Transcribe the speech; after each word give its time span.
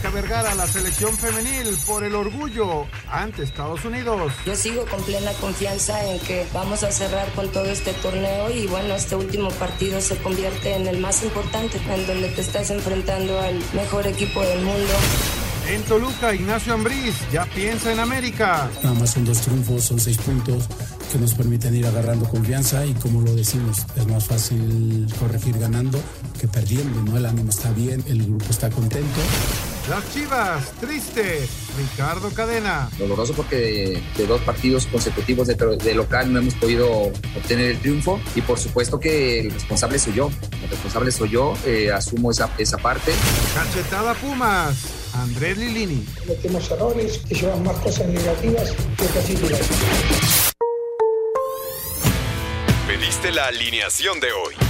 Mónica 0.00 0.22
Vergara, 0.22 0.54
la 0.54 0.66
selección 0.66 1.14
femenil 1.14 1.76
por 1.86 2.04
el 2.04 2.14
orgullo 2.14 2.86
ante 3.10 3.42
Estados 3.42 3.84
Unidos. 3.84 4.32
Yo 4.46 4.56
sigo 4.56 4.86
con 4.86 5.02
plena 5.02 5.30
confianza 5.34 6.02
en 6.06 6.18
que 6.20 6.46
vamos 6.54 6.82
a 6.84 6.90
cerrar 6.90 7.30
con 7.32 7.52
todo 7.52 7.66
este 7.66 7.92
torneo 7.94 8.50
y 8.50 8.66
bueno, 8.66 8.94
este 8.94 9.16
último 9.16 9.50
partido 9.50 10.00
se 10.00 10.16
convierte 10.16 10.74
en 10.74 10.86
el 10.86 11.00
más 11.00 11.22
importante, 11.22 11.78
en 11.92 12.06
donde 12.06 12.28
te 12.30 12.40
estás 12.40 12.70
enfrentando 12.70 13.38
al 13.40 13.56
mejor 13.74 14.06
equipo 14.06 14.40
del 14.40 14.62
mundo. 14.62 14.92
En 15.68 15.82
Toluca, 15.82 16.34
Ignacio 16.34 16.72
Ambriz 16.72 17.14
ya 17.30 17.44
piensa 17.44 17.92
en 17.92 18.00
América. 18.00 18.70
Nada 18.82 18.98
más 18.98 19.10
son 19.10 19.26
dos 19.26 19.42
triunfos, 19.42 19.84
son 19.84 20.00
seis 20.00 20.16
puntos 20.16 20.64
que 21.12 21.18
nos 21.18 21.34
permiten 21.34 21.76
ir 21.76 21.86
agarrando 21.86 22.26
confianza 22.26 22.86
y 22.86 22.94
como 22.94 23.20
lo 23.20 23.34
decimos, 23.34 23.84
es 23.96 24.06
más 24.06 24.24
fácil 24.24 25.06
corregir 25.18 25.58
ganando 25.58 26.00
que 26.40 26.48
perdiendo, 26.48 27.02
¿no? 27.02 27.18
El 27.18 27.26
ánimo 27.26 27.50
está 27.50 27.70
bien, 27.72 28.02
el 28.08 28.24
grupo 28.24 28.46
está 28.48 28.70
contento. 28.70 29.20
Las 29.90 30.14
Chivas, 30.14 30.70
triste, 30.80 31.48
Ricardo 31.76 32.30
Cadena. 32.30 32.88
Doloroso 32.96 33.32
porque 33.34 33.56
de, 33.56 34.02
de 34.16 34.26
dos 34.28 34.40
partidos 34.42 34.86
consecutivos 34.86 35.48
de, 35.48 35.56
de, 35.56 35.94
local 35.96 36.32
no 36.32 36.38
hemos 36.38 36.54
podido 36.54 36.88
obtener 37.36 37.72
el 37.72 37.80
triunfo 37.80 38.20
y 38.36 38.40
por 38.40 38.56
supuesto 38.56 39.00
que 39.00 39.40
el 39.40 39.50
responsable 39.50 39.98
soy 39.98 40.12
yo. 40.12 40.30
El 40.62 40.70
responsable 40.70 41.10
soy 41.10 41.30
yo, 41.30 41.54
eh, 41.66 41.90
asumo 41.90 42.30
esa, 42.30 42.48
esa 42.56 42.78
parte. 42.78 43.10
Cachetada 43.52 44.14
Pumas, 44.14 45.10
Andrés 45.12 45.58
Lilini. 45.58 46.06
Cometemos 46.20 46.70
errores 46.70 47.18
que 47.28 47.34
llevan 47.34 47.64
más 47.64 47.76
cosas 47.78 48.06
negativas 48.06 48.70
que 48.96 49.04
positivas. 49.06 49.60
Pediste 52.86 53.32
la 53.32 53.46
alineación 53.46 54.20
de 54.20 54.28
hoy. 54.30 54.69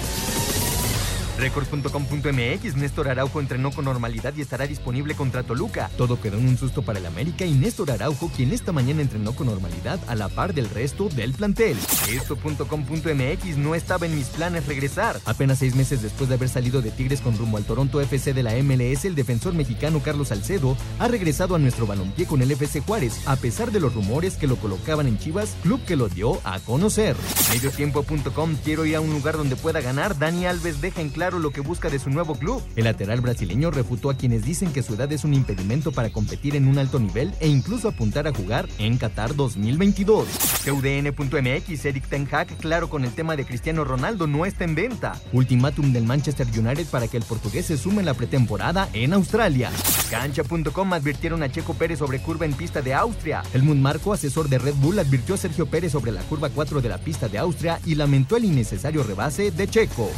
Record.com.mx, 1.41 2.75
Néstor 2.75 3.09
Araujo 3.09 3.39
entrenó 3.39 3.71
con 3.71 3.85
normalidad 3.85 4.31
y 4.37 4.41
estará 4.41 4.67
disponible 4.67 5.15
contra 5.15 5.41
Toluca. 5.41 5.89
Todo 5.97 6.21
quedó 6.21 6.37
en 6.37 6.47
un 6.47 6.55
susto 6.55 6.83
para 6.83 6.99
el 6.99 7.05
América 7.07 7.45
y 7.45 7.53
Néstor 7.53 7.89
Araujo, 7.89 8.29
quien 8.35 8.53
esta 8.53 8.71
mañana 8.71 9.01
entrenó 9.01 9.33
con 9.33 9.47
normalidad 9.47 9.99
a 10.07 10.13
la 10.13 10.29
par 10.29 10.53
del 10.53 10.69
resto 10.69 11.09
del 11.09 11.33
plantel. 11.33 11.75
Esto.com.mx 12.11 13.57
no 13.57 13.73
estaba 13.73 14.05
en 14.05 14.15
mis 14.15 14.27
planes 14.27 14.67
regresar. 14.67 15.19
Apenas 15.25 15.57
seis 15.57 15.73
meses 15.75 16.03
después 16.03 16.29
de 16.29 16.35
haber 16.35 16.47
salido 16.47 16.83
de 16.83 16.91
Tigres 16.91 17.21
con 17.21 17.35
rumbo 17.35 17.57
al 17.57 17.63
Toronto 17.63 17.99
FC 17.99 18.33
de 18.33 18.43
la 18.43 18.53
MLS, 18.61 19.05
el 19.05 19.15
defensor 19.15 19.55
mexicano 19.55 19.99
Carlos 20.03 20.27
Salcedo 20.27 20.77
ha 20.99 21.07
regresado 21.07 21.55
a 21.55 21.59
nuestro 21.59 21.87
balompié 21.87 22.27
con 22.27 22.43
el 22.43 22.51
FC 22.51 22.81
Juárez, 22.81 23.19
a 23.25 23.35
pesar 23.35 23.71
de 23.71 23.79
los 23.79 23.95
rumores 23.95 24.35
que 24.35 24.45
lo 24.45 24.57
colocaban 24.57 25.07
en 25.07 25.17
Chivas, 25.17 25.55
club 25.63 25.83
que 25.85 25.95
lo 25.95 26.07
dio 26.07 26.39
a 26.43 26.59
conocer. 26.59 27.15
Mediotiempo.com, 27.51 28.57
quiero 28.63 28.85
ir 28.85 28.95
a 28.95 29.01
un 29.01 29.09
lugar 29.09 29.37
donde 29.37 29.55
pueda 29.55 29.81
ganar. 29.81 30.19
Dani 30.19 30.45
Alves 30.45 30.81
deja 30.81 31.01
en 31.01 31.09
claro 31.09 31.30
lo 31.39 31.51
que 31.51 31.61
busca 31.61 31.89
de 31.89 31.99
su 31.99 32.09
nuevo 32.09 32.35
club. 32.35 32.61
El 32.75 32.83
lateral 32.83 33.21
brasileño 33.21 33.71
refutó 33.71 34.09
a 34.09 34.15
quienes 34.15 34.45
dicen 34.45 34.71
que 34.71 34.83
su 34.83 34.93
edad 34.93 35.11
es 35.11 35.23
un 35.23 35.33
impedimento 35.33 35.91
para 35.91 36.11
competir 36.11 36.55
en 36.55 36.67
un 36.67 36.77
alto 36.77 36.99
nivel 36.99 37.33
e 37.39 37.47
incluso 37.47 37.87
apuntar 37.87 38.27
a 38.27 38.33
jugar 38.33 38.67
en 38.77 38.97
Qatar 38.97 39.35
2022. 39.35 40.27
CUDN.mx, 40.65 41.85
Eric 41.85 42.07
Ten 42.07 42.27
Hag, 42.31 42.47
claro 42.57 42.89
con 42.89 43.03
el 43.03 43.11
tema 43.11 43.35
de 43.35 43.45
Cristiano 43.45 43.83
Ronaldo, 43.83 44.27
no 44.27 44.45
está 44.45 44.63
en 44.63 44.75
venta. 44.75 45.19
Ultimátum 45.33 45.91
del 45.91 46.05
Manchester 46.05 46.47
United 46.47 46.85
para 46.87 47.07
que 47.07 47.17
el 47.17 47.23
portugués 47.23 47.65
se 47.65 47.77
sume 47.77 47.99
en 47.99 48.05
la 48.05 48.13
pretemporada 48.13 48.89
en 48.93 49.13
Australia. 49.13 49.71
Cancha.com 50.09 50.93
advirtieron 50.93 51.41
a 51.41 51.49
Checo 51.49 51.73
Pérez 51.73 51.99
sobre 51.99 52.21
curva 52.21 52.45
en 52.45 52.53
pista 52.53 52.81
de 52.81 52.93
Austria. 52.93 53.43
El 53.53 53.63
Marco, 53.63 54.13
asesor 54.13 54.49
de 54.49 54.59
Red 54.59 54.75
Bull, 54.75 54.99
advirtió 54.99 55.35
a 55.35 55.37
Sergio 55.37 55.65
Pérez 55.65 55.91
sobre 55.93 56.11
la 56.11 56.21
curva 56.21 56.49
4 56.49 56.81
de 56.81 56.89
la 56.89 56.97
pista 56.97 57.27
de 57.27 57.37
Austria 57.37 57.79
y 57.85 57.95
lamentó 57.95 58.37
el 58.37 58.45
innecesario 58.45 59.03
rebase 59.03 59.51
de 59.51 59.67
Checo. 59.67 60.09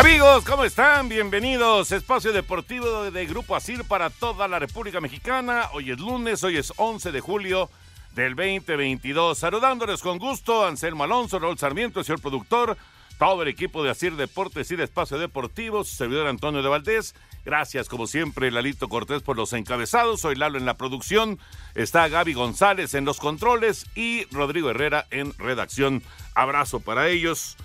Amigos, 0.00 0.46
¿cómo 0.46 0.64
están? 0.64 1.10
Bienvenidos. 1.10 1.92
Espacio 1.92 2.32
Deportivo 2.32 3.10
de 3.10 3.26
Grupo 3.26 3.54
Asir 3.54 3.84
para 3.84 4.08
toda 4.08 4.48
la 4.48 4.58
República 4.58 4.98
Mexicana. 4.98 5.68
Hoy 5.74 5.90
es 5.90 5.98
lunes, 5.98 6.42
hoy 6.42 6.56
es 6.56 6.72
11 6.78 7.12
de 7.12 7.20
julio 7.20 7.68
del 8.14 8.34
2022. 8.34 9.36
Saludándoles 9.36 10.00
con 10.00 10.16
gusto, 10.16 10.64
Anselmo 10.64 11.04
Alonso, 11.04 11.38
Raúl 11.38 11.58
Sarmiento, 11.58 12.02
señor 12.02 12.22
productor, 12.22 12.78
todo 13.18 13.42
el 13.42 13.48
equipo 13.48 13.84
de 13.84 13.90
Asir 13.90 14.16
Deportes 14.16 14.70
y 14.70 14.80
Espacio 14.80 15.18
Deportivo, 15.18 15.84
su 15.84 15.94
servidor 15.94 16.28
Antonio 16.28 16.62
de 16.62 16.70
Valdés. 16.70 17.14
Gracias, 17.44 17.86
como 17.90 18.06
siempre, 18.06 18.50
Lalito 18.50 18.88
Cortés 18.88 19.20
por 19.20 19.36
los 19.36 19.52
encabezados. 19.52 20.22
Soy 20.22 20.34
Lalo 20.34 20.56
en 20.56 20.64
la 20.64 20.78
producción. 20.78 21.38
Está 21.74 22.08
Gaby 22.08 22.32
González 22.32 22.94
en 22.94 23.04
los 23.04 23.18
controles 23.18 23.84
y 23.94 24.24
Rodrigo 24.30 24.70
Herrera 24.70 25.06
en 25.10 25.34
redacción. 25.36 26.02
Abrazo 26.34 26.80
para 26.80 27.08
ellos. 27.08 27.58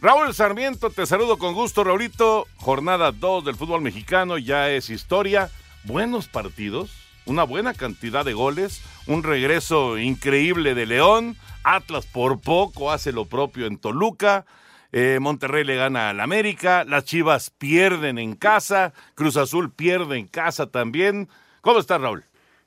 Raúl 0.00 0.34
Sarmiento, 0.34 0.90
te 0.90 1.06
saludo 1.06 1.38
con 1.38 1.54
gusto, 1.54 1.82
Raulito. 1.82 2.46
Jornada 2.56 3.12
2 3.12 3.44
del 3.44 3.54
fútbol 3.54 3.80
mexicano, 3.80 4.36
ya 4.38 4.70
es 4.70 4.90
historia. 4.90 5.50
Buenos 5.84 6.28
partidos, 6.28 6.90
una 7.24 7.44
buena 7.44 7.72
cantidad 7.74 8.24
de 8.24 8.34
goles, 8.34 8.82
un 9.06 9.22
regreso 9.22 9.98
increíble 9.98 10.74
de 10.74 10.86
León. 10.86 11.36
Atlas 11.62 12.06
por 12.06 12.40
poco 12.40 12.92
hace 12.92 13.12
lo 13.12 13.24
propio 13.24 13.66
en 13.66 13.78
Toluca. 13.78 14.44
Eh, 14.92 15.18
Monterrey 15.20 15.64
le 15.64 15.76
gana 15.76 16.10
al 16.10 16.20
América. 16.20 16.84
Las 16.84 17.04
Chivas 17.04 17.50
pierden 17.50 18.18
en 18.18 18.36
casa. 18.36 18.92
Cruz 19.14 19.36
Azul 19.36 19.72
pierde 19.72 20.18
en 20.18 20.26
casa 20.26 20.66
también. 20.66 21.28
¿Cómo 21.62 21.78
está, 21.78 21.96
Raúl? 21.98 22.24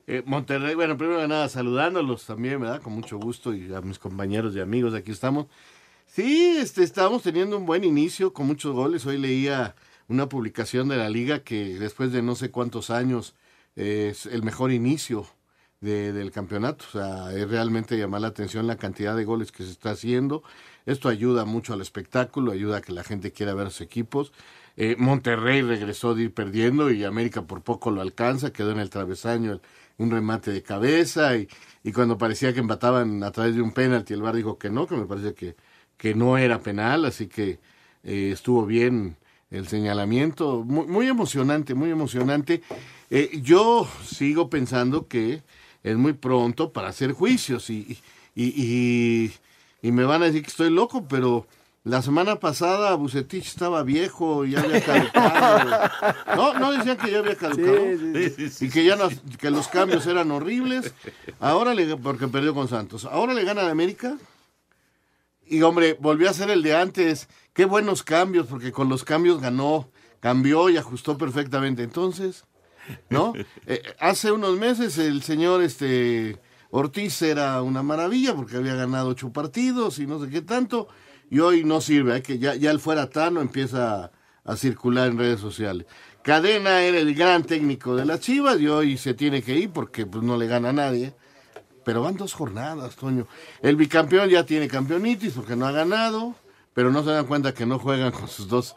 Eh, 0.08 0.22
Monterrey, 0.26 0.74
bueno, 0.74 0.96
primero 0.96 1.20
que 1.20 1.28
nada, 1.28 1.48
saludándolos 1.48 2.26
también, 2.26 2.60
¿verdad? 2.60 2.82
Con 2.82 2.94
mucho 2.94 3.18
gusto 3.18 3.54
y 3.54 3.72
a 3.72 3.80
mis 3.80 3.98
compañeros 3.98 4.56
y 4.56 4.60
amigos, 4.60 4.94
aquí 4.94 5.12
estamos. 5.12 5.46
Sí, 6.08 6.56
este, 6.58 6.82
estamos 6.82 7.22
teniendo 7.22 7.56
un 7.58 7.66
buen 7.66 7.84
inicio 7.84 8.32
con 8.32 8.46
muchos 8.46 8.74
goles. 8.74 9.06
Hoy 9.06 9.18
leía 9.18 9.76
una 10.08 10.28
publicación 10.28 10.88
de 10.88 10.96
la 10.96 11.08
liga 11.10 11.40
que 11.44 11.78
después 11.78 12.12
de 12.12 12.22
no 12.22 12.34
sé 12.34 12.50
cuántos 12.50 12.90
años 12.90 13.34
es 13.76 14.26
el 14.26 14.42
mejor 14.42 14.72
inicio 14.72 15.26
de, 15.80 16.12
del 16.12 16.32
campeonato. 16.32 16.86
O 16.88 16.92
sea, 16.92 17.32
es 17.32 17.48
realmente 17.48 17.96
llamar 17.98 18.22
la 18.22 18.28
atención 18.28 18.66
la 18.66 18.78
cantidad 18.78 19.14
de 19.16 19.24
goles 19.24 19.52
que 19.52 19.64
se 19.64 19.70
está 19.70 19.90
haciendo. 19.90 20.42
Esto 20.86 21.08
ayuda 21.08 21.44
mucho 21.44 21.74
al 21.74 21.82
espectáculo, 21.82 22.52
ayuda 22.52 22.78
a 22.78 22.80
que 22.82 22.92
la 22.92 23.04
gente 23.04 23.30
quiera 23.30 23.54
ver 23.54 23.70
sus 23.70 23.82
equipos. 23.82 24.32
Eh, 24.76 24.96
Monterrey 24.98 25.62
regresó 25.62 26.14
de 26.14 26.24
ir 26.24 26.34
perdiendo 26.34 26.90
y 26.90 27.04
América 27.04 27.42
por 27.42 27.62
poco 27.62 27.90
lo 27.90 28.00
alcanza, 28.00 28.52
quedó 28.52 28.72
en 28.72 28.78
el 28.80 28.90
travesaño 28.90 29.60
un 29.98 30.10
remate 30.10 30.52
de 30.52 30.62
cabeza 30.62 31.36
y, 31.36 31.48
y 31.84 31.92
cuando 31.92 32.16
parecía 32.18 32.52
que 32.54 32.60
empataban 32.60 33.22
a 33.24 33.30
través 33.30 33.54
de 33.56 33.62
un 33.62 33.72
penalti, 33.72 34.14
el 34.14 34.22
bar 34.22 34.36
dijo 34.36 34.58
que 34.58 34.70
no, 34.70 34.86
que 34.86 34.96
me 34.96 35.06
parece 35.06 35.34
que 35.34 35.56
que 35.98 36.14
no 36.14 36.38
era 36.38 36.60
penal, 36.60 37.04
así 37.04 37.26
que 37.26 37.58
eh, 38.04 38.30
estuvo 38.32 38.64
bien 38.64 39.16
el 39.50 39.68
señalamiento. 39.68 40.62
Muy, 40.64 40.86
muy 40.86 41.08
emocionante, 41.08 41.74
muy 41.74 41.90
emocionante. 41.90 42.62
Eh, 43.10 43.40
yo 43.42 43.86
sigo 44.06 44.48
pensando 44.48 45.06
que 45.08 45.42
es 45.82 45.96
muy 45.96 46.12
pronto 46.14 46.72
para 46.72 46.88
hacer 46.88 47.12
juicios 47.12 47.68
y, 47.70 47.98
y, 48.34 48.44
y, 48.46 49.32
y 49.82 49.92
me 49.92 50.04
van 50.04 50.22
a 50.22 50.26
decir 50.26 50.42
que 50.42 50.48
estoy 50.50 50.70
loco, 50.70 51.06
pero 51.08 51.46
la 51.84 52.02
semana 52.02 52.36
pasada 52.38 52.94
Bucetich 52.96 53.46
estaba 53.46 53.82
viejo 53.82 54.44
y 54.44 54.50
ya 54.50 54.60
había 54.60 54.82
caducado. 54.84 55.90
No, 56.36 56.58
no 56.58 56.72
decían 56.72 56.96
que 56.98 57.10
ya 57.10 57.18
había 57.20 57.36
caducado. 57.36 57.76
y 58.60 58.68
que 58.70 58.84
ya 58.84 58.96
no- 58.96 59.08
que 59.38 59.50
los 59.50 59.68
cambios 59.68 60.06
eran 60.06 60.30
horribles. 60.30 60.92
Ahora 61.40 61.74
le 61.74 61.96
porque 61.96 62.28
perdió 62.28 62.52
con 62.54 62.68
Santos. 62.68 63.04
Ahora 63.06 63.32
le 63.34 63.44
gana 63.44 63.62
a 63.62 63.70
América. 63.70 64.16
Y 65.48 65.62
hombre, 65.62 65.96
volvió 66.00 66.28
a 66.30 66.34
ser 66.34 66.50
el 66.50 66.62
de 66.62 66.76
antes. 66.76 67.28
Qué 67.52 67.64
buenos 67.64 68.02
cambios, 68.02 68.46
porque 68.46 68.72
con 68.72 68.88
los 68.88 69.04
cambios 69.04 69.40
ganó, 69.40 69.90
cambió 70.20 70.68
y 70.68 70.76
ajustó 70.76 71.18
perfectamente. 71.18 71.82
Entonces, 71.82 72.44
¿no? 73.10 73.32
Eh, 73.66 73.82
hace 73.98 74.32
unos 74.32 74.58
meses 74.58 74.96
el 74.98 75.22
señor 75.22 75.62
este 75.62 76.38
Ortiz 76.70 77.20
era 77.22 77.62
una 77.62 77.82
maravilla 77.82 78.34
porque 78.34 78.56
había 78.56 78.74
ganado 78.74 79.08
ocho 79.08 79.32
partidos 79.32 79.98
y 79.98 80.06
no 80.06 80.22
sé 80.22 80.30
qué 80.30 80.42
tanto. 80.42 80.88
Y 81.30 81.40
hoy 81.40 81.64
no 81.64 81.80
sirve, 81.80 82.22
que 82.22 82.38
ya, 82.38 82.54
ya 82.54 82.70
el 82.70 82.80
fuera 82.80 83.10
Tano 83.10 83.42
empieza 83.42 84.04
a, 84.04 84.12
a 84.44 84.56
circular 84.56 85.08
en 85.08 85.18
redes 85.18 85.40
sociales. 85.40 85.86
Cadena 86.22 86.82
era 86.82 86.98
el 86.98 87.14
gran 87.14 87.44
técnico 87.44 87.96
de 87.96 88.04
las 88.04 88.20
Chivas 88.20 88.60
y 88.60 88.68
hoy 88.68 88.96
se 88.96 89.14
tiene 89.14 89.42
que 89.42 89.54
ir 89.56 89.70
porque 89.70 90.06
pues, 90.06 90.22
no 90.24 90.36
le 90.36 90.46
gana 90.46 90.70
a 90.70 90.72
nadie. 90.72 91.14
Pero 91.88 92.02
van 92.02 92.18
dos 92.18 92.34
jornadas, 92.34 92.96
Toño. 92.96 93.26
El 93.62 93.76
bicampeón 93.76 94.28
ya 94.28 94.44
tiene 94.44 94.68
campeonitis 94.68 95.32
porque 95.32 95.56
no 95.56 95.66
ha 95.66 95.72
ganado, 95.72 96.34
pero 96.74 96.92
no 96.92 97.02
se 97.02 97.12
dan 97.12 97.24
cuenta 97.24 97.54
que 97.54 97.64
no 97.64 97.78
juegan 97.78 98.12
con 98.12 98.28
sus 98.28 98.46
dos 98.46 98.76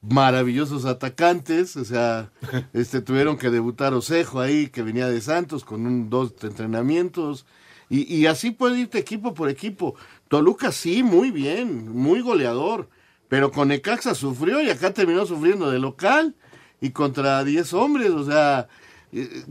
maravillosos 0.00 0.86
atacantes, 0.86 1.76
o 1.76 1.84
sea, 1.84 2.32
este 2.72 3.02
tuvieron 3.02 3.36
que 3.36 3.50
debutar 3.50 3.92
Osejo 3.92 4.40
ahí, 4.40 4.68
que 4.68 4.80
venía 4.80 5.08
de 5.08 5.20
Santos, 5.20 5.62
con 5.62 5.86
un 5.86 6.08
dos 6.08 6.32
entrenamientos, 6.40 7.44
y, 7.90 8.24
así 8.24 8.50
puede 8.50 8.78
irte 8.80 8.96
equipo 8.98 9.34
por 9.34 9.50
equipo. 9.50 9.94
Toluca 10.28 10.72
sí, 10.72 11.02
muy 11.02 11.30
bien, 11.30 11.86
muy 11.94 12.22
goleador, 12.22 12.88
pero 13.28 13.50
con 13.50 13.68
Necaxa 13.68 14.14
sufrió 14.14 14.62
y 14.62 14.70
acá 14.70 14.94
terminó 14.94 15.26
sufriendo 15.26 15.70
de 15.70 15.78
local 15.78 16.34
y 16.80 16.92
contra 16.92 17.44
10 17.44 17.74
hombres, 17.74 18.08
o 18.08 18.24
sea, 18.24 18.68
eh, 19.12 19.44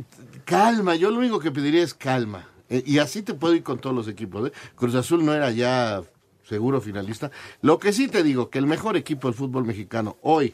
calma, 0.45 0.95
yo 0.95 1.11
lo 1.11 1.17
único 1.19 1.39
que 1.39 1.51
pediría 1.51 1.83
es 1.83 1.93
calma. 1.93 2.47
Eh, 2.69 2.83
y 2.85 2.99
así 2.99 3.21
te 3.23 3.33
puedo 3.33 3.55
ir 3.55 3.63
con 3.63 3.79
todos 3.79 3.95
los 3.95 4.07
equipos. 4.07 4.47
¿eh? 4.49 4.53
Cruz 4.75 4.95
Azul 4.95 5.25
no 5.25 5.33
era 5.33 5.51
ya 5.51 6.01
seguro 6.47 6.81
finalista. 6.81 7.31
Lo 7.61 7.79
que 7.79 7.93
sí 7.93 8.07
te 8.07 8.23
digo, 8.23 8.49
que 8.49 8.59
el 8.59 8.65
mejor 8.67 8.95
equipo 8.97 9.27
del 9.27 9.35
fútbol 9.35 9.65
mexicano 9.65 10.17
hoy, 10.21 10.53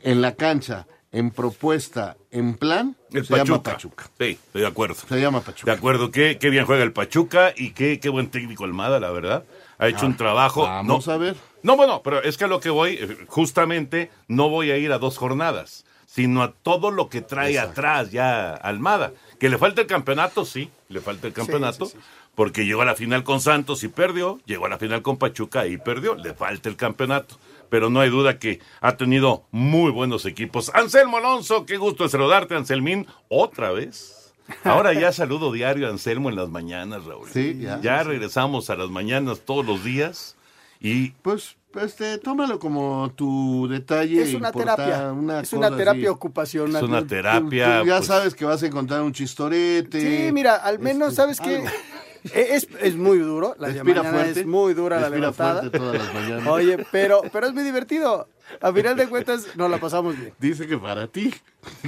en 0.00 0.20
la 0.20 0.34
cancha, 0.34 0.86
en 1.12 1.30
propuesta, 1.30 2.16
en 2.30 2.54
plan, 2.54 2.96
El 3.12 3.24
se 3.26 3.34
llama 3.36 3.62
Pachuca. 3.62 3.72
Pachuca. 3.72 4.10
Sí, 4.18 4.24
estoy 4.46 4.60
de 4.62 4.66
acuerdo. 4.66 4.94
Se 4.94 5.20
llama 5.20 5.40
Pachuca. 5.42 5.70
De 5.70 5.76
acuerdo, 5.76 6.10
qué, 6.10 6.38
qué 6.40 6.48
bien 6.50 6.64
juega 6.64 6.82
el 6.82 6.92
Pachuca 6.92 7.52
y 7.56 7.72
qué, 7.72 8.00
qué 8.00 8.08
buen 8.08 8.30
técnico 8.30 8.64
Almada, 8.64 8.98
la 8.98 9.10
verdad. 9.10 9.44
Ha 9.78 9.88
hecho 9.88 10.06
Ah, 10.06 10.08
un 10.08 10.16
trabajo. 10.16 10.62
vamos 10.62 11.06
no, 11.06 11.12
a 11.12 11.16
ver. 11.18 11.36
No, 11.62 11.76
bueno, 11.76 12.00
pero 12.02 12.22
es 12.22 12.36
que 12.38 12.44
a 12.44 12.48
lo 12.48 12.60
que 12.60 12.70
voy, 12.70 12.98
justamente, 13.28 14.10
no 14.28 14.48
voy 14.48 14.70
a 14.70 14.76
ir 14.78 14.90
a 14.92 14.98
dos 14.98 15.18
jornadas, 15.18 15.84
sino 16.12 16.42
a 16.42 16.52
todo 16.52 16.90
lo 16.90 17.08
que 17.08 17.22
trae 17.22 17.58
atrás 17.58 18.10
ya 18.10 18.52
Almada. 18.52 19.12
Que 19.38 19.48
le 19.48 19.56
falta 19.56 19.80
el 19.80 19.86
campeonato, 19.86 20.44
sí, 20.44 20.70
le 20.90 21.00
falta 21.00 21.26
el 21.26 21.32
campeonato, 21.32 21.90
porque 22.34 22.66
llegó 22.66 22.82
a 22.82 22.84
la 22.84 22.94
final 22.94 23.24
con 23.24 23.40
Santos 23.40 23.82
y 23.82 23.88
perdió, 23.88 24.38
llegó 24.44 24.66
a 24.66 24.68
la 24.68 24.76
final 24.76 25.00
con 25.00 25.16
Pachuca 25.16 25.66
y 25.66 25.78
perdió, 25.78 26.14
le 26.14 26.34
falta 26.34 26.68
el 26.68 26.76
campeonato. 26.76 27.38
Pero 27.70 27.88
no 27.88 28.00
hay 28.00 28.10
duda 28.10 28.38
que 28.38 28.60
ha 28.82 28.98
tenido 28.98 29.44
muy 29.52 29.90
buenos 29.90 30.26
equipos. 30.26 30.70
Anselmo 30.74 31.16
Alonso, 31.16 31.64
qué 31.64 31.78
gusto 31.78 32.06
saludarte, 32.06 32.54
Anselmín, 32.54 33.06
otra 33.28 33.72
vez. 33.72 34.34
Ahora 34.64 34.92
ya 34.92 35.12
saludo 35.12 35.50
diario 35.50 35.86
a 35.86 35.90
Anselmo 35.90 36.28
en 36.28 36.36
las 36.36 36.50
mañanas, 36.50 37.06
Raúl. 37.06 37.26
Sí, 37.32 37.58
ya. 37.58 37.80
Ya 37.80 38.02
regresamos 38.02 38.68
a 38.68 38.76
las 38.76 38.90
mañanas 38.90 39.40
todos 39.46 39.64
los 39.64 39.82
días 39.82 40.36
y 40.82 41.10
Pues, 41.22 41.56
este, 41.80 42.18
tómalo 42.18 42.58
como 42.58 43.10
tu 43.16 43.66
detalle. 43.68 44.22
Es 44.22 44.34
una 44.34 44.48
importa- 44.48 44.76
terapia. 44.76 45.12
una 45.12 45.40
es 45.40 45.52
una 45.52 45.74
terapia 45.74 46.02
así. 46.02 46.08
ocupacional. 46.08 46.82
Es 46.82 46.88
una 46.88 47.00
Tú- 47.00 47.06
terapia. 47.06 47.80
tú 47.80 47.86
ya 47.86 47.96
pues, 47.96 48.06
sabes 48.06 48.34
que 48.34 48.44
vas 48.44 48.62
a 48.62 48.66
encontrar 48.66 49.02
un 49.02 49.12
chistorete. 49.12 50.26
Sí, 50.26 50.32
mira, 50.32 50.56
al 50.56 50.78
menos, 50.78 51.10
este, 51.10 51.16
¿sabes 51.22 51.40
qué? 51.40 51.56
algo. 51.56 51.68
Es, 52.34 52.68
es 52.80 52.94
muy 52.94 53.18
duro, 53.18 53.56
la 53.58 53.68
fuerte. 54.04 54.40
es 54.42 54.46
muy 54.46 54.74
dura 54.74 55.00
la 55.00 55.08
levantada. 55.10 55.58
fuerte 55.62 55.76
todas 55.76 55.98
las 55.98 56.14
mañanas. 56.14 56.46
Oye, 56.46 56.86
pero, 56.92 57.20
pero 57.32 57.48
es 57.48 57.52
muy 57.52 57.64
divertido. 57.64 58.28
A 58.60 58.72
final 58.72 58.96
de 58.96 59.08
cuentas, 59.08 59.46
nos 59.56 59.70
la 59.70 59.78
pasamos 59.78 60.16
bien. 60.18 60.32
Dice 60.38 60.66
que 60.66 60.76
para 60.78 61.06
ti. 61.06 61.32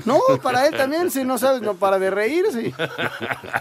No, 0.04 0.20
para 0.42 0.66
él 0.66 0.76
también, 0.76 1.10
si 1.10 1.24
no 1.24 1.36
sabes, 1.38 1.60
no 1.62 1.74
para 1.74 1.98
de 1.98 2.10
reír, 2.10 2.44
sí. 2.52 2.72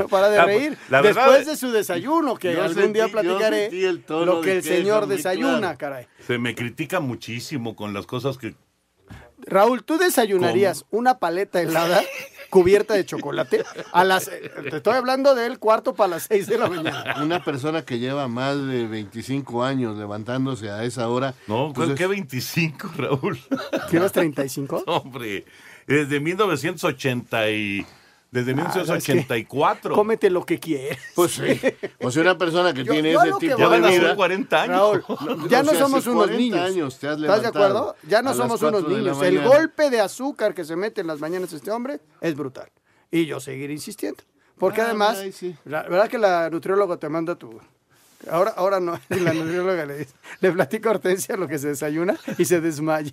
Para 0.09 0.29
de 0.29 0.37
La- 0.37 0.45
reír. 0.45 0.77
la 0.89 1.01
verdad- 1.01 1.25
Después 1.25 1.45
de 1.47 1.57
su 1.57 1.71
desayuno, 1.71 2.35
que 2.35 2.49
algún 2.59 2.93
día 2.93 3.05
sentí- 3.07 3.11
platicaré 3.11 3.61
sentí 3.63 3.83
el 3.85 4.03
tono 4.03 4.25
lo 4.25 4.41
que 4.41 4.53
el 4.57 4.63
señor 4.63 5.07
desayuna, 5.07 5.75
claro. 5.75 5.77
caray. 5.77 6.07
se 6.25 6.37
me 6.37 6.55
critica 6.55 6.99
muchísimo 6.99 7.75
con 7.75 7.93
las 7.93 8.05
cosas 8.05 8.37
que 8.37 8.55
Raúl, 9.45 9.83
¿tú 9.83 9.97
desayunarías 9.97 10.85
una 10.89 11.19
paleta 11.19 11.61
helada 11.61 12.01
cubierta 12.53 12.93
de 12.93 13.03
chocolate 13.03 13.63
a 13.91 14.03
las... 14.03 14.25
Te 14.25 14.77
estoy 14.77 14.93
hablando 14.93 15.33
del 15.33 15.57
cuarto 15.57 15.95
para 15.95 16.09
las 16.11 16.27
seis 16.29 16.45
de 16.45 16.59
la 16.59 16.69
mañana. 16.69 17.15
Una 17.23 17.43
persona 17.43 17.83
que 17.83 17.97
lleva 17.97 18.27
más 18.27 18.55
de 18.67 18.85
25 18.85 19.63
años 19.63 19.97
levantándose 19.97 20.69
a 20.69 20.83
esa 20.83 21.09
hora. 21.09 21.33
No, 21.47 21.73
pues 21.73 21.89
¿qué 21.95 22.03
es- 22.03 22.09
25, 22.09 22.91
Raúl? 22.95 23.39
¿Tienes 23.89 24.11
35? 24.11 24.83
Hombre, 24.87 25.45
desde 25.87 26.19
1980 26.19 27.49
y... 27.49 27.85
Desde 28.33 28.51
Ah, 28.53 28.71
¿sabes 28.73 29.05
qué? 29.05 29.13
1984. 29.13 29.93
Cómete 29.95 30.29
lo 30.31 30.43
que 30.43 30.59
quieres. 30.59 30.97
Pues 31.15 31.33
sí. 31.33 31.59
O 32.01 32.09
sea, 32.09 32.23
una 32.23 32.37
persona 32.37 32.73
que 32.73 32.83
Yo- 32.85 32.91
tiene 32.93 33.11
yo 33.13 33.21
ese 33.21 33.31
tipo 33.39 33.57
ya 33.57 33.63
de 33.65 33.69
van 33.69 33.85
a 33.85 33.89
vida. 33.89 34.01
ser 34.07 34.15
40 34.15 34.61
años. 34.63 34.75
Raúl, 34.75 35.03
ya 35.49 35.59
O 35.59 35.63
no 35.63 35.69
sea, 35.71 35.79
somos 35.79 36.07
unos 36.07 36.25
40 36.25 36.37
niños. 36.37 36.59
años 36.59 36.99
te 36.99 37.07
has 37.07 37.21
¿Estás 37.21 37.41
de 37.43 37.47
acuerdo? 37.47 37.95
Ya 38.07 38.21
no 38.23 38.33
somos 38.33 38.59
4 38.59 38.79
unos 38.79 38.89
niños. 38.91 39.21
El 39.21 39.39
golpe 39.43 39.89
de 39.91 40.01
azúcar 40.01 40.53
que 40.55 40.65
se 40.65 40.75
mete 40.75 41.01
en 41.01 41.07
las 41.07 41.19
mañanas 41.19 41.53
este 41.53 41.69
hombre 41.71 41.99
es 42.21 42.35
brutal. 42.35 42.69
Y 43.11 43.27
yo 43.27 43.39
seguiré 43.39 43.71
insistiendo. 43.71 44.23
Porque 44.57 44.81
Ah, 44.81 44.85
además, 44.85 45.19
ay, 45.19 45.31
sí. 45.31 45.55
la 45.65 45.83
verdad 45.83 46.07
que 46.09 46.17
la 46.17 46.49
nutrióloga 46.49 46.97
te 46.97 47.09
manda 47.09 47.35
tu... 47.35 47.59
Ahora, 48.31 48.51
ahora 48.55 48.79
no, 48.79 48.99
la 49.09 49.33
nutrióloga 49.33 49.85
le 49.85 49.97
dice, 49.99 50.13
le 50.39 50.51
platica 50.53 50.89
a 50.89 50.93
Hortensia 50.93 51.35
lo 51.37 51.47
que 51.47 51.59
se 51.59 51.67
desayuna 51.67 52.15
y 52.37 52.45
se 52.45 52.61
desmaya. 52.61 53.11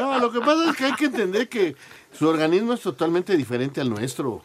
No, 0.00 0.18
lo 0.18 0.32
que 0.32 0.40
pasa 0.40 0.70
es 0.70 0.76
que 0.76 0.84
hay 0.86 0.94
que 0.94 1.06
entender 1.06 1.48
que 1.48 1.76
su 2.12 2.26
organismo 2.28 2.72
es 2.72 2.80
totalmente 2.80 3.36
diferente 3.36 3.80
al 3.80 3.90
nuestro. 3.90 4.42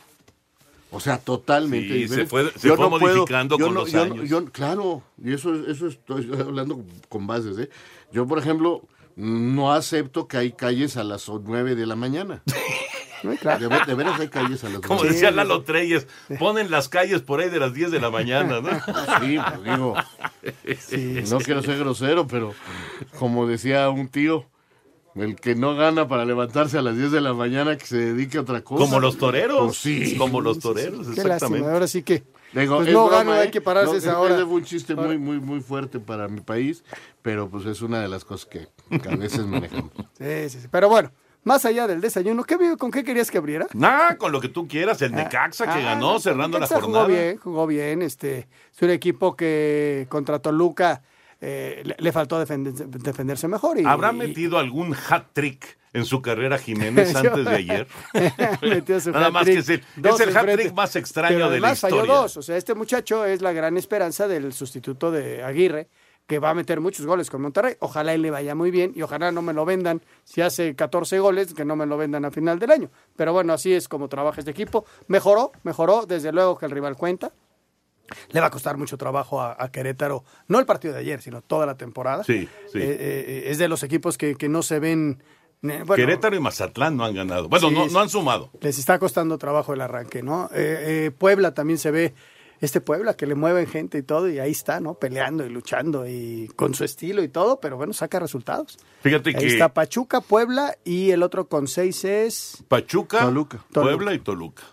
O 0.92 1.00
sea, 1.00 1.18
totalmente 1.18 1.90
Sí, 1.94 2.00
diferente. 2.04 2.26
se 2.26 2.30
fue- 2.30 2.52
se 2.60 2.68
Yo 2.68 2.76
fue 2.76 2.86
no 2.86 2.90
puedo- 3.00 3.16
modificando 3.16 3.58
yo 3.58 3.66
con 3.66 3.74
no- 3.74 3.82
los 3.82 3.92
yo 3.92 4.06
no- 4.06 4.14
años. 4.14 4.30
yo- 4.30 4.46
claro, 4.46 5.04
y 5.22 5.34
eso, 5.34 5.54
eso 5.70 5.88
estoy 5.88 6.30
hablando 6.40 6.84
con 7.10 7.28
bases. 7.28 7.58
¿eh? 7.58 7.70
Yo, 8.14 8.26
por 8.28 8.40
ejemplo, 8.40 8.82
no 9.18 9.74
acepto 9.74 10.28
que 10.28 10.38
hay 10.38 10.52
calles 10.52 10.96
a 10.98 11.04
las 11.04 11.28
9 11.28 11.76
de 11.76 11.86
la 11.86 11.96
mañana. 11.96 12.44
Claro. 13.42 13.60
De, 13.60 13.68
ver- 13.76 13.86
de 13.88 13.96
veras 13.96 14.20
hay 14.20 14.28
calles 14.28 14.64
a 14.66 14.70
las 14.70 14.82
Como 14.82 15.00
9. 15.00 15.14
decía 15.14 15.32
Lalo 15.32 15.64
Treyes, 15.64 16.06
ponen 16.38 16.70
las 16.70 16.90
calles 16.90 17.22
por 17.24 17.40
ahí 17.40 17.50
de 17.50 17.60
las 17.60 17.74
10 17.74 17.90
de 17.90 18.00
la 18.00 18.12
mañana, 18.12 18.62
¿no? 18.62 18.70
Sí, 19.20 19.40
pues 19.40 19.64
digo, 19.64 19.96
no 21.32 21.40
quiero 21.40 21.64
ser 21.64 21.80
grosero, 21.80 22.28
pero 22.28 22.54
como 23.18 23.48
decía 23.48 23.90
un 23.90 24.10
tío, 24.10 24.46
el 25.16 25.36
que 25.36 25.56
no 25.56 25.76
gana 25.76 26.08
para 26.08 26.26
levantarse 26.26 26.78
a 26.78 26.82
las 26.82 26.96
10 26.98 27.12
de 27.12 27.22
la 27.22 27.34
mañana, 27.34 27.78
que 27.78 27.86
se 27.86 27.98
dedique 27.98 28.38
a 28.38 28.42
otra 28.42 28.62
cosa. 28.62 28.84
Como 28.86 29.00
los 29.00 29.18
toreros. 29.18 29.66
Pues 29.66 29.78
sí. 29.78 30.18
Como 30.18 30.42
los 30.42 30.60
toreros, 30.60 31.08
Qué 31.08 31.24
lástima. 31.24 31.34
exactamente. 31.36 31.70
Ahora 31.70 31.88
sí 31.88 32.04
que... 32.04 32.24
Digo, 32.54 32.78
pues 32.78 32.88
es 32.88 32.94
no 32.94 33.08
broma, 33.08 33.18
gano, 33.18 33.32
hay 33.34 33.48
¿eh? 33.48 33.52
que 33.52 33.60
pararse 33.60 33.92
No, 33.94 33.98
esa 33.98 34.18
hora. 34.20 34.36
fue 34.36 34.46
un 34.46 34.64
chiste 34.64 34.94
Ahora- 34.94 35.08
muy, 35.08 35.18
muy, 35.18 35.40
muy 35.40 35.60
fuerte 35.62 36.00
para 36.00 36.28
mi 36.30 36.40
país, 36.40 36.84
pero 37.22 37.50
pues 37.50 37.66
es 37.66 37.82
una 37.82 38.00
de 38.02 38.08
las 38.08 38.24
cosas 38.24 38.46
que, 38.46 38.68
que 39.00 39.10
a 39.10 39.16
veces 39.16 39.46
manejamos. 39.46 39.92
Sí, 40.18 40.50
sí, 40.50 40.60
sí. 40.62 40.68
Pero 40.72 40.88
bueno, 40.88 41.12
más 41.44 41.66
allá 41.66 41.86
del 41.86 42.00
desayuno, 42.00 42.44
¿qué, 42.46 42.58
¿con 42.78 42.92
qué 42.92 43.04
querías 43.04 43.30
que 43.30 43.40
abriera? 43.40 43.68
Nada, 43.74 44.18
con 44.18 44.32
lo 44.32 44.40
que 44.40 44.48
tú 44.48 44.68
quieras, 44.70 45.02
el 45.02 45.12
Necaxa 45.12 45.66
que 45.66 45.72
Ah, 45.72 45.96
ganó 45.96 46.14
no, 46.14 46.20
cerrando 46.20 46.58
la 46.58 46.66
Necaxa 46.66 46.82
jornada. 46.82 47.06
Jugó 47.06 47.14
bien, 47.18 47.38
jugó 47.38 47.68
bien. 47.68 48.02
Este, 48.02 48.48
es 48.74 48.82
un 48.82 48.90
equipo 48.90 49.36
que 49.36 50.06
contra 50.10 50.40
Toluca 50.40 51.02
eh, 51.48 51.82
le, 51.86 51.96
le 52.00 52.12
faltó 52.12 52.40
defenderse, 52.40 52.86
defenderse 52.88 53.48
mejor. 53.48 53.80
Y, 53.80 53.86
¿Habrá 53.86 54.12
y- 54.12 54.16
metido 54.18 54.58
algún 54.58 54.96
hat-trick 54.96 55.78
en 55.94 56.04
su 56.06 56.22
carrera 56.22 56.58
Jiménez 56.58 57.16
antes 57.16 57.46
de 57.46 57.56
ayer? 57.56 57.88
metió 58.62 59.00
su 59.00 59.12
Nada 59.14 59.30
más 59.32 59.46
que 59.46 59.60
es 59.60 59.70
el, 59.70 59.80
es 59.80 60.20
el 60.20 60.30
hat-trick 60.36 60.38
enfrente. 60.50 60.74
más 60.74 60.96
extraño 60.96 61.36
Pero 61.36 61.50
de 61.50 61.60
la 61.60 61.76
falló 61.76 61.96
historia. 61.98 62.14
dos. 62.16 62.38
O 62.38 62.42
sea, 62.42 62.58
este 62.58 62.74
muchacho 62.74 63.26
es 63.26 63.42
la 63.42 63.54
gran 63.54 63.78
esperanza 63.78 64.28
del 64.28 64.54
sustituto 64.54 65.12
de 65.12 65.44
Aguirre, 65.44 65.88
que 66.28 66.40
va 66.40 66.50
a 66.50 66.54
meter 66.56 66.82
muchos 66.82 67.06
goles 67.06 67.30
con 67.30 67.44
Monterrey. 67.44 67.76
Ojalá 67.80 68.16
y 68.16 68.18
le 68.18 68.32
vaya 68.32 68.56
muy 68.56 68.72
bien 68.72 68.92
y 68.96 69.04
ojalá 69.04 69.32
no 69.32 69.44
me 69.44 69.54
lo 69.54 69.64
vendan 69.66 70.02
si 70.24 70.42
hace 70.42 70.76
14 70.76 71.20
goles, 71.20 71.54
que 71.54 71.64
no 71.66 71.76
me 71.76 71.86
lo 71.86 71.98
vendan 71.98 72.26
a 72.26 72.32
final 72.32 72.58
del 72.58 72.72
año. 72.72 72.90
Pero 73.16 73.32
bueno, 73.32 73.54
así 73.54 73.72
es 73.74 73.88
como 73.88 74.10
trabaja 74.10 74.40
este 74.40 74.50
equipo. 74.52 74.86
Mejoró, 75.08 75.52
mejoró, 75.62 76.08
desde 76.08 76.32
luego 76.32 76.58
que 76.58 76.66
el 76.66 76.72
rival 76.72 76.96
cuenta. 76.98 77.32
Le 78.32 78.40
va 78.40 78.48
a 78.48 78.52
costar 78.52 78.78
mucho 78.78 78.98
trabajo 78.98 79.42
a, 79.42 79.56
a 79.58 79.72
Querétaro, 79.72 80.24
no 80.48 80.60
el 80.60 80.66
partido 80.66 80.94
de 80.94 81.00
ayer, 81.00 81.22
sino 81.22 81.42
toda 81.42 81.66
la 81.66 81.76
temporada. 81.76 82.24
Sí, 82.24 82.48
sí. 82.72 82.78
Eh, 82.80 82.98
eh, 83.00 83.44
es 83.48 83.58
de 83.58 83.68
los 83.68 83.84
equipos 83.84 84.18
que, 84.18 84.36
que 84.36 84.48
no 84.50 84.62
se 84.62 84.80
ven 84.80 85.24
bueno, 85.62 85.96
Querétaro 85.96 86.36
y 86.36 86.40
Mazatlán 86.40 86.96
no 86.96 87.06
han 87.06 87.16
ganado. 87.16 87.50
Bueno, 87.50 87.70
Sí, 87.70 87.74
no, 87.74 87.88
no 87.88 88.00
han 88.00 88.10
sumado. 88.10 88.52
les 88.62 88.78
está 88.78 89.00
costando 89.00 89.38
trabajo 89.38 89.74
el 89.74 89.82
arranque, 89.82 90.22
¿no? 90.22 90.46
Eh, 90.54 91.06
eh, 91.08 91.12
Puebla 91.18 91.54
también 91.56 91.80
se 91.80 91.90
ve, 91.90 92.14
este 92.62 92.82
Puebla 92.82 93.16
que 93.16 93.26
le 93.26 93.34
mueven 93.36 93.66
gente 93.66 93.98
y 93.98 94.04
todo, 94.04 94.30
y 94.30 94.38
ahí 94.38 94.52
está, 94.52 94.80
¿no? 94.80 94.94
Peleando 94.96 95.46
y 95.46 95.50
luchando 95.50 96.08
y 96.08 96.50
con 96.56 96.76
su 96.76 96.84
estilo 96.84 97.24
y 97.24 97.30
todo, 97.30 97.60
pero 97.60 97.78
bueno, 97.78 97.94
saca 97.94 98.20
resultados. 98.20 98.78
Fíjate 99.02 99.32
Ahí 99.32 99.36
que 99.36 99.48
está 99.48 99.74
Pachuca, 99.74 100.22
Puebla 100.22 100.78
y 100.84 101.10
el 101.12 101.24
otro 101.24 101.48
con 101.48 101.68
seis 101.68 102.04
es... 102.06 102.64
Pachuca, 102.68 103.22
Toluca. 103.22 103.66
Puebla 103.74 104.14
y 104.14 104.20
Toluca. 104.20 104.64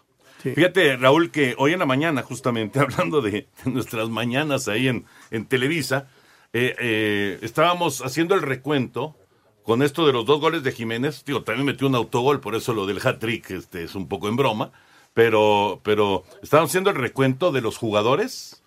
Fíjate, 0.43 0.97
Raúl, 0.97 1.31
que 1.31 1.55
hoy 1.59 1.73
en 1.73 1.79
la 1.79 1.87
mañana, 1.87 2.23
justamente 2.23 2.79
hablando 2.81 3.21
de, 3.21 3.49
de 3.65 3.71
nuestras 3.71 4.09
mañanas 4.09 4.69
ahí 4.69 4.89
en, 4.89 5.05
en 5.31 5.47
Televisa, 5.47 6.09
eh, 6.53 6.75
eh, 6.79 7.39
estábamos 7.43 8.03
haciendo 8.03 8.35
el 8.35 8.43
recuento 8.43 9.17
con 9.63 9.83
esto 9.83 10.07
de 10.07 10.13
los 10.13 10.27
dos 10.27 10.41
goles 10.41 10.63
de 10.63 10.73
Jiménez. 10.73 11.25
Digo, 11.25 11.43
también 11.43 11.67
metió 11.67 11.87
un 11.87 11.95
autogol, 11.95 12.41
por 12.41 12.55
eso 12.55 12.75
lo 12.75 12.87
del 12.87 12.99
hat-trick 12.99 13.51
este, 13.51 13.85
es 13.85 13.95
un 13.95 14.09
poco 14.09 14.29
en 14.29 14.37
broma. 14.37 14.73
Pero, 15.15 15.81
pero 15.83 16.25
estábamos 16.43 16.71
haciendo 16.71 16.91
el 16.91 16.97
recuento 16.97 17.53
de 17.53 17.61
los 17.61 17.77
jugadores 17.77 18.62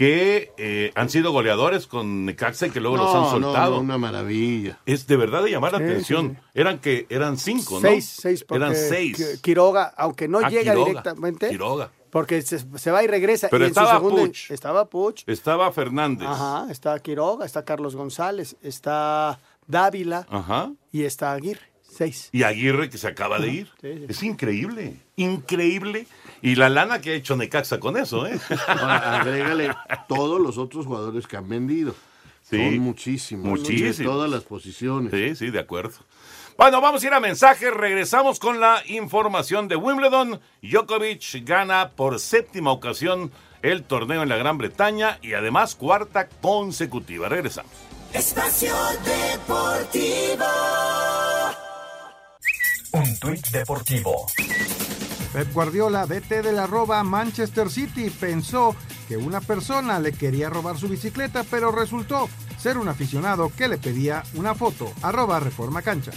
que 0.00 0.50
eh, 0.56 0.92
han 0.94 1.10
sido 1.10 1.30
goleadores 1.30 1.86
con 1.86 2.24
Necaxa 2.24 2.68
y 2.68 2.70
que 2.70 2.80
luego 2.80 2.96
los 2.96 3.14
han 3.14 3.20
no, 3.20 3.30
soltado. 3.32 3.74
no, 3.74 3.80
una 3.82 3.98
maravilla. 3.98 4.78
Es 4.86 5.06
de 5.06 5.14
verdad 5.18 5.42
de 5.42 5.50
llamar 5.50 5.72
la 5.72 5.78
Sí, 5.78 5.84
atención. 5.84 6.38
sí, 6.40 6.48
Eran 6.54 6.78
que 6.78 7.04
eran 7.10 7.36
cinco, 7.36 7.74
¿no? 7.74 7.80
Seis, 7.82 8.06
seis, 8.18 8.42
porque 8.42 8.64
Eran 8.64 8.74
seis. 8.76 9.18
Qui- 9.18 9.40
Quiroga, 9.42 9.92
aunque 9.98 10.26
no 10.26 10.38
Ah, 10.38 10.48
llega 10.48 10.72
Quiroga, 10.72 10.88
directamente, 10.88 11.48
Quiroga. 11.50 11.90
porque 12.08 12.40
se, 12.40 12.60
se 12.78 12.90
va 12.90 13.04
y 13.04 13.08
regresa. 13.08 13.48
Pero 13.50 13.64
y 13.66 13.68
en 13.68 13.74
su 13.74 13.80
estaba 13.80 14.00
Puch. 14.00 14.50
Estaba 14.50 14.84
Puch. 14.88 15.22
Estaba 15.26 15.70
Fernández. 15.70 16.26
Ajá, 16.26 16.68
está 16.70 16.98
Quiroga, 17.00 17.44
está 17.44 17.66
Carlos 17.66 17.94
González, 17.94 18.56
está 18.62 19.38
Dávila 19.66 20.26
Ajá. 20.30 20.72
y 20.92 21.02
está 21.04 21.32
Aguirre. 21.34 21.69
Seis. 21.94 22.28
Y 22.32 22.42
Aguirre 22.44 22.88
que 22.88 22.98
se 22.98 23.08
acaba 23.08 23.38
de 23.38 23.48
ir. 23.48 23.66
Sí, 23.80 23.94
sí. 23.98 24.06
Es 24.08 24.22
increíble, 24.22 24.94
increíble. 25.16 26.06
Y 26.42 26.54
la 26.54 26.68
lana 26.68 27.00
que 27.00 27.10
ha 27.10 27.14
hecho 27.14 27.36
Necaxa 27.36 27.78
con 27.80 27.96
eso, 27.96 28.26
¿eh? 28.26 28.38
Ahora, 28.68 29.20
agrégale 29.20 29.74
todos 30.08 30.40
los 30.40 30.56
otros 30.58 30.86
jugadores 30.86 31.26
que 31.26 31.36
han 31.36 31.48
vendido. 31.48 31.94
Sí, 32.48 32.56
Son 32.56 32.78
muchísimos. 32.78 33.46
muchísimos. 33.46 33.98
De 33.98 34.04
todas 34.04 34.30
las 34.30 34.42
posiciones. 34.44 35.12
Sí, 35.12 35.36
sí, 35.36 35.50
de 35.50 35.58
acuerdo. 35.60 35.94
Bueno, 36.56 36.80
vamos 36.80 37.02
a 37.02 37.06
ir 37.06 37.12
a 37.12 37.20
mensajes. 37.20 37.72
Regresamos 37.72 38.38
con 38.38 38.60
la 38.60 38.82
información 38.86 39.68
de 39.68 39.76
Wimbledon. 39.76 40.40
Djokovic 40.62 41.44
gana 41.44 41.90
por 41.90 42.18
séptima 42.18 42.70
ocasión 42.72 43.30
el 43.62 43.84
torneo 43.84 44.22
en 44.22 44.28
la 44.28 44.36
Gran 44.36 44.58
Bretaña 44.58 45.18
y 45.22 45.34
además 45.34 45.74
cuarta 45.74 46.28
consecutiva. 46.28 47.28
Regresamos. 47.28 47.72
Espacio 48.12 48.74
Deportivo. 49.04 50.44
Un 52.92 53.16
tuit 53.18 53.46
deportivo. 53.50 54.26
Pep 55.32 55.52
Guardiola, 55.52 56.06
DT 56.06 56.42
del 56.42 56.58
arroba 56.58 57.02
Manchester 57.04 57.70
City, 57.70 58.10
pensó 58.10 58.74
que 59.06 59.16
una 59.16 59.40
persona 59.40 60.00
le 60.00 60.12
quería 60.12 60.50
robar 60.50 60.76
su 60.76 60.88
bicicleta, 60.88 61.44
pero 61.48 61.70
resultó 61.70 62.28
ser 62.58 62.78
un 62.78 62.88
aficionado 62.88 63.52
que 63.56 63.68
le 63.68 63.78
pedía 63.78 64.24
una 64.34 64.54
foto. 64.56 64.92
Arroba 65.02 65.38
Reforma 65.38 65.82
Cancha. 65.82 66.10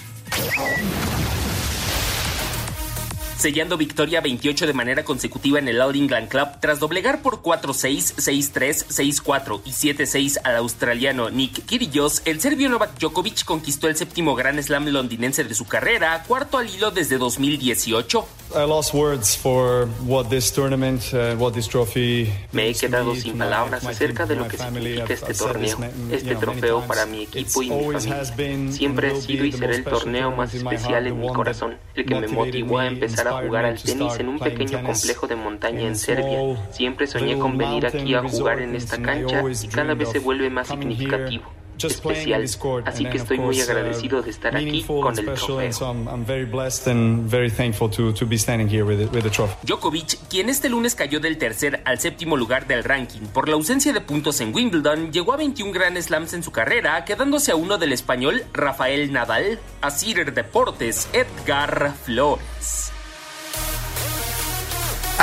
Sellando 3.43 3.75
victoria 3.75 4.21
28 4.21 4.67
de 4.67 4.71
manera 4.71 5.03
consecutiva 5.03 5.59
en 5.59 5.67
el 5.67 5.81
All 5.81 5.97
England 5.97 6.29
Club 6.29 6.47
tras 6.62 6.79
doblegar 6.79 7.21
por 7.21 7.41
4-6, 7.41 8.15
6-3, 8.15 8.85
6-4 8.88 9.62
y 9.65 9.71
7-6 9.71 10.39
al 10.45 10.55
australiano 10.55 11.29
Nick 11.29 11.65
Kyrgios, 11.65 12.21
el 12.23 12.39
serbio 12.39 12.69
Novak 12.69 12.97
Djokovic 12.97 13.43
conquistó 13.43 13.89
el 13.89 13.97
séptimo 13.97 14.33
Grand 14.33 14.62
Slam 14.62 14.88
londinense 14.88 15.43
de 15.43 15.55
su 15.55 15.65
carrera, 15.65 16.23
cuarto 16.25 16.57
al 16.57 16.69
hilo 16.69 16.91
desde 16.91 17.17
2018. 17.17 18.25
I 18.55 18.65
lost 18.67 18.93
words 18.93 19.35
for 19.35 19.88
what 20.05 20.29
this 20.29 20.51
tournament, 20.51 21.12
uh, 21.12 21.35
what 21.38 21.53
this 21.53 21.67
trophy. 21.67 22.31
Me 22.51 22.69
he 22.69 22.75
quedado 22.75 23.15
sin 23.15 23.35
palabras 23.35 23.83
acerca 23.83 24.27
de 24.27 24.35
lo 24.35 24.47
que 24.47 24.57
significa 24.57 25.12
este 25.12 25.33
torneo, 25.33 25.77
este 26.12 26.35
trofeo 26.35 26.81
para 26.81 27.07
mi 27.07 27.23
equipo 27.23 27.63
y 27.63 27.71
mi 27.71 28.00
familia. 28.00 28.71
Siempre 28.71 29.12
ha 29.12 29.15
sido 29.15 29.45
y 29.45 29.51
será 29.51 29.75
el 29.75 29.83
torneo 29.83 30.31
más 30.31 30.53
especial 30.53 31.07
en 31.07 31.19
mi 31.19 31.33
corazón, 31.33 31.77
el 31.95 32.05
que 32.05 32.15
me 32.15 32.27
motivó 32.27 32.77
a 32.77 32.88
empezar 32.88 33.27
a 33.27 33.32
jugar 33.41 33.65
al 33.65 33.81
tenis 33.81 34.19
en 34.19 34.29
un 34.29 34.39
pequeño 34.39 34.83
complejo 34.83 35.27
de 35.27 35.35
montaña 35.35 35.81
en 35.81 35.95
Serbia. 35.95 36.57
Siempre 36.71 37.07
soñé 37.07 37.37
con 37.37 37.57
venir 37.57 37.85
aquí 37.85 38.13
a 38.13 38.21
jugar 38.21 38.59
en 38.61 38.75
esta 38.75 39.01
cancha 39.01 39.43
y 39.61 39.67
cada 39.67 39.93
vez 39.93 40.09
se 40.11 40.19
vuelve 40.19 40.49
más 40.49 40.67
significativo, 40.67 41.43
especial. 41.81 42.43
Así 42.85 43.05
que 43.05 43.17
estoy 43.17 43.39
muy 43.39 43.59
uh, 43.59 43.63
agradecido 43.63 44.21
de 44.21 44.29
estar 44.29 44.55
aquí 44.55 44.83
con 44.83 45.17
el 45.17 45.25
trofeo. 45.25 45.59
and 45.59 45.73
so 45.73 45.85
I'm, 45.85 46.07
I'm 46.07 46.25
very 46.25 46.45
blessed 46.45 46.87
and 46.87 47.29
very 47.29 47.49
thankful 47.49 47.89
to, 47.89 48.13
to 48.13 48.25
be 48.25 48.37
standing 48.37 48.69
here 48.69 48.83
with, 48.83 49.01
it, 49.01 49.11
with 49.11 49.23
the 49.23 49.29
trophy. 49.29 49.55
Djokovic, 49.63 50.17
quien 50.29 50.49
este 50.49 50.69
lunes 50.69 50.95
cayó 50.95 51.19
del 51.19 51.37
tercer 51.37 51.81
al 51.85 51.99
séptimo 51.99 52.37
lugar 52.37 52.67
del 52.67 52.83
ranking 52.83 53.21
por 53.33 53.47
la 53.47 53.55
ausencia 53.55 53.93
de 53.93 54.01
puntos 54.01 54.39
en 54.41 54.53
Wimbledon, 54.53 55.11
llegó 55.11 55.33
a 55.33 55.37
21 55.37 55.71
Grand 55.71 55.99
Slams 55.99 56.33
en 56.33 56.43
su 56.43 56.51
carrera, 56.51 57.03
quedándose 57.05 57.51
a 57.51 57.55
uno 57.55 57.77
del 57.77 57.93
español 57.93 58.43
Rafael 58.53 59.11
Nadal, 59.11 59.59
a 59.81 59.91
Cider 59.91 60.33
Deportes 60.33 61.09
Edgar 61.13 61.93
Flores. 62.03 62.92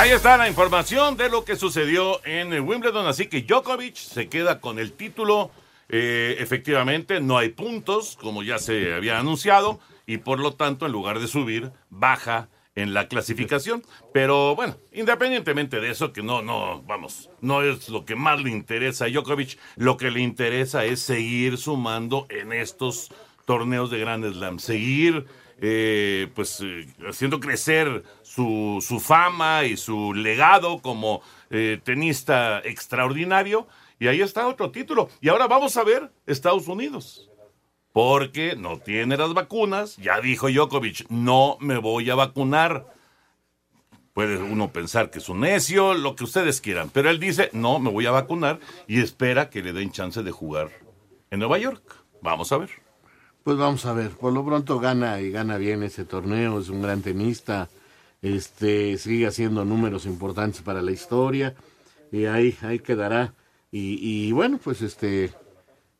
Ahí 0.01 0.09
está 0.09 0.35
la 0.35 0.49
información 0.49 1.15
de 1.15 1.29
lo 1.29 1.45
que 1.45 1.55
sucedió 1.55 2.25
en 2.25 2.59
Wimbledon. 2.67 3.05
Así 3.05 3.27
que 3.27 3.43
Djokovic 3.43 3.95
se 3.95 4.29
queda 4.29 4.59
con 4.59 4.79
el 4.79 4.93
título. 4.93 5.51
Eh, 5.89 6.37
efectivamente, 6.39 7.21
no 7.21 7.37
hay 7.37 7.49
puntos, 7.49 8.17
como 8.19 8.41
ya 8.41 8.57
se 8.57 8.95
había 8.95 9.19
anunciado, 9.19 9.79
y 10.07 10.17
por 10.17 10.39
lo 10.39 10.55
tanto, 10.55 10.87
en 10.87 10.91
lugar 10.91 11.19
de 11.19 11.27
subir, 11.27 11.71
baja 11.91 12.49
en 12.73 12.95
la 12.95 13.09
clasificación. 13.09 13.83
Pero 14.11 14.55
bueno, 14.55 14.75
independientemente 14.91 15.79
de 15.79 15.91
eso, 15.91 16.11
que 16.13 16.23
no, 16.23 16.41
no, 16.41 16.81
vamos, 16.81 17.29
no 17.39 17.61
es 17.61 17.87
lo 17.87 18.03
que 18.03 18.15
más 18.15 18.41
le 18.41 18.49
interesa 18.49 19.05
a 19.05 19.07
Djokovic, 19.07 19.59
lo 19.75 19.97
que 19.97 20.09
le 20.09 20.21
interesa 20.21 20.83
es 20.83 20.99
seguir 20.99 21.59
sumando 21.59 22.25
en 22.29 22.53
estos 22.53 23.11
torneos 23.45 23.91
de 23.91 23.99
Grand 23.99 24.25
Slam, 24.33 24.57
seguir 24.57 25.27
eh, 25.63 26.27
pues 26.33 26.59
eh, 26.61 26.87
haciendo 27.07 27.39
crecer 27.39 28.03
su, 28.33 28.99
fama 28.99 29.65
y 29.65 29.77
su 29.77 30.13
legado 30.13 30.81
como 30.81 31.21
eh, 31.49 31.79
tenista 31.83 32.59
extraordinario. 32.59 33.67
Y 33.99 34.07
ahí 34.07 34.21
está 34.21 34.47
otro 34.47 34.71
título. 34.71 35.09
Y 35.19 35.29
ahora 35.29 35.47
vamos 35.47 35.77
a 35.77 35.83
ver 35.83 36.11
Estados 36.25 36.67
Unidos. 36.67 37.29
Porque 37.93 38.55
no 38.55 38.79
tiene 38.79 39.17
las 39.17 39.33
vacunas. 39.33 39.97
Ya 39.97 40.21
dijo 40.21 40.49
Djokovic, 40.49 41.09
no 41.09 41.57
me 41.59 41.77
voy 41.77 42.09
a 42.09 42.15
vacunar. 42.15 42.87
Puede 44.13 44.37
uno 44.37 44.71
pensar 44.71 45.09
que 45.09 45.19
es 45.19 45.29
un 45.29 45.41
necio, 45.41 45.93
lo 45.93 46.15
que 46.15 46.23
ustedes 46.23 46.61
quieran. 46.61 46.89
Pero 46.89 47.09
él 47.09 47.19
dice, 47.19 47.49
no, 47.53 47.79
me 47.79 47.91
voy 47.91 48.05
a 48.05 48.11
vacunar 48.11 48.59
y 48.87 49.01
espera 49.01 49.49
que 49.49 49.61
le 49.61 49.73
den 49.73 49.91
chance 49.91 50.23
de 50.23 50.31
jugar 50.31 50.69
en 51.29 51.39
Nueva 51.39 51.57
York. 51.57 51.83
Vamos 52.21 52.51
a 52.51 52.57
ver. 52.57 52.69
Pues 53.43 53.57
vamos 53.57 53.85
a 53.87 53.93
ver, 53.93 54.11
por 54.11 54.31
lo 54.33 54.45
pronto 54.45 54.79
gana 54.79 55.19
y 55.19 55.31
gana 55.31 55.57
bien 55.57 55.81
ese 55.81 56.05
torneo, 56.05 56.59
es 56.59 56.69
un 56.69 56.83
gran 56.83 57.01
tenista, 57.01 57.69
este 58.21 58.97
sigue 58.97 59.27
haciendo 59.27 59.65
números 59.65 60.05
importantes 60.05 60.61
para 60.61 60.81
la 60.81 60.91
historia 60.91 61.55
y 62.11 62.25
ahí 62.25 62.55
ahí 62.61 62.79
quedará. 62.79 63.33
Y, 63.71 63.97
y 64.01 64.31
bueno 64.31 64.59
pues 64.63 64.81
este 64.81 65.31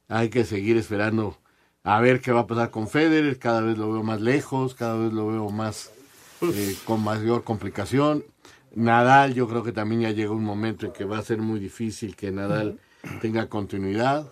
hay 0.08 0.30
que 0.30 0.46
seguir 0.46 0.78
esperando 0.78 1.38
a 1.84 2.00
ver 2.00 2.22
qué 2.22 2.32
va 2.32 2.42
a 2.42 2.48
pasar 2.48 2.70
con 2.70 2.88
Federer, 2.88 3.40
cada 3.40 3.62
vez 3.62 3.78
lo 3.78 3.92
veo 3.92 4.04
más 4.04 4.22
lejos, 4.22 4.76
cada 4.76 4.96
vez 4.98 5.14
lo 5.14 5.28
veo 5.28 5.50
más 5.50 5.92
eh, 6.42 6.76
con 6.86 7.04
mayor 7.04 7.44
complicación. 7.44 8.24
Nadal 8.76 9.34
yo 9.34 9.48
creo 9.48 9.64
que 9.64 9.72
también 9.72 10.02
ya 10.02 10.12
llega 10.12 10.32
un 10.32 10.44
momento 10.44 10.86
en 10.86 10.92
que 10.92 11.06
va 11.06 11.18
a 11.18 11.24
ser 11.24 11.40
muy 11.40 11.60
difícil 11.60 12.16
que 12.16 12.32
Nadal 12.32 12.80
tenga 13.22 13.48
continuidad. 13.48 14.32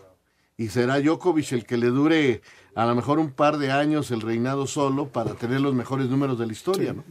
Y 0.57 0.69
será 0.69 0.99
Djokovic 0.99 1.53
el 1.53 1.65
que 1.65 1.77
le 1.77 1.87
dure 1.87 2.41
a 2.75 2.85
lo 2.85 2.93
mejor 2.93 3.17
un 3.17 3.31
par 3.31 3.57
de 3.57 3.71
años 3.71 4.11
el 4.11 4.21
reinado 4.21 4.67
solo 4.67 5.07
para 5.07 5.33
tener 5.35 5.61
los 5.61 5.73
mejores 5.73 6.07
números 6.09 6.37
de 6.37 6.45
la 6.45 6.51
historia, 6.51 6.93
¿no? 6.93 7.03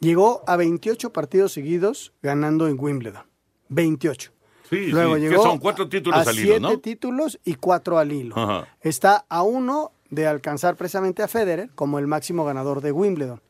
Llegó 0.00 0.42
a 0.46 0.56
28 0.56 1.12
partidos 1.12 1.52
seguidos 1.52 2.12
ganando 2.22 2.68
en 2.68 2.76
Wimbledon. 2.78 3.24
28. 3.68 4.32
Sí, 4.68 4.86
Luego 4.86 5.14
sí, 5.14 5.22
que 5.22 5.28
llegó 5.28 5.42
son 5.42 5.58
cuatro 5.58 5.88
títulos 5.88 6.26
a 6.26 6.30
al 6.30 6.36
hilo, 6.36 6.44
siete 6.44 6.60
¿no? 6.60 6.78
títulos 6.78 7.38
y 7.44 7.54
cuatro 7.54 7.98
al 7.98 8.12
hilo. 8.12 8.36
Ajá. 8.36 8.68
Está 8.80 9.24
a 9.28 9.42
uno 9.42 9.92
de 10.10 10.26
alcanzar 10.26 10.76
precisamente 10.76 11.22
a 11.22 11.28
Federer 11.28 11.70
como 11.74 11.98
el 11.98 12.06
máximo 12.06 12.44
ganador 12.44 12.80
de 12.80 12.92
Wimbledon. 12.92 13.40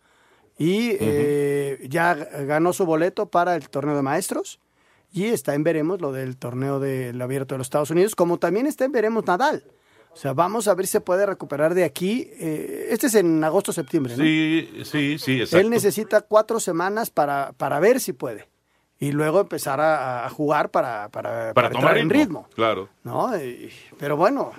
Y 0.59 0.97
eh, 1.01 1.87
ya 1.89 2.15
ganó 2.15 2.73
su 2.73 2.87
boleto 2.87 3.31
para 3.31 3.57
el 3.57 3.69
torneo 3.69 3.97
de 3.97 4.03
maestros. 4.03 4.61
Y 5.13 5.27
está 5.27 5.55
en 5.55 5.65
veremos 5.65 6.01
lo 6.01 6.13
del 6.13 6.37
torneo 6.37 6.81
del 6.81 7.21
abierto 7.21 7.55
de 7.55 7.59
los 7.59 7.67
Estados 7.67 7.91
Unidos, 7.91 8.15
como 8.15 8.39
también 8.39 8.67
está 8.67 8.85
en 8.85 8.93
veremos 8.93 9.25
Nadal. 9.27 9.65
O 10.17 10.19
sea, 10.19 10.33
vamos 10.33 10.67
a 10.67 10.75
ver 10.75 10.87
si 10.87 10.93
se 10.93 11.01
puede 11.03 11.27
recuperar 11.27 11.75
de 11.75 11.85
aquí. 11.85 12.31
Eh, 12.41 12.87
este 12.91 13.09
es 13.09 13.15
en 13.17 13.45
agosto-septiembre, 13.45 14.17
¿no? 14.17 14.25
Sí, 14.25 14.71
sí, 14.85 15.19
sí, 15.19 15.41
exacto. 15.43 15.59
Él 15.59 15.69
necesita 15.69 16.23
cuatro 16.23 16.59
semanas 16.59 17.11
para, 17.11 17.53
para 17.53 17.81
ver 17.81 18.01
si 18.01 18.15
puede. 18.15 18.49
Y 18.99 19.13
luego 19.13 19.41
empezar 19.41 19.79
a, 19.79 20.25
a 20.25 20.31
jugar 20.31 20.71
para, 20.71 21.11
para, 21.11 21.53
para 21.53 21.55
para 21.55 21.69
tomar 21.71 21.99
entrar 21.99 21.99
en 21.99 22.09
ritmo. 22.09 22.41
ritmo. 22.47 22.55
Claro. 22.55 22.89
¿no? 23.05 23.37
Y- 23.37 23.71
pero 23.99 24.17
bueno, 24.17 24.53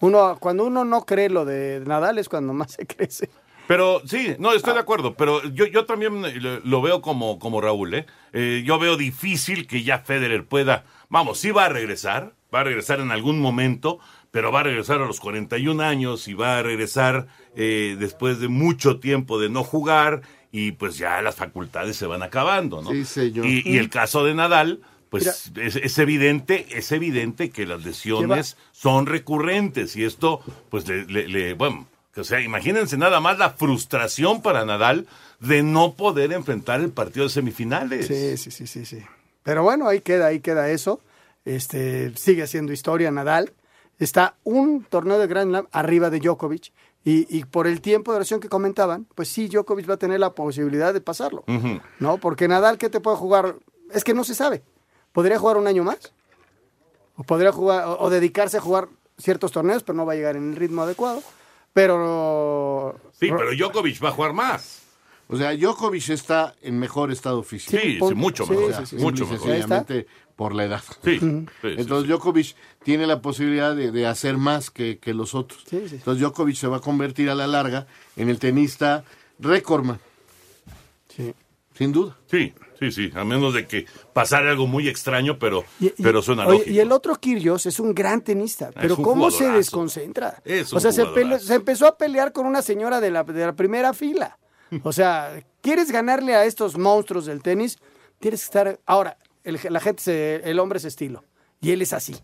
Uno, 0.00 0.36
cuando 0.40 0.64
uno 0.64 0.84
no 0.84 1.04
cree 1.04 1.28
lo 1.28 1.44
de 1.44 1.80
Nadal 1.86 2.18
es 2.18 2.28
cuando 2.28 2.52
más 2.52 2.72
se 2.72 2.84
crece. 2.86 3.28
Pero 3.66 4.00
sí, 4.06 4.34
no, 4.38 4.52
estoy 4.54 4.72
de 4.74 4.80
acuerdo, 4.80 5.14
pero 5.14 5.42
yo, 5.50 5.66
yo 5.66 5.84
también 5.84 6.22
lo, 6.42 6.60
lo 6.60 6.82
veo 6.82 7.02
como, 7.02 7.38
como 7.38 7.60
Raúl, 7.60 7.92
¿eh? 7.94 8.06
¿eh? 8.32 8.62
Yo 8.64 8.78
veo 8.78 8.96
difícil 8.96 9.66
que 9.66 9.82
ya 9.82 9.98
Federer 9.98 10.46
pueda, 10.46 10.84
vamos, 11.10 11.38
sí 11.38 11.50
va 11.50 11.66
a 11.66 11.68
regresar, 11.68 12.32
va 12.54 12.60
a 12.60 12.64
regresar 12.64 13.00
en 13.00 13.10
algún 13.10 13.40
momento, 13.40 13.98
pero 14.30 14.52
va 14.52 14.60
a 14.60 14.64
regresar 14.64 15.00
a 15.00 15.06
los 15.06 15.20
41 15.20 15.82
años 15.82 16.28
y 16.28 16.34
va 16.34 16.58
a 16.58 16.62
regresar 16.62 17.26
eh, 17.56 17.96
después 17.98 18.40
de 18.40 18.48
mucho 18.48 19.00
tiempo 19.00 19.40
de 19.40 19.48
no 19.48 19.64
jugar 19.64 20.22
y 20.52 20.72
pues 20.72 20.96
ya 20.98 21.20
las 21.22 21.36
facultades 21.36 21.96
se 21.96 22.06
van 22.06 22.22
acabando, 22.22 22.82
¿no? 22.82 22.90
Sí, 22.90 23.04
señor. 23.04 23.46
Y, 23.46 23.62
y 23.64 23.78
el 23.78 23.90
caso 23.90 24.24
de 24.24 24.34
Nadal, 24.34 24.80
pues 25.10 25.50
es, 25.56 25.76
es, 25.76 25.98
evidente, 25.98 26.66
es 26.70 26.92
evidente 26.92 27.50
que 27.50 27.66
las 27.66 27.84
lesiones 27.84 28.56
son 28.72 29.06
recurrentes 29.06 29.96
y 29.96 30.04
esto, 30.04 30.40
pues 30.70 30.86
le, 30.88 31.06
le, 31.06 31.28
le, 31.28 31.54
bueno, 31.54 31.86
o 32.16 32.24
sea, 32.24 32.40
imagínense 32.40 32.96
nada 32.96 33.20
más 33.20 33.38
la 33.38 33.50
frustración 33.50 34.42
para 34.42 34.64
Nadal 34.64 35.06
de 35.40 35.62
no 35.62 35.94
poder 35.94 36.32
enfrentar 36.32 36.80
el 36.80 36.90
partido 36.90 37.26
de 37.26 37.30
semifinales. 37.30 38.06
Sí, 38.06 38.36
sí, 38.36 38.50
sí, 38.50 38.66
sí, 38.66 38.84
sí. 38.84 38.98
Pero 39.42 39.62
bueno, 39.62 39.88
ahí 39.88 40.00
queda, 40.00 40.26
ahí 40.26 40.40
queda 40.40 40.70
eso. 40.70 41.00
Este 41.44 42.12
sigue 42.16 42.42
haciendo 42.42 42.72
historia 42.72 43.10
Nadal. 43.10 43.52
Está 43.98 44.36
un 44.44 44.84
torneo 44.84 45.18
de 45.18 45.26
Grand 45.26 45.50
Slam 45.50 45.66
arriba 45.72 46.10
de 46.10 46.20
Djokovic. 46.20 46.72
Y, 47.04 47.26
y, 47.36 47.44
por 47.44 47.66
el 47.66 47.80
tiempo 47.80 48.12
de 48.12 48.16
oración 48.16 48.40
que 48.40 48.48
comentaban, 48.48 49.06
pues 49.14 49.28
sí, 49.28 49.48
Djokovic 49.48 49.88
va 49.88 49.94
a 49.94 49.98
tener 49.98 50.20
la 50.20 50.34
posibilidad 50.34 50.92
de 50.92 51.00
pasarlo. 51.00 51.44
Uh 51.46 51.52
-huh. 51.52 51.82
¿No? 52.00 52.18
Porque 52.18 52.48
Nadal, 52.48 52.76
¿qué 52.76 52.90
te 52.90 53.00
puede 53.00 53.16
jugar? 53.16 53.56
Es 53.92 54.04
que 54.04 54.14
no 54.14 54.24
se 54.24 54.34
sabe. 54.34 54.62
¿Podría 55.12 55.38
jugar 55.38 55.56
un 55.56 55.66
año 55.66 55.84
más? 55.84 56.12
O 57.16 57.22
podría 57.24 57.50
jugar, 57.52 57.86
o, 57.86 57.98
o 58.00 58.10
dedicarse 58.10 58.58
a 58.58 58.60
jugar 58.60 58.88
ciertos 59.16 59.52
torneos, 59.52 59.82
pero 59.82 59.96
no 59.96 60.06
va 60.06 60.12
a 60.12 60.16
llegar 60.16 60.36
en 60.36 60.50
el 60.50 60.56
ritmo 60.56 60.82
adecuado. 60.82 61.22
Pero. 61.72 62.96
Sí, 63.12 63.28
pero 63.30 63.52
Djokovic 63.52 64.02
va 64.02 64.08
a 64.08 64.12
jugar 64.12 64.32
más. 64.32 64.82
O 65.28 65.36
sea, 65.36 65.54
Djokovic 65.54 66.08
está 66.08 66.54
en 66.62 66.78
mejor 66.78 67.12
estado 67.12 67.42
físico. 67.42 67.80
Sí, 67.80 67.98
sí 68.00 68.14
mucho 68.14 68.46
mejor. 68.46 68.74
Sí, 68.74 68.86
sí, 68.86 68.96
mucho 68.96 69.26
mejor. 69.26 70.06
Por 70.38 70.54
la 70.54 70.66
edad. 70.66 70.82
Sí. 71.02 71.18
Entonces 71.64 72.08
Djokovic 72.08 72.54
tiene 72.84 73.08
la 73.08 73.20
posibilidad 73.20 73.74
de, 73.74 73.90
de 73.90 74.06
hacer 74.06 74.38
más 74.38 74.70
que, 74.70 74.98
que 74.98 75.12
los 75.12 75.34
otros. 75.34 75.64
Entonces 75.72 76.20
Djokovic 76.20 76.54
se 76.54 76.68
va 76.68 76.76
a 76.76 76.80
convertir 76.80 77.28
a 77.28 77.34
la 77.34 77.48
larga 77.48 77.88
en 78.14 78.28
el 78.28 78.38
tenista 78.38 79.02
récordman. 79.40 79.98
Sí. 81.08 81.34
Sin 81.76 81.90
duda. 81.90 82.16
Sí, 82.30 82.54
sí, 82.78 82.92
sí. 82.92 83.10
A 83.16 83.24
menos 83.24 83.52
de 83.52 83.66
que 83.66 83.86
pasara 84.12 84.52
algo 84.52 84.68
muy 84.68 84.88
extraño, 84.88 85.40
pero, 85.40 85.64
y, 85.80 85.88
pero 86.00 86.22
suena 86.22 86.46
oye, 86.46 86.58
lógico. 86.58 86.70
Y 86.70 86.78
el 86.78 86.92
otro 86.92 87.16
Kyrgios 87.16 87.66
es 87.66 87.80
un 87.80 87.92
gran 87.92 88.22
tenista, 88.22 88.70
pero 88.72 88.96
¿cómo 88.96 89.32
se 89.32 89.48
desconcentra? 89.48 90.40
Es 90.44 90.72
o 90.72 90.78
sea, 90.78 90.92
se, 90.92 91.04
pele, 91.06 91.40
se, 91.40 91.54
empezó 91.54 91.88
a 91.88 91.98
pelear 91.98 92.32
con 92.32 92.46
una 92.46 92.62
señora 92.62 93.00
de 93.00 93.10
la, 93.10 93.24
de 93.24 93.44
la 93.44 93.56
primera 93.56 93.92
fila. 93.92 94.38
O 94.84 94.92
sea, 94.92 95.42
¿quieres 95.62 95.90
ganarle 95.90 96.36
a 96.36 96.44
estos 96.44 96.78
monstruos 96.78 97.26
del 97.26 97.42
tenis? 97.42 97.78
Tienes 98.20 98.40
que 98.40 98.44
estar... 98.44 98.80
Ahora, 98.86 99.16
el, 99.44 99.58
la 99.70 99.80
gente, 99.80 100.02
se, 100.02 100.36
el 100.50 100.58
hombre 100.58 100.78
es 100.78 100.84
estilo, 100.84 101.24
y 101.60 101.70
él 101.72 101.82
es 101.82 101.92
así. 101.92 102.16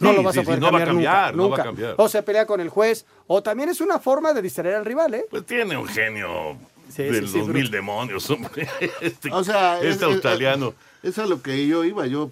No 0.00 0.10
sí, 0.10 0.16
lo 0.16 0.22
vas 0.24 0.34
sí, 0.34 0.40
a 0.40 0.42
poder 0.42 0.58
sí, 0.58 0.64
no 0.64 0.70
cambiar, 0.70 0.72
va 0.72 0.82
a 0.82 0.86
cambiar, 0.86 1.36
nunca, 1.36 1.36
no 1.36 1.42
nunca. 1.44 1.56
va 1.56 1.62
a 1.62 1.66
cambiar. 1.66 1.94
O 1.98 2.08
se 2.08 2.22
pelea 2.22 2.46
con 2.46 2.60
el 2.60 2.68
juez, 2.68 3.06
o 3.28 3.42
también 3.42 3.68
es 3.68 3.80
una 3.80 3.98
forma 4.00 4.32
de 4.32 4.42
distraer 4.42 4.74
al 4.74 4.84
rival, 4.84 5.14
¿eh? 5.14 5.24
Pues 5.30 5.46
tiene 5.46 5.76
un 5.76 5.86
genio 5.86 6.56
Sí, 6.88 7.04
de 7.04 7.14
sí, 7.14 7.20
los 7.20 7.30
sí, 7.30 7.38
mil 7.38 7.46
bruto. 7.62 7.70
demonios, 7.70 8.28
hombre. 8.30 8.68
Este, 9.00 9.30
O 9.32 9.42
sea, 9.44 9.78
es- 9.78 9.84
este 9.94 10.04
es- 10.06 10.12
australiano. 10.12 10.74
Es, 11.02 11.10
es 11.10 11.18
a 11.18 11.26
lo 11.26 11.40
que 11.42 11.66
yo 11.66 11.84
iba. 11.84 12.06
Yo, 12.06 12.30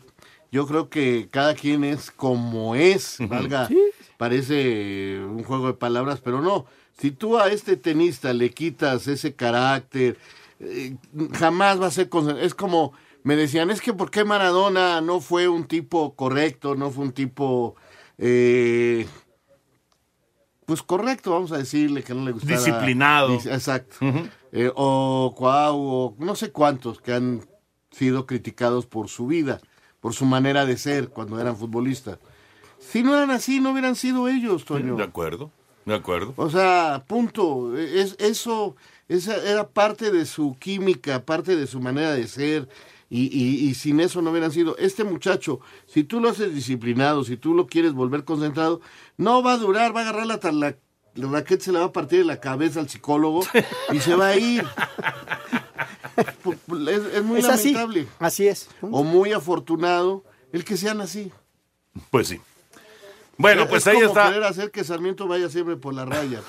yo 0.51 0.67
creo 0.67 0.89
que 0.91 1.29
cada 1.31 1.55
quien 1.55 1.85
es 1.85 2.11
como 2.11 2.75
es. 2.75 3.17
Valga, 3.21 3.69
parece 4.17 5.19
un 5.25 5.43
juego 5.45 5.69
de 5.69 5.75
palabras, 5.75 6.21
pero 6.23 6.41
no. 6.41 6.67
Si 6.99 7.11
tú 7.11 7.39
a 7.39 7.49
este 7.49 7.77
tenista 7.77 8.33
le 8.33 8.51
quitas 8.51 9.07
ese 9.09 9.35
carácter, 9.35 10.17
eh, 10.61 10.97
jamás 11.35 11.81
va 11.81 11.87
a 11.87 11.91
ser. 11.91 12.09
Es 12.41 12.55
como 12.55 12.93
me 13.25 13.37
decían, 13.37 13.71
es 13.71 13.81
que 13.81 13.93
¿por 13.93 14.11
qué 14.11 14.25
Maradona 14.25 15.00
no 15.00 15.21
fue 15.21 15.49
un 15.49 15.64
tipo 15.64 16.14
correcto, 16.14 16.75
no 16.75 16.91
fue 16.91 17.05
un 17.05 17.12
tipo. 17.12 17.76
eh, 18.19 19.07
pues 20.66 20.83
correcto, 20.83 21.33
vamos 21.33 21.53
a 21.53 21.59
decirle 21.59 22.03
que 22.03 22.14
no 22.14 22.25
le 22.25 22.33
gustaba. 22.33 22.53
Disciplinado. 22.57 23.29
Dis- 23.31 23.46
Exacto. 23.53 23.96
Eh, 24.53 24.70
o 24.75 25.35
Cuau, 25.37 25.79
o 25.81 26.16
no 26.18 26.35
sé 26.37 26.51
cuántos 26.53 27.01
que 27.01 27.12
han 27.12 27.40
sido 27.90 28.27
criticados 28.27 28.87
por 28.87 29.09
su 29.09 29.27
vida, 29.27 29.61
por 30.01 30.14
su 30.14 30.25
manera 30.25 30.64
de 30.64 30.77
ser 30.79 31.09
cuando 31.11 31.40
eran 31.40 31.57
futbolistas. 31.57 32.18
Si 32.79 33.03
no 33.03 33.14
eran 33.14 33.31
así, 33.31 33.61
no 33.61 33.73
hubieran 33.73 33.96
sido 33.96 34.29
ellos, 34.29 34.64
Toño. 34.64 34.96
De 34.96 35.03
acuerdo, 35.05 35.51
de 35.85 35.94
acuerdo. 35.94 36.33
O 36.37 36.49
sea, 36.49 37.05
punto. 37.07 37.77
Es, 37.77 38.16
eso 38.18 38.77
esa 39.09 39.37
era 39.44 39.68
parte 39.68 40.11
de 40.11 40.25
su 40.27 40.57
química, 40.59 41.25
parte 41.25 41.55
de 41.57 41.66
su 41.66 41.81
manera 41.81 42.12
de 42.12 42.27
ser. 42.29 42.68
Y, 43.14 43.25
y, 43.27 43.68
y 43.68 43.75
sin 43.75 44.01
eso 44.01 44.22
no 44.22 44.31
hubieran 44.31 44.53
sido. 44.53 44.75
Este 44.79 45.05
muchacho, 45.05 45.61
si 45.87 46.03
tú 46.03 46.18
lo 46.18 46.31
haces 46.31 46.55
disciplinado, 46.55 47.25
si 47.25 47.37
tú 47.37 47.53
lo 47.53 47.66
quieres 47.66 47.92
volver 47.92 48.25
concentrado, 48.25 48.81
no 49.18 49.42
va 49.42 49.53
a 49.53 49.59
durar, 49.59 49.94
va 49.94 50.01
a 50.01 50.09
agarrar 50.09 50.27
la, 50.27 50.40
la, 50.53 50.77
la 51.16 51.29
raqueta, 51.29 51.62
se 51.62 51.72
le 51.72 51.79
va 51.81 51.85
a 51.87 51.92
partir 51.92 52.20
de 52.20 52.25
la 52.25 52.40
cabeza 52.40 52.81
al 52.81 52.88
psicólogo 52.88 53.44
y 53.92 54.01
se 54.01 54.14
va 54.14 54.29
a 54.29 54.37
ir. 54.37 54.64
Es, 56.16 57.03
es 57.14 57.22
muy 57.25 57.38
Es 57.40 57.46
lamentable. 57.46 58.07
Así 58.18 58.46
es. 58.46 58.68
O 58.83 59.03
muy 59.03 59.33
afortunado 59.33 60.25
el 60.53 60.64
que 60.64 60.77
sean 60.77 61.01
así. 61.01 61.33
Pues 62.11 62.29
sí. 62.29 62.40
Bueno, 63.38 63.62
Es- 63.62 63.68
pues 63.68 63.83
es 63.83 63.87
ahí 63.88 63.94
como 63.96 64.09
está. 64.09 64.29
querer 64.29 64.44
hacer 64.44 64.70
que 64.70 64.85
Sarmiento 64.85 65.27
vaya 65.27 65.48
siempre 65.48 65.77
por 65.77 65.94
la 65.94 66.05
raya. 66.05 66.40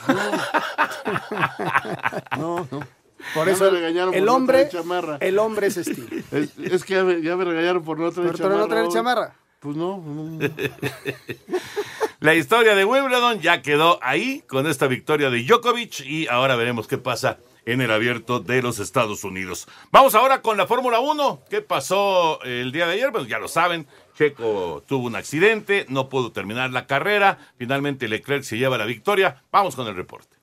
No, 2.37 2.57
no. 2.67 2.67
no. 2.71 2.87
Por 3.33 3.49
eso 3.49 3.63
me 3.63 3.69
el, 3.69 3.75
regañaron 3.75 4.13
el 4.13 4.19
por 4.21 4.27
no 4.27 4.35
hombre, 4.35 4.65
traer 4.65 4.71
chamarra. 4.71 5.17
el 5.19 5.39
hombre 5.39 5.67
es 5.67 5.77
estilo. 5.77 6.07
Es, 6.31 6.57
es 6.57 6.83
que 6.83 6.93
ya 6.95 7.03
me, 7.03 7.21
ya 7.21 7.35
me 7.35 7.45
regañaron 7.45 7.83
por 7.83 7.99
no 7.99 8.11
traer 8.11 8.29
Por 8.29 8.37
chamarra. 8.37 8.57
no 8.57 8.67
traer 8.67 8.87
chamarra. 8.89 9.35
Pues 9.59 9.75
no. 9.77 9.97
no. 10.05 10.39
La 12.19 12.35
historia 12.35 12.75
de 12.75 12.85
Wimbledon 12.85 13.41
ya 13.41 13.61
quedó 13.61 13.99
ahí 14.01 14.43
con 14.47 14.65
esta 14.67 14.87
victoria 14.87 15.29
de 15.29 15.43
Djokovic 15.43 16.01
y 16.01 16.27
ahora 16.27 16.55
veremos 16.55 16.87
qué 16.87 16.97
pasa 16.97 17.39
en 17.65 17.81
el 17.81 17.91
abierto 17.91 18.39
de 18.39 18.61
los 18.61 18.79
Estados 18.79 19.23
Unidos. 19.25 19.67
Vamos 19.91 20.15
ahora 20.15 20.41
con 20.41 20.55
la 20.57 20.65
Fórmula 20.67 20.99
1. 20.99 21.41
¿Qué 21.49 21.61
pasó 21.61 22.41
el 22.43 22.71
día 22.71 22.87
de 22.87 22.93
ayer? 22.93 23.11
Pues 23.11 23.27
ya 23.27 23.39
lo 23.39 23.47
saben, 23.49 23.87
Checo 24.17 24.83
tuvo 24.87 25.07
un 25.07 25.15
accidente, 25.17 25.85
no 25.89 26.07
pudo 26.09 26.31
terminar 26.31 26.71
la 26.71 26.87
carrera, 26.87 27.37
finalmente 27.57 28.07
Leclerc 28.07 28.43
se 28.43 28.57
lleva 28.57 28.77
la 28.77 28.85
victoria. 28.85 29.43
Vamos 29.51 29.75
con 29.75 29.87
el 29.87 29.95
reporte. 29.95 30.37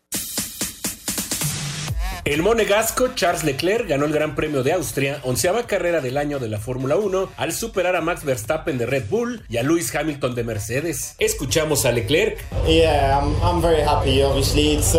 El 2.27 2.43
monegasco 2.43 3.09
Charles 3.15 3.45
Leclerc 3.45 3.89
ganó 3.89 4.05
el 4.05 4.13
Gran 4.13 4.35
Premio 4.35 4.63
de 4.63 4.75
Austria, 4.75 5.21
onceava 5.25 5.67
carrera 5.67 6.03
del 6.03 6.19
año 6.19 6.39
de 6.39 6.49
la 6.49 6.59
Fórmula 6.59 6.97
1, 6.97 7.31
al 7.37 7.53
superar 7.55 7.97
a 7.97 8.03
Max 8.03 8.25
Verstappen 8.25 8.77
de 8.77 8.85
Red 8.85 9.05
Bull 9.09 9.43
y 9.49 9.57
a 9.57 9.63
Lewis 9.63 9.95
Hamilton 9.95 10.35
de 10.35 10.45
Mercedes. 10.45 11.15
Escuchamos 11.19 11.87
a 11.87 11.93
Leclerc. 11.93 12.39
Yeah, 12.67 13.21
I'm, 13.21 13.35
I'm 13.43 13.63
very 13.63 13.81
happy. 13.81 14.23
Obviously, 14.23 14.75
it's 14.75 14.95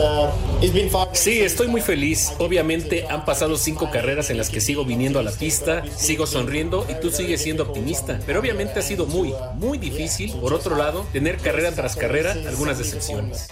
it's 0.61 0.73
been 0.73 0.89
fun. 0.89 1.09
Sí, 1.13 1.41
estoy 1.41 1.67
muy 1.67 1.81
feliz. 1.81 2.33
Obviamente 2.39 3.05
han 3.07 3.23
pasado 3.23 3.55
cinco 3.55 3.91
carreras 3.91 4.31
en 4.31 4.37
las 4.37 4.49
que 4.49 4.59
sigo 4.59 4.83
viniendo 4.83 5.19
a 5.19 5.23
la 5.23 5.31
pista, 5.31 5.83
sigo 5.95 6.25
sonriendo 6.25 6.87
y 6.89 6.99
tú 6.99 7.11
sigues 7.11 7.41
siendo 7.41 7.63
optimista. 7.63 8.19
Pero 8.25 8.39
obviamente 8.39 8.79
ha 8.79 8.83
sido 8.83 9.05
muy, 9.05 9.33
muy 9.55 9.77
difícil, 9.77 10.33
por 10.41 10.53
otro 10.53 10.75
lado, 10.75 11.05
tener 11.13 11.37
carrera 11.37 11.71
tras 11.71 11.95
carrera 11.95 12.31
algunas 12.47 12.79
decepciones. 12.79 13.47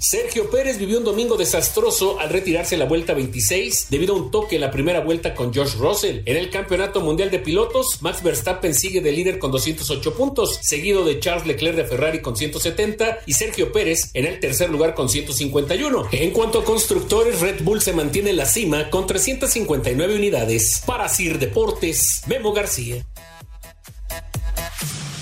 Sergio 0.00 0.48
Pérez 0.48 0.78
vivió 0.78 0.96
un 0.96 1.04
domingo 1.04 1.36
desastroso 1.36 2.18
al 2.20 2.30
retirarse 2.30 2.74
en 2.74 2.78
la 2.78 2.86
vuelta 2.86 3.12
26 3.12 3.88
debido 3.90 4.14
a 4.14 4.16
un 4.16 4.30
toque 4.30 4.54
en 4.54 4.62
la 4.62 4.70
primera 4.70 5.00
vuelta 5.00 5.34
con 5.34 5.52
Josh 5.52 5.74
Russell. 5.74 6.22
En 6.24 6.38
el 6.38 6.48
Campeonato 6.48 7.02
Mundial 7.02 7.30
de 7.30 7.38
Pilotos, 7.38 8.00
Max 8.00 8.22
Verstappen 8.22 8.74
sigue 8.74 9.02
de 9.02 9.12
líder 9.12 9.38
con 9.38 9.50
208 9.50 10.14
puntos, 10.14 10.58
seguido 10.62 11.04
de 11.04 11.20
Charles 11.20 11.46
Leclerc 11.46 11.76
de 11.76 11.84
Ferrari 11.84 12.22
con 12.22 12.34
170 12.34 13.18
y 13.26 13.34
Sergio 13.34 13.72
Pérez 13.72 14.10
en 14.14 14.24
el 14.24 14.40
tercer 14.40 14.70
lugar 14.70 14.94
con 14.94 15.10
151. 15.10 16.08
En 16.12 16.30
cuanto 16.30 16.60
a 16.60 16.64
constructores, 16.64 17.40
Red 17.40 17.62
Bull 17.62 17.82
se 17.82 17.92
mantiene 17.92 18.30
en 18.30 18.38
la 18.38 18.46
cima 18.46 18.88
con 18.88 19.06
359 19.06 20.14
unidades. 20.14 20.82
Para 20.86 21.10
Sir 21.10 21.38
Deportes, 21.38 22.22
Memo 22.26 22.54
García. 22.54 23.04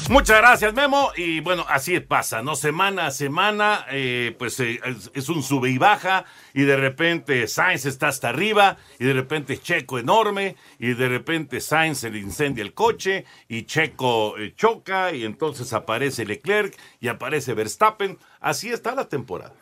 Muchas 0.08 0.38
gracias, 0.38 0.72
Memo. 0.72 1.10
Y 1.16 1.40
bueno, 1.40 1.66
así 1.68 2.00
pasa, 2.00 2.40
¿no? 2.42 2.56
Semana 2.56 3.06
a 3.06 3.10
semana, 3.10 3.84
eh, 3.90 4.34
pues 4.38 4.58
eh, 4.60 4.80
es, 4.84 5.10
es 5.12 5.28
un 5.28 5.42
sube 5.42 5.68
y 5.70 5.76
baja, 5.76 6.24
y 6.54 6.62
de 6.62 6.76
repente 6.76 7.46
Sainz 7.46 7.84
está 7.84 8.08
hasta 8.08 8.30
arriba, 8.30 8.78
y 8.98 9.04
de 9.04 9.12
repente 9.12 9.58
Checo 9.58 9.98
enorme, 9.98 10.56
y 10.78 10.94
de 10.94 11.08
repente 11.10 11.60
Sainz 11.60 11.98
se 11.98 12.10
le 12.10 12.20
incendia 12.20 12.62
el 12.62 12.72
coche, 12.72 13.26
y 13.48 13.64
Checo 13.64 14.38
eh, 14.38 14.54
choca, 14.56 15.12
y 15.12 15.24
entonces 15.24 15.74
aparece 15.74 16.24
Leclerc, 16.24 16.74
y 17.00 17.08
aparece 17.08 17.52
Verstappen. 17.52 18.16
Así 18.40 18.70
está 18.70 18.94
la 18.94 19.08
temporada. 19.08 19.52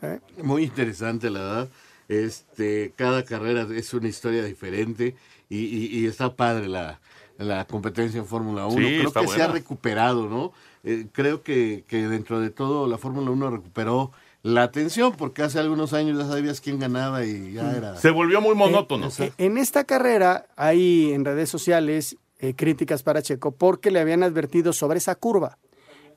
Muy 0.41 0.63
interesante, 0.63 1.29
la 1.29 1.39
verdad. 1.41 1.69
Este, 2.07 2.93
cada 2.95 3.25
carrera 3.25 3.67
es 3.75 3.93
una 3.93 4.07
historia 4.07 4.41
diferente 4.45 5.17
y, 5.49 5.57
y- 5.57 5.99
y 5.99 6.05
está 6.07 6.33
padre 6.37 6.69
la, 6.69 7.01
la 7.37 7.65
competencia 7.65 8.19
en 8.19 8.25
Fórmula 8.25 8.65
1. 8.67 8.75
Sí, 8.77 8.97
creo 8.99 9.11
que 9.13 9.27
se 9.27 9.41
ha 9.41 9.47
recuperado, 9.47 10.27
¿no? 10.27 10.53
Eh, 10.83 11.07
creo 11.11 11.43
que, 11.43 11.83
que 11.87 12.07
dentro 12.07 12.39
de 12.39 12.49
todo 12.49 12.87
la 12.87 12.97
Fórmula 12.97 13.29
1 13.31 13.49
recuperó 13.51 14.11
la 14.43 14.63
atención, 14.63 15.13
porque 15.17 15.41
hace 15.43 15.59
algunos 15.59 15.93
años 15.93 16.17
ya 16.17 16.25
sabías 16.25 16.61
quién 16.61 16.79
ganaba 16.79 17.25
y 17.25 17.53
ya 17.53 17.71
era... 17.75 17.95
Se 17.97 18.11
volvió 18.11 18.39
muy 18.39 18.55
monótono. 18.55 19.09
Eh, 19.19 19.31
En 19.37 19.57
esta 19.57 19.83
carrera 19.83 20.45
hay 20.55 21.11
en 21.11 21.25
redes 21.25 21.49
sociales 21.49 22.15
eh, 22.39 22.53
críticas 22.55 23.03
para 23.03 23.21
Checo 23.21 23.51
porque 23.51 23.91
le 23.91 23.99
habían 23.99 24.23
advertido 24.23 24.71
sobre 24.73 24.99
esa 24.99 25.15
curva. 25.15 25.57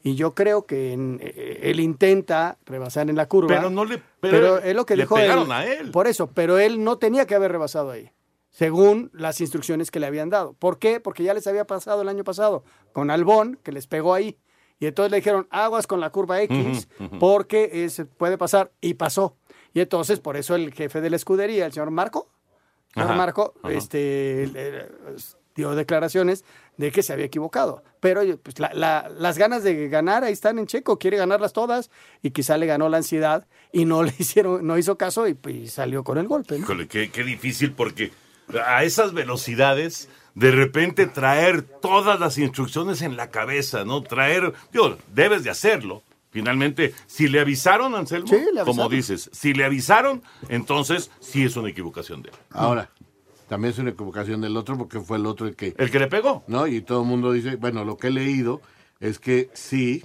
Y 0.03 0.15
yo 0.15 0.35
creo 0.35 0.65
que 0.65 0.93
en- 0.93 1.19
eh, 1.23 1.61
él 1.65 1.81
intenta 1.81 2.57
rebasar 2.67 3.11
en 3.11 3.17
la 3.17 3.27
curva. 3.27 3.49
Pero 3.57 3.69
no 3.71 3.85
le- 3.85 3.99
Pero, 3.99 4.09
pero 4.21 4.59
es 4.59 4.75
lo 4.77 4.87
que 4.87 4.97
le 4.97 5.03
dijo 5.05 5.17
pegaron 5.17 5.51
a 5.53 5.65
él. 5.67 5.91
Por 5.91 6.07
eso, 6.07 6.29
pero 6.29 6.59
él 6.59 6.85
no 6.85 6.99
tenía 6.99 7.27
que 7.27 7.35
haber 7.35 7.51
rebasado 7.53 7.91
ahí, 7.91 8.11
según 8.51 9.11
las 9.15 9.41
instrucciones 9.41 9.91
que 9.91 10.01
le 10.01 10.07
habían 10.07 10.29
dado. 10.31 10.55
¿Por 10.55 10.79
qué? 10.79 11.01
Porque 11.01 11.23
ya 11.23 11.35
les 11.35 11.47
había 11.47 11.67
pasado 11.67 12.03
el 12.03 12.09
año 12.09 12.25
pasado 12.25 12.65
con 12.93 13.11
Albón, 13.11 13.59
que 13.63 13.73
les 13.73 13.87
pegó 13.87 14.15
ahí. 14.15 14.39
Y 14.79 14.87
entonces 14.87 15.11
le 15.11 15.19
dijeron, 15.19 15.47
aguas 15.51 15.87
con 15.87 16.01
la 16.01 16.11
curva 16.11 16.41
X, 16.43 16.89
porque 17.21 17.85
es- 17.85 18.03
puede 18.17 18.39
pasar. 18.39 18.73
Y 18.81 18.95
pasó. 18.95 19.37
Y 19.75 19.81
entonces, 19.81 20.21
por 20.21 20.37
eso 20.37 20.55
el 20.55 20.73
jefe 20.73 21.01
de 21.01 21.11
la 21.11 21.17
escudería, 21.17 21.67
el 21.67 21.73
señor 21.73 21.91
Marco, 21.91 22.29
señor 22.95 23.15
Marco, 23.15 23.55
ajá. 23.63 23.73
este, 23.75 24.49
le- 24.53 24.89
dio 25.55 25.75
declaraciones 25.75 26.45
de 26.79 26.91
que 26.93 27.03
se 27.03 27.13
había 27.13 27.27
equivocado. 27.27 27.83
Pero 28.01 28.23
pues, 28.39 28.59
la- 28.59 28.73
la- 28.73 29.11
las 29.11 29.37
ganas 29.37 29.63
de 29.63 29.89
ganar 29.89 30.25
ahí 30.25 30.33
están 30.33 30.59
en 30.59 30.67
Checo, 30.67 30.99
quiere 30.99 31.19
ganarlas 31.19 31.53
todas 31.53 31.91
y 32.23 32.31
quizá 32.31 32.57
le 32.57 32.67
ganó 32.67 32.89
la 32.89 32.97
ansiedad 32.97 33.47
y 33.73 33.85
no 33.85 34.03
le 34.03 34.15
hicieron, 34.19 34.67
no 34.67 34.79
hizo 34.79 34.97
caso 34.97 35.29
y 35.29 35.35
pues, 35.35 35.73
salió 35.73 36.03
con 36.05 36.17
el 36.19 36.27
golpe. 36.27 36.55
¿no? 36.57 36.65
Híjole, 36.65 36.89
qué, 36.89 37.11
qué 37.11 37.23
difícil 37.23 37.73
porque 37.75 38.11
a 38.65 38.85
esas 38.85 39.13
velocidades, 39.13 40.09
de 40.35 40.51
repente 40.51 41.07
traer 41.07 41.63
todas 41.63 42.19
las 42.21 42.39
instrucciones 42.39 43.03
en 43.03 43.17
la 43.17 43.31
cabeza, 43.31 43.85
¿no? 43.85 44.03
Traer, 44.03 44.53
digo, 44.73 44.97
debes 45.15 45.45
de 45.45 45.51
hacerlo. 45.51 46.03
Finalmente, 46.31 46.95
si 47.07 47.27
le 47.27 47.41
avisaron, 47.41 47.95
Anselmo, 47.95 48.29
Sí, 48.29 48.39
le 48.55 48.63
como 48.63 48.89
dices, 48.89 49.31
si 49.33 49.53
le 49.53 49.65
avisaron, 49.65 50.23
entonces 50.49 51.11
sí 51.19 51.45
es 51.45 51.57
una 51.57 51.71
equivocación 51.71 52.23
de 52.23 52.31
él. 52.31 52.37
Ahora, 52.51 52.89
también 53.49 53.73
es 53.73 53.79
una 53.81 53.91
equivocación 53.91 54.41
del 54.41 54.57
otro 54.57 54.79
porque 54.79 55.01
fue 55.01 55.19
el 55.19 55.27
otro 55.27 55.49
el 55.49 55.57
que... 55.57 55.75
¿El 55.77 55.91
que 55.91 55.99
le 55.99 56.07
pegó? 56.07 56.45
¿No? 56.47 56.69
Y 56.69 56.83
todo 56.83 57.03
el 57.03 57.09
mundo 57.09 57.33
dice, 57.33 57.57
bueno, 57.57 57.85
lo 57.85 57.97
que 57.97 58.07
he 58.07 58.11
leído 58.13 58.61
es 59.01 59.19
que 59.19 59.51
sí, 59.55 60.05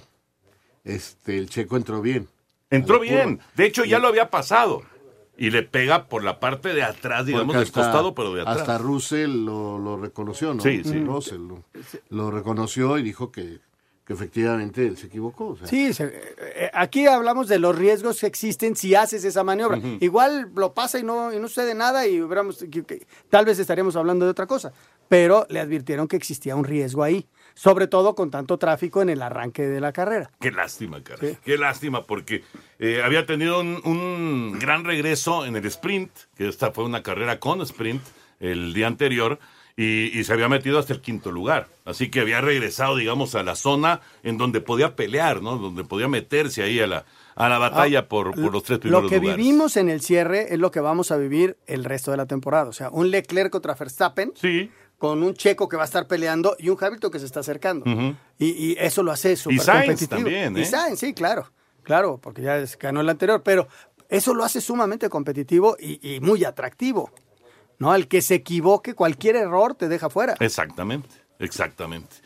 este, 0.82 1.38
el 1.38 1.48
checo 1.48 1.76
entró 1.76 2.02
bien. 2.02 2.28
Entró 2.70 2.98
curva. 2.98 3.12
bien. 3.12 3.40
De 3.54 3.64
hecho, 3.66 3.84
ya 3.84 4.00
lo 4.00 4.08
había 4.08 4.28
pasado. 4.28 4.82
Y 5.38 5.50
le 5.50 5.62
pega 5.62 6.06
por 6.08 6.24
la 6.24 6.40
parte 6.40 6.72
de 6.72 6.82
atrás, 6.82 7.26
digamos, 7.26 7.46
Porque 7.48 7.58
del 7.58 7.66
hasta- 7.68 7.80
costado, 7.82 8.14
pero 8.14 8.32
de 8.34 8.40
atrás. 8.42 8.58
Hasta 8.60 8.78
Russell 8.78 9.44
lo, 9.44 9.78
lo 9.78 9.96
reconoció, 9.98 10.54
¿no? 10.54 10.62
Sí, 10.62 10.82
sí. 10.82 10.98
Russell 11.04 11.40
lo, 11.46 11.62
lo 12.08 12.30
reconoció 12.30 12.96
y 12.96 13.02
dijo 13.02 13.30
que, 13.30 13.58
que 14.06 14.12
efectivamente 14.12 14.86
él 14.86 14.96
se 14.96 15.08
equivocó. 15.08 15.48
o 15.48 15.56
sea. 15.56 15.66
Sí, 15.66 15.92
se- 15.92 16.04
eh, 16.38 16.70
aquí 16.72 17.06
hablamos 17.06 17.48
de 17.48 17.58
los 17.58 17.76
riesgos 17.76 18.20
que 18.20 18.26
existen 18.26 18.76
si 18.76 18.94
haces 18.94 19.24
esa 19.24 19.44
maniobra. 19.44 19.78
Igual 20.00 20.50
lo 20.54 20.72
pasa 20.72 20.98
y 20.98 21.02
no, 21.02 21.32
y 21.32 21.38
no 21.38 21.48
sucede 21.48 21.74
nada 21.74 22.06
y 22.06 22.20
hubiéramos- 22.22 22.58
que- 22.70 22.84
que- 22.84 23.06
tal 23.28 23.44
vez 23.44 23.58
estaríamos 23.58 23.94
hablando 23.96 24.24
de 24.24 24.30
otra 24.30 24.46
cosa. 24.46 24.72
Pero 25.08 25.46
le 25.50 25.60
advirtieron 25.60 26.08
que 26.08 26.16
existía 26.16 26.56
un 26.56 26.64
riesgo 26.64 27.02
ahí, 27.02 27.26
sobre 27.54 27.86
todo 27.86 28.14
con 28.14 28.30
tanto 28.30 28.58
tráfico 28.58 29.02
en 29.02 29.08
el 29.08 29.22
arranque 29.22 29.62
de 29.66 29.80
la 29.80 29.92
carrera. 29.92 30.30
Qué 30.40 30.50
lástima, 30.50 31.02
caray. 31.02 31.38
Qué 31.44 31.56
lástima, 31.56 32.04
porque 32.04 32.42
eh, 32.78 33.00
había 33.04 33.24
tenido 33.26 33.60
un, 33.60 33.80
un 33.84 34.58
gran 34.58 34.84
regreso 34.84 35.46
en 35.46 35.56
el 35.56 35.64
sprint, 35.66 36.10
que 36.36 36.48
esta 36.48 36.72
fue 36.72 36.84
una 36.84 37.02
carrera 37.02 37.38
con 37.38 37.60
sprint 37.62 38.02
el 38.40 38.74
día 38.74 38.86
anterior, 38.86 39.38
y, 39.78 40.18
y 40.18 40.24
se 40.24 40.32
había 40.32 40.48
metido 40.48 40.78
hasta 40.78 40.94
el 40.94 41.02
quinto 41.02 41.30
lugar. 41.30 41.68
Así 41.84 42.10
que 42.10 42.20
había 42.20 42.40
regresado, 42.40 42.96
digamos, 42.96 43.34
a 43.34 43.42
la 43.42 43.54
zona 43.54 44.00
en 44.22 44.38
donde 44.38 44.62
podía 44.62 44.96
pelear, 44.96 45.42
¿no? 45.42 45.58
Donde 45.58 45.84
podía 45.84 46.08
meterse 46.08 46.62
ahí 46.62 46.80
a 46.80 46.86
la, 46.86 47.04
a 47.34 47.48
la 47.50 47.58
batalla 47.58 48.08
por, 48.08 48.34
por 48.34 48.52
los 48.54 48.62
tres 48.62 48.78
primeros 48.78 49.00
Ah, 49.00 49.04
Lo 49.04 49.10
que 49.10 49.16
lugares. 49.18 49.36
vivimos 49.36 49.76
en 49.76 49.90
el 49.90 50.00
cierre 50.00 50.54
es 50.54 50.58
lo 50.58 50.70
que 50.70 50.80
vamos 50.80 51.10
a 51.10 51.18
vivir 51.18 51.58
el 51.66 51.84
resto 51.84 52.10
de 52.10 52.16
la 52.16 52.24
temporada. 52.24 52.70
O 52.70 52.72
sea, 52.72 52.88
un 52.88 53.10
Leclerc 53.10 53.50
contra 53.50 53.74
Verstappen. 53.74 54.32
Con 54.98 55.22
un 55.22 55.34
Checo 55.34 55.68
que 55.68 55.76
va 55.76 55.82
a 55.82 55.86
estar 55.86 56.06
peleando 56.06 56.56
y 56.58 56.70
un 56.70 56.78
Hamilton 56.80 57.10
que 57.10 57.18
se 57.18 57.26
está 57.26 57.40
acercando. 57.40 57.84
Y, 58.38 58.46
y 58.46 58.76
eso 58.78 59.02
lo 59.02 59.12
hace 59.12 59.36
súper 59.36 59.58
competitivo. 59.58 60.08
también, 60.08 60.56
¿eh? 60.56 60.60
Y 60.60 60.64
Sainz, 60.64 61.00
sí, 61.00 61.12
claro. 61.12 61.50
Claro, 61.82 62.18
porque 62.18 62.42
ya 62.42 62.62
ganó 62.80 63.00
el 63.02 63.08
anterior. 63.08 63.42
Pero 63.44 63.68
eso 64.08 64.32
lo 64.34 64.42
hace 64.44 64.60
sumamente 64.60 65.08
competitivo 65.08 65.76
y, 65.78 66.16
y 66.16 66.20
muy 66.20 66.44
atractivo. 66.44 67.10
¿No? 67.78 67.94
El 67.94 68.08
que 68.08 68.22
se 68.22 68.36
equivoque, 68.36 68.94
cualquier 68.94 69.36
error 69.36 69.74
te 69.74 69.86
deja 69.88 70.08
fuera. 70.08 70.34
Exactamente, 70.40 71.14
exactamente. 71.38 72.16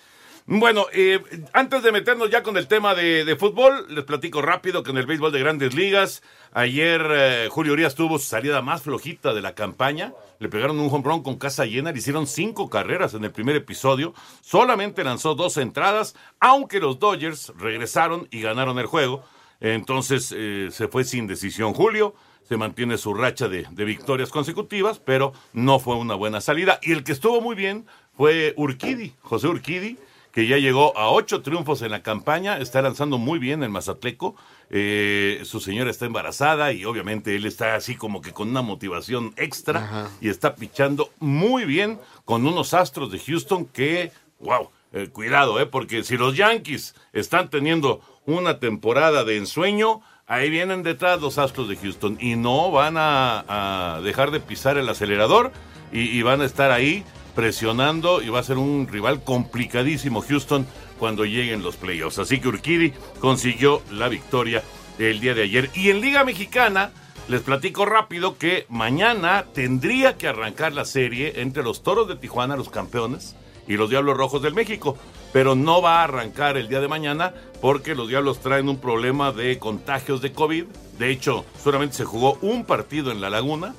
Bueno, 0.53 0.87
eh, 0.93 1.23
antes 1.53 1.81
de 1.85 1.93
meternos 1.93 2.29
ya 2.29 2.43
con 2.43 2.57
el 2.57 2.67
tema 2.67 2.97
de, 2.97 3.37
fútbol, 3.39 3.87
les 3.89 4.03
platico 4.03 4.43
rápido 4.43 4.83
que 4.83 4.91
en 4.91 4.99
el 4.99 5.07
béisbol 5.07 5.31
de 5.31 5.39
grandes 5.39 5.75
ligas, 5.75 6.25
ayer 6.53 7.07
eh, 7.09 7.49
Julio 7.49 7.73
Urias 7.75 7.95
tuvo 7.95 8.19
su 8.19 8.25
salida 8.25 8.61
más 8.61 8.83
flojita 8.83 9.33
de 9.33 9.43
la 9.43 9.55
campaña, 9.55 10.13
le 10.41 10.49
pegaron 10.49 10.81
un 10.81 10.93
home 10.93 11.05
run 11.05 11.23
con 11.23 11.37
casa 11.37 11.67
llena, 11.67 11.93
le 11.93 11.99
hicieron 11.99 12.27
cinco 12.27 12.69
carreras 12.69 13.15
en 13.15 13.23
el 13.23 13.31
primer 13.31 13.55
episodio, 13.55 14.13
solamente 14.41 15.05
lanzó 15.05 15.37
dos 15.37 15.57
entradas, 15.57 16.17
aunque 16.41 16.81
los 16.81 16.99
Dodgers 16.99 17.53
regresaron 17.57 18.27
y 18.33 18.41
ganaron 18.41 18.81
el 18.81 18.87
juego, 18.87 19.23
entonces 19.61 20.35
eh, 20.37 20.71
se 20.73 20.89
fue 20.89 21.05
sin 21.05 21.29
decisión 21.29 21.75
Julio, 21.75 22.17
se 22.43 22.57
mantiene 22.57 22.99
su 22.99 23.15
racha 23.15 23.49
de 23.49 23.85
victorias 23.85 24.31
consecutivas, 24.31 24.99
pero 24.99 25.33
no 25.53 25.79
fue 25.79 25.95
una 25.95 26.17
buena 26.17 26.41
salida. 26.41 26.81
Y 26.83 26.91
el 26.91 27.05
que 27.05 27.13
estuvo 27.13 27.41
muy 27.41 27.55
bien 27.55 27.87
fue 28.17 28.55
Urquidi, 28.57 29.15
José 29.23 29.47
Urquidi, 29.47 29.97
que 30.33 30.47
ya 30.47 30.59
llegó 30.59 30.97
a 30.97 31.11
ocho 31.11 31.43
triunfos 31.43 31.83
en 31.83 31.90
la 31.90 32.03
campaña, 32.03 32.59
está 32.59 32.83
lanzando 32.83 33.19
muy 33.19 33.38
bien 33.38 33.62
en 33.62 33.73
Mazatleco, 33.73 34.37
eh, 34.71 35.40
su 35.45 35.61
señora 35.61 35.90
está 35.90 36.07
embarazada 36.07 36.73
y 36.73 36.85
obviamente 36.85 37.35
él 37.35 37.47
está 37.47 37.75
así 37.75 37.97
como 37.97 38.21
que 38.21 38.33
con 38.33 38.51
una 38.51 38.62
motivación 38.62 39.33
extra 39.37 40.09
y 40.21 40.29
está 40.29 40.55
pichando 40.55 41.11
muy 41.19 41.64
bien 41.64 41.99
con 42.25 42.47
unos 42.47 42.75
astros 42.75 43.11
de 43.11 43.19
Houston 43.19 43.66
que, 43.66 44.12
wow, 44.38 44.71
eh, 44.93 45.09
cuidado, 45.09 45.61
eh, 45.61 45.66
porque 45.66 46.05
si 46.05 46.16
los 46.16 46.37
Yankees 46.37 46.95
están 47.12 47.51
teniendo 47.51 48.01
una 48.27 48.61
temporada 48.61 49.25
de 49.25 49.37
ensueño, 49.37 50.03
ahí 50.27 50.51
vienen 50.51 50.85
detrás 50.85 51.21
los 51.21 51.38
astros 51.38 51.69
de 51.69 51.77
Houston 51.77 52.16
y 52.21 52.37
no 52.37 52.71
van 52.71 52.97
a, 52.97 53.97
a 53.97 54.01
dejar 54.03 54.31
de 54.31 54.38
pisar 54.38 54.79
el 54.79 54.88
acelerador 54.88 55.51
y, 55.93 56.03
y 56.03 56.23
van 56.23 56.40
a 56.40 56.45
estar 56.45 56.71
ahí 56.71 57.05
presionando 57.40 58.20
y 58.20 58.29
va 58.29 58.40
a 58.40 58.42
ser 58.42 58.59
un 58.59 58.87
rival 58.87 59.24
complicadísimo 59.24 60.20
Houston 60.20 60.66
cuando 60.98 61.24
lleguen 61.24 61.62
los 61.62 61.76
playoffs. 61.76 62.18
Así 62.18 62.38
que 62.38 62.48
Urquidi 62.48 62.92
consiguió 63.18 63.81
la 63.90 64.11
victoria 64.11 64.62
el 64.98 65.20
día 65.20 65.33
de 65.33 65.44
ayer. 65.44 65.70
Y 65.72 65.88
en 65.88 66.03
Liga 66.03 66.22
Mexicana, 66.22 66.90
les 67.29 67.40
platico 67.40 67.87
rápido 67.87 68.37
que 68.37 68.66
mañana 68.68 69.46
tendría 69.55 70.18
que 70.18 70.29
arrancar 70.29 70.74
la 70.74 70.85
serie 70.85 71.40
entre 71.40 71.62
los 71.62 71.83
Toros 71.83 72.09
de 72.09 72.16
Tijuana, 72.16 72.59
los 72.59 72.68
campeones, 72.68 73.37
y 73.66 73.79
los 73.79 73.88
Diablos 73.88 74.18
Rojos 74.18 74.42
del 74.42 74.53
México. 74.53 74.98
Pero 75.33 75.55
no 75.55 75.81
va 75.81 76.00
a 76.00 76.05
arrancar 76.05 76.59
el 76.59 76.68
día 76.68 76.83
de 76.83 76.88
mañana 76.88 77.33
porque 77.62 77.94
los 77.94 78.07
Diablos 78.07 78.40
traen 78.40 78.68
un 78.68 78.76
problema 78.76 79.33
de 79.33 79.59
contagios 79.59 80.20
de 80.20 80.33
COVID. 80.33 80.64
De 80.98 81.11
hecho, 81.11 81.46
solamente 81.64 81.96
se 81.96 82.05
jugó 82.05 82.37
un 82.42 82.66
partido 82.66 83.11
en 83.11 83.22
La 83.22 83.31
Laguna. 83.31 83.74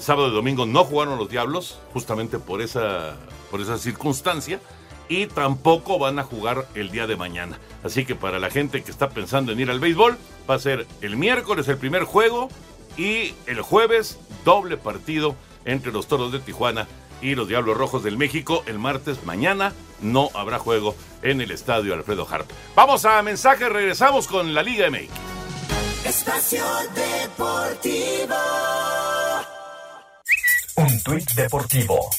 Sábado 0.00 0.28
y 0.28 0.34
domingo 0.34 0.66
no 0.66 0.84
jugaron 0.84 1.18
los 1.18 1.28
Diablos, 1.28 1.78
justamente 1.92 2.38
por 2.38 2.60
esa, 2.60 3.16
por 3.50 3.60
esa 3.60 3.78
circunstancia. 3.78 4.60
Y 5.08 5.26
tampoco 5.26 5.98
van 5.98 6.18
a 6.18 6.24
jugar 6.24 6.66
el 6.74 6.90
día 6.90 7.06
de 7.06 7.16
mañana. 7.16 7.58
Así 7.84 8.04
que 8.04 8.16
para 8.16 8.40
la 8.40 8.50
gente 8.50 8.82
que 8.82 8.90
está 8.90 9.10
pensando 9.10 9.52
en 9.52 9.60
ir 9.60 9.70
al 9.70 9.78
béisbol, 9.78 10.18
va 10.50 10.56
a 10.56 10.58
ser 10.58 10.86
el 11.00 11.16
miércoles 11.16 11.68
el 11.68 11.78
primer 11.78 12.02
juego 12.02 12.48
y 12.96 13.34
el 13.46 13.60
jueves 13.62 14.18
doble 14.44 14.76
partido 14.76 15.36
entre 15.64 15.92
los 15.92 16.08
Toros 16.08 16.32
de 16.32 16.40
Tijuana 16.40 16.88
y 17.20 17.34
los 17.34 17.48
Diablos 17.48 17.76
Rojos 17.76 18.02
del 18.02 18.16
México. 18.16 18.62
El 18.66 18.78
martes 18.78 19.24
mañana 19.24 19.72
no 20.00 20.30
habrá 20.34 20.58
juego 20.58 20.94
en 21.22 21.40
el 21.40 21.50
estadio 21.50 21.94
Alfredo 21.94 22.26
Harp. 22.30 22.50
Vamos 22.74 23.04
a 23.04 23.22
mensaje, 23.22 23.68
regresamos 23.68 24.26
con 24.26 24.54
la 24.54 24.62
Liga 24.62 24.90
MX. 24.90 25.10
Espacio 26.04 26.64
Deportivo. 26.94 28.34
Un 30.76 31.00
tuit 31.02 31.30
deportivo. 31.32 32.10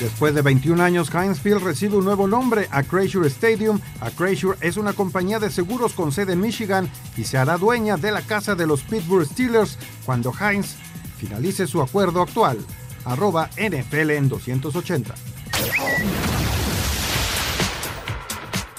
Después 0.00 0.32
de 0.32 0.42
21 0.42 0.80
años, 0.80 1.12
Heinz 1.12 1.40
Field 1.40 1.64
recibe 1.64 1.96
un 1.96 2.04
nuevo 2.04 2.28
nombre, 2.28 2.68
Acrisure 2.70 3.26
Stadium. 3.28 3.80
Acrisure 4.00 4.56
es 4.60 4.76
una 4.76 4.92
compañía 4.92 5.40
de 5.40 5.50
seguros 5.50 5.92
con 5.92 6.12
sede 6.12 6.34
en 6.34 6.40
Michigan 6.40 6.88
y 7.16 7.24
se 7.24 7.36
hará 7.36 7.56
dueña 7.56 7.96
de 7.96 8.12
la 8.12 8.22
casa 8.22 8.54
de 8.54 8.66
los 8.66 8.82
Pittsburgh 8.82 9.26
Steelers 9.26 9.76
cuando 10.04 10.32
Heinz 10.38 10.76
finalice 11.18 11.66
su 11.66 11.82
acuerdo 11.82 12.22
actual. 12.22 12.58
Arroba 13.04 13.50
NFL 13.56 14.10
en 14.10 14.28
280. 14.28 15.14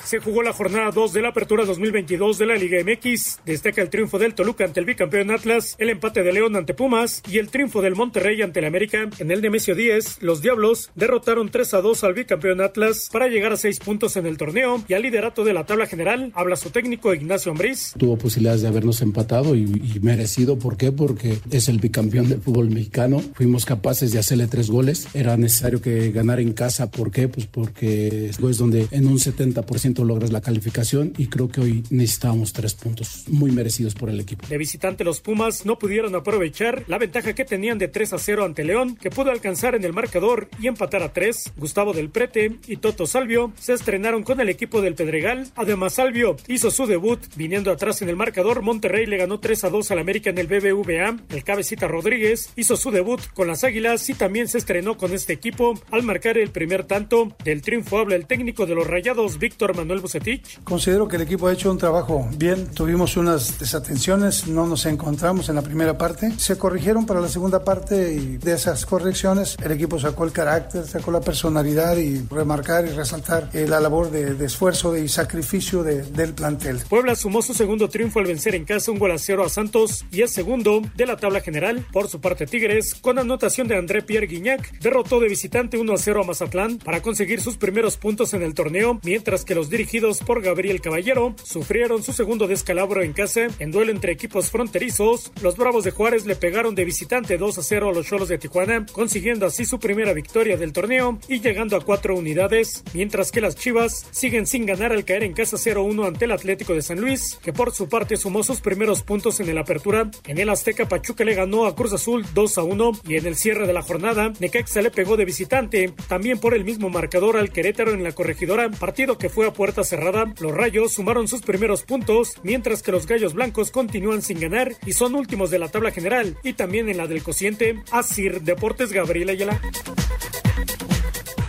Se 0.07 0.19
jugó 0.19 0.41
la 0.41 0.53
jornada 0.53 0.91
2 0.91 1.11
de 1.11 1.21
la 1.21 1.27
apertura 1.27 1.65
2022 1.65 2.37
de 2.37 2.45
la 2.45 2.55
Liga 2.55 2.81
MX. 2.81 3.39
Destaca 3.45 3.81
el 3.81 3.89
triunfo 3.89 4.17
del 4.17 4.35
Toluca 4.35 4.63
ante 4.63 4.79
el 4.79 4.85
bicampeón 4.85 5.31
Atlas, 5.31 5.75
el 5.79 5.89
empate 5.89 6.23
de 6.23 6.31
León 6.31 6.55
ante 6.55 6.73
Pumas 6.73 7.21
y 7.29 7.39
el 7.39 7.49
triunfo 7.49 7.81
del 7.81 7.93
Monterrey 7.93 8.41
ante 8.41 8.59
el 8.59 8.67
América. 8.67 9.09
En 9.19 9.31
el 9.31 9.41
Nemesio 9.41 9.75
10, 9.75 10.19
los 10.21 10.41
Diablos 10.41 10.91
derrotaron 10.95 11.49
3 11.49 11.73
a 11.73 11.81
2 11.81 12.05
al 12.05 12.13
bicampeón 12.13 12.61
Atlas 12.61 13.09
para 13.11 13.27
llegar 13.27 13.51
a 13.51 13.57
6 13.57 13.81
puntos 13.81 14.15
en 14.15 14.27
el 14.27 14.37
torneo 14.37 14.81
y 14.87 14.93
al 14.93 15.01
liderato 15.01 15.43
de 15.43 15.51
la 15.51 15.65
tabla 15.65 15.87
general. 15.87 16.31
Habla 16.35 16.55
su 16.55 16.69
técnico 16.69 17.13
Ignacio 17.13 17.51
Ambriz. 17.51 17.91
Tuvo 17.97 18.17
posibilidades 18.17 18.61
de 18.61 18.69
habernos 18.69 19.01
empatado 19.01 19.57
y, 19.57 19.99
merecido. 20.01 20.57
¿Por 20.57 20.77
qué? 20.77 20.93
Porque 20.93 21.37
es 21.51 21.67
el 21.67 21.79
bicampeón 21.79 22.29
del 22.29 22.39
fútbol 22.39 22.69
mexicano. 22.69 23.21
Fuimos 23.33 23.65
capaces 23.65 24.13
de 24.13 24.19
hacerle 24.19 24.47
tres 24.47 24.69
goles. 24.69 25.05
Era 25.13 25.35
necesario 25.35 25.81
que 25.81 26.11
ganara 26.11 26.41
en 26.41 26.53
casa. 26.53 26.89
¿Por 26.89 27.11
qué? 27.11 27.27
Pues 27.27 27.45
porque 27.45 28.27
es 28.27 28.57
donde 28.57 28.87
en 28.91 29.07
un 29.07 29.17
70% 29.17 29.96
logras 30.03 30.31
la 30.31 30.41
calificación 30.41 31.13
y 31.17 31.27
creo 31.27 31.49
que 31.49 31.61
hoy 31.61 31.83
necesitábamos 31.89 32.53
tres 32.53 32.73
puntos 32.73 33.25
muy 33.27 33.51
merecidos 33.51 33.95
por 33.95 34.09
el 34.09 34.19
equipo. 34.19 34.47
De 34.47 34.57
visitante 34.57 35.03
los 35.03 35.21
Pumas 35.21 35.65
no 35.65 35.77
pudieron 35.77 36.15
aprovechar 36.15 36.83
la 36.87 36.97
ventaja 36.97 37.33
que 37.33 37.45
tenían 37.45 37.77
de 37.77 37.87
3 37.87 38.13
a 38.13 38.17
0 38.17 38.45
ante 38.45 38.63
León, 38.63 38.95
que 38.95 39.09
pudo 39.09 39.31
alcanzar 39.31 39.75
en 39.75 39.83
el 39.83 39.93
marcador 39.93 40.49
y 40.59 40.67
empatar 40.67 41.03
a 41.03 41.13
3. 41.13 41.53
Gustavo 41.57 41.93
del 41.93 42.09
Prete 42.09 42.57
y 42.67 42.77
Toto 42.77 43.07
Salvio 43.07 43.51
se 43.59 43.73
estrenaron 43.73 44.23
con 44.23 44.39
el 44.39 44.49
equipo 44.49 44.81
del 44.81 44.95
Pedregal. 44.95 45.47
Además, 45.55 45.93
Salvio 45.93 46.37
hizo 46.47 46.71
su 46.71 46.85
debut 46.85 47.19
viniendo 47.35 47.71
atrás 47.71 48.01
en 48.01 48.09
el 48.09 48.15
marcador. 48.15 48.61
Monterrey 48.61 49.05
le 49.05 49.17
ganó 49.17 49.39
3 49.39 49.63
a 49.63 49.69
2 49.69 49.91
al 49.91 49.99
América 49.99 50.29
en 50.29 50.37
el 50.37 50.47
BBVA. 50.47 51.17
El 51.29 51.43
cabecita 51.43 51.87
Rodríguez 51.87 52.51
hizo 52.55 52.77
su 52.77 52.91
debut 52.91 53.21
con 53.33 53.47
las 53.47 53.63
Águilas 53.63 54.09
y 54.09 54.13
también 54.13 54.47
se 54.47 54.57
estrenó 54.57 54.97
con 54.97 55.13
este 55.13 55.33
equipo 55.33 55.73
al 55.91 56.03
marcar 56.03 56.37
el 56.37 56.49
primer 56.49 56.83
tanto. 56.83 57.35
Del 57.43 57.61
triunfo 57.61 57.99
habla 57.99 58.15
el 58.15 58.27
técnico 58.27 58.65
de 58.65 58.75
los 58.75 58.87
Rayados, 58.87 59.39
Víctor 59.39 59.75
Manuel 59.75 59.86
Bucetich. 59.87 60.61
Considero 60.63 61.07
que 61.07 61.15
el 61.15 61.23
equipo 61.23 61.47
ha 61.47 61.53
hecho 61.53 61.71
un 61.71 61.77
trabajo 61.77 62.27
bien. 62.35 62.67
Tuvimos 62.67 63.17
unas 63.17 63.59
desatenciones, 63.59 64.47
no 64.47 64.67
nos 64.67 64.85
encontramos 64.85 65.49
en 65.49 65.55
la 65.55 65.61
primera 65.61 65.97
parte. 65.97 66.31
Se 66.37 66.57
corrigieron 66.57 67.05
para 67.05 67.21
la 67.21 67.27
segunda 67.27 67.63
parte 67.63 68.13
y 68.13 68.37
de 68.37 68.53
esas 68.53 68.85
correcciones 68.85 69.57
el 69.63 69.71
equipo 69.71 69.99
sacó 69.99 70.25
el 70.25 70.31
carácter, 70.31 70.85
sacó 70.85 71.11
la 71.11 71.21
personalidad 71.21 71.97
y 71.97 72.25
remarcar 72.29 72.85
y 72.85 72.89
resaltar 72.89 73.49
eh, 73.53 73.65
la 73.67 73.79
labor 73.79 74.11
de, 74.11 74.35
de 74.35 74.45
esfuerzo 74.45 74.95
y 74.97 75.07
sacrificio 75.07 75.83
de, 75.83 76.03
del 76.03 76.33
plantel. 76.33 76.79
Puebla 76.89 77.15
sumó 77.15 77.41
su 77.41 77.53
segundo 77.53 77.89
triunfo 77.89 78.19
al 78.19 78.25
vencer 78.25 78.55
en 78.55 78.65
casa 78.65 78.91
un 78.91 78.99
gol 78.99 79.11
a 79.11 79.17
cero 79.17 79.43
a 79.43 79.49
Santos 79.49 80.05
y 80.11 80.21
es 80.21 80.31
segundo 80.31 80.81
de 80.95 81.05
la 81.05 81.17
tabla 81.17 81.41
general. 81.41 81.85
Por 81.91 82.07
su 82.07 82.19
parte, 82.21 82.45
Tigres, 82.45 82.95
con 82.95 83.19
anotación 83.19 83.67
de 83.67 83.77
André 83.77 84.01
Pierre 84.01 84.27
Guignac, 84.27 84.79
derrotó 84.79 85.19
de 85.19 85.27
visitante 85.27 85.77
1 85.77 85.93
a 85.93 85.97
0 85.97 86.21
a 86.23 86.27
Mazatlán 86.27 86.77
para 86.77 87.01
conseguir 87.01 87.41
sus 87.41 87.57
primeros 87.57 87.97
puntos 87.97 88.33
en 88.33 88.43
el 88.43 88.53
torneo, 88.53 88.99
mientras 89.03 89.45
que 89.45 89.55
los 89.55 89.69
dirigidos 89.77 90.21
por 90.21 90.41
Gabriel 90.41 90.81
Caballero 90.81 91.35
sufrieron 91.43 92.01
su 92.01 92.11
segundo 92.11 92.47
descalabro 92.47 93.03
en 93.03 93.13
casa 93.13 93.45
en 93.59 93.69
duelo 93.69 93.91
entre 93.91 94.11
equipos 94.11 94.49
fronterizos. 94.49 95.31
Los 95.43 95.55
Bravos 95.55 95.83
de 95.83 95.91
Juárez 95.91 96.25
le 96.25 96.35
pegaron 96.35 96.73
de 96.73 96.83
visitante 96.83 97.37
2 97.37 97.59
a 97.59 97.61
0 97.61 97.89
a 97.89 97.93
los 97.93 98.07
Cholos 98.07 98.27
de 98.27 98.39
Tijuana, 98.39 98.87
consiguiendo 98.91 99.45
así 99.45 99.65
su 99.65 99.77
primera 99.79 100.13
victoria 100.13 100.57
del 100.57 100.73
torneo 100.73 101.19
y 101.27 101.41
llegando 101.41 101.77
a 101.77 101.81
cuatro 101.81 102.15
unidades, 102.15 102.83
mientras 102.95 103.31
que 103.31 103.39
las 103.39 103.55
Chivas 103.55 104.07
siguen 104.09 104.47
sin 104.47 104.65
ganar 104.65 104.93
al 104.93 105.05
caer 105.05 105.21
en 105.23 105.33
casa 105.33 105.57
0-1 105.57 106.07
ante 106.07 106.25
el 106.25 106.31
Atlético 106.31 106.73
de 106.73 106.81
San 106.81 106.99
Luis, 106.99 107.37
que 107.43 107.53
por 107.53 107.71
su 107.71 107.87
parte 107.87 108.17
sumó 108.17 108.41
sus 108.41 108.61
primeros 108.61 109.03
puntos 109.03 109.39
en 109.41 109.49
el 109.49 109.59
apertura. 109.59 110.09
En 110.25 110.39
el 110.39 110.49
Azteca 110.49 110.89
Pachuca 110.89 111.23
le 111.23 111.35
ganó 111.35 111.67
a 111.67 111.75
Cruz 111.75 111.93
Azul 111.93 112.25
2 112.33 112.57
a 112.57 112.63
1 112.63 112.91
y 113.07 113.17
en 113.17 113.27
el 113.27 113.35
cierre 113.35 113.67
de 113.67 113.73
la 113.73 113.83
jornada 113.83 114.33
Necaxa 114.39 114.81
le 114.81 114.89
pegó 114.89 115.17
de 115.17 115.25
visitante, 115.25 115.93
también 116.07 116.39
por 116.39 116.55
el 116.55 116.65
mismo 116.65 116.89
marcador 116.89 117.37
al 117.37 117.51
Querétaro 117.51 117.91
en 117.91 118.03
la 118.03 118.13
corregidora, 118.13 118.71
partido 118.71 119.19
que 119.19 119.29
fue 119.29 119.45
a 119.45 119.53
puerta 119.53 119.66
cerrada. 119.71 120.33
Los 120.39 120.51
Rayos 120.51 120.93
sumaron 120.93 121.27
sus 121.27 121.41
primeros 121.41 121.83
puntos, 121.83 122.33
mientras 122.43 122.83
que 122.83 122.91
los 122.91 123.07
Gallos 123.07 123.33
Blancos 123.33 123.71
continúan 123.71 124.21
sin 124.21 124.39
ganar 124.39 124.73
y 124.85 124.93
son 124.93 125.15
últimos 125.15 125.49
de 125.49 125.59
la 125.59 125.69
tabla 125.69 125.91
general 125.91 126.37
y 126.43 126.53
también 126.53 126.89
en 126.89 126.97
la 126.97 127.07
del 127.07 127.23
cociente. 127.23 127.83
Asir 127.91 128.41
Deportes 128.41 128.91
Gabriel 128.91 129.29
Ayala. 129.29 129.59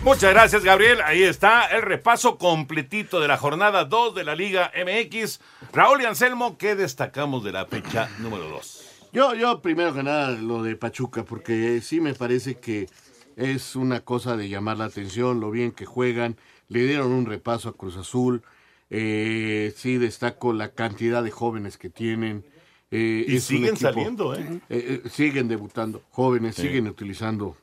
Muchas 0.03 0.31
gracias, 0.31 0.63
Gabriel. 0.63 1.01
Ahí 1.03 1.23
está 1.23 1.65
el 1.65 1.81
repaso 1.81 2.37
completito 2.37 3.19
de 3.19 3.27
la 3.27 3.37
jornada 3.37 3.83
2 3.83 4.15
de 4.15 4.23
la 4.23 4.33
Liga 4.33 4.71
MX. 4.73 5.41
Raúl 5.73 6.01
y 6.01 6.05
Anselmo, 6.05 6.57
¿qué 6.57 6.75
destacamos 6.75 7.43
de 7.43 7.51
la 7.51 7.65
fecha 7.65 8.09
número 8.19 8.47
2? 8.49 9.07
Yo, 9.11 9.33
yo 9.33 9.61
primero 9.61 9.93
que 9.93 10.03
nada 10.03 10.31
lo 10.31 10.63
de 10.63 10.75
Pachuca, 10.75 11.25
porque 11.25 11.81
sí 11.81 11.99
me 11.99 12.13
parece 12.13 12.55
que 12.55 12.87
es 13.35 13.75
una 13.75 14.01
cosa 14.01 14.37
de 14.37 14.49
llamar 14.49 14.77
la 14.77 14.85
atención, 14.85 15.39
lo 15.39 15.51
bien 15.51 15.71
que 15.71 15.85
juegan, 15.85 16.37
le 16.69 16.85
dieron 16.85 17.11
un 17.11 17.25
repaso 17.25 17.69
a 17.69 17.73
Cruz 17.75 17.97
Azul, 17.97 18.41
eh, 18.89 19.73
sí 19.75 19.97
destaco 19.97 20.53
la 20.53 20.69
cantidad 20.71 21.23
de 21.23 21.31
jóvenes 21.31 21.77
que 21.77 21.89
tienen. 21.89 22.45
eh, 22.91 23.25
Y 23.27 23.39
siguen 23.39 23.75
equipo- 23.75 23.79
saliendo, 23.93 24.33
¿eh? 24.35 24.61
eh, 24.69 25.01
eh, 25.05 25.09
siguen 25.09 25.47
debutando, 25.47 26.01
jóvenes, 26.11 26.55
Sí. 26.55 26.63
siguen 26.63 26.87
utilizando 26.87 27.55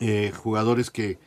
eh, 0.00 0.30
jugadores 0.36 0.90
que, 0.90 1.18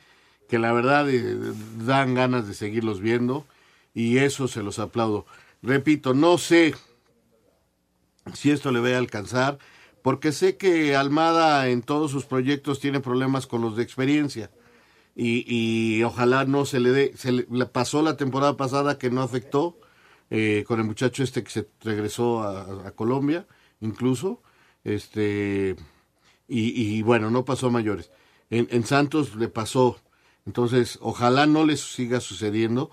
que 0.48 0.60
la 0.60 0.72
verdad 0.72 1.10
eh, 1.10 1.36
dan 1.80 2.14
ganas 2.14 2.48
de 2.48 2.54
seguirlos 2.54 3.02
viendo 3.02 3.46
y 3.94 4.18
eso 4.20 4.48
se 4.48 4.62
los 4.64 4.80
aplaudo. 4.80 5.26
Repito, 5.64 6.14
no 6.14 6.38
sé 6.38 6.76
si 8.34 8.52
esto 8.52 8.72
le 8.72 8.80
va 8.80 8.90
a 8.90 8.98
alcanzar, 8.98 9.58
porque 10.04 10.32
sé 10.32 10.56
que 10.58 10.96
Almada 10.96 11.68
en 11.70 11.82
todos 11.82 12.12
sus 12.12 12.26
proyectos 12.26 12.80
tiene 12.80 13.00
problemas 13.00 13.46
con 13.48 13.62
los 13.62 13.76
de 13.76 13.84
experiencia. 13.84 14.50
Y, 15.16 15.44
y 15.48 16.04
ojalá 16.04 16.46
no 16.46 16.66
se 16.66 16.80
le 16.80 16.92
dé, 16.92 17.14
se 17.18 17.32
le, 17.32 17.44
pasó 17.66 18.02
la 18.02 18.18
temporada 18.18 18.56
pasada 18.56 18.98
que 18.98 19.10
no 19.10 19.22
afectó 19.22 19.78
eh, 20.30 20.64
con 20.66 20.80
el 20.80 20.86
muchacho 20.86 21.24
este 21.24 21.44
que 21.44 21.52
se 21.52 21.68
regresó 21.82 22.44
a, 22.44 22.92
Colombia, 22.92 23.46
incluso, 23.82 24.42
este, 24.86 25.76
y, 26.48 26.98
y 26.98 27.02
bueno, 27.02 27.30
no 27.30 27.44
pasó 27.44 27.68
a 27.68 27.72
mayores. 27.72 28.12
En, 28.50 28.68
en 28.72 28.86
Santos 28.86 29.36
le 29.36 29.50
pasó, 29.50 30.00
entonces 30.46 30.98
ojalá 31.02 31.46
no 31.46 31.66
les 31.66 31.82
siga 31.82 32.22
sucediendo, 32.22 32.92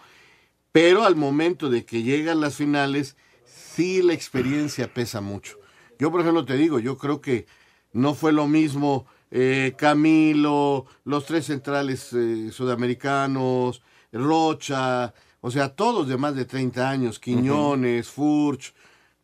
pero 0.72 1.04
al 1.04 1.14
momento 1.14 1.70
de 1.70 1.84
que 1.84 2.02
llegan 2.02 2.40
las 2.40 2.56
finales, 2.56 3.16
sí 3.44 4.02
la 4.02 4.12
experiencia 4.12 4.92
pesa 4.92 5.20
mucho. 5.20 5.58
Yo, 5.98 6.10
por 6.10 6.20
ejemplo, 6.20 6.44
te 6.44 6.56
digo, 6.56 6.78
yo 6.78 6.98
creo 6.98 7.20
que 7.20 7.46
no 7.92 8.14
fue 8.14 8.32
lo 8.32 8.46
mismo 8.46 9.06
eh, 9.30 9.74
Camilo, 9.76 10.86
los 11.04 11.26
tres 11.26 11.46
centrales 11.46 12.12
eh, 12.12 12.50
sudamericanos, 12.52 13.82
Rocha, 14.12 15.12
o 15.40 15.50
sea, 15.50 15.68
todos 15.70 16.08
de 16.08 16.16
más 16.16 16.34
de 16.34 16.44
30 16.44 16.88
años, 16.88 17.18
Quiñones, 17.18 18.08
Furch, 18.08 18.74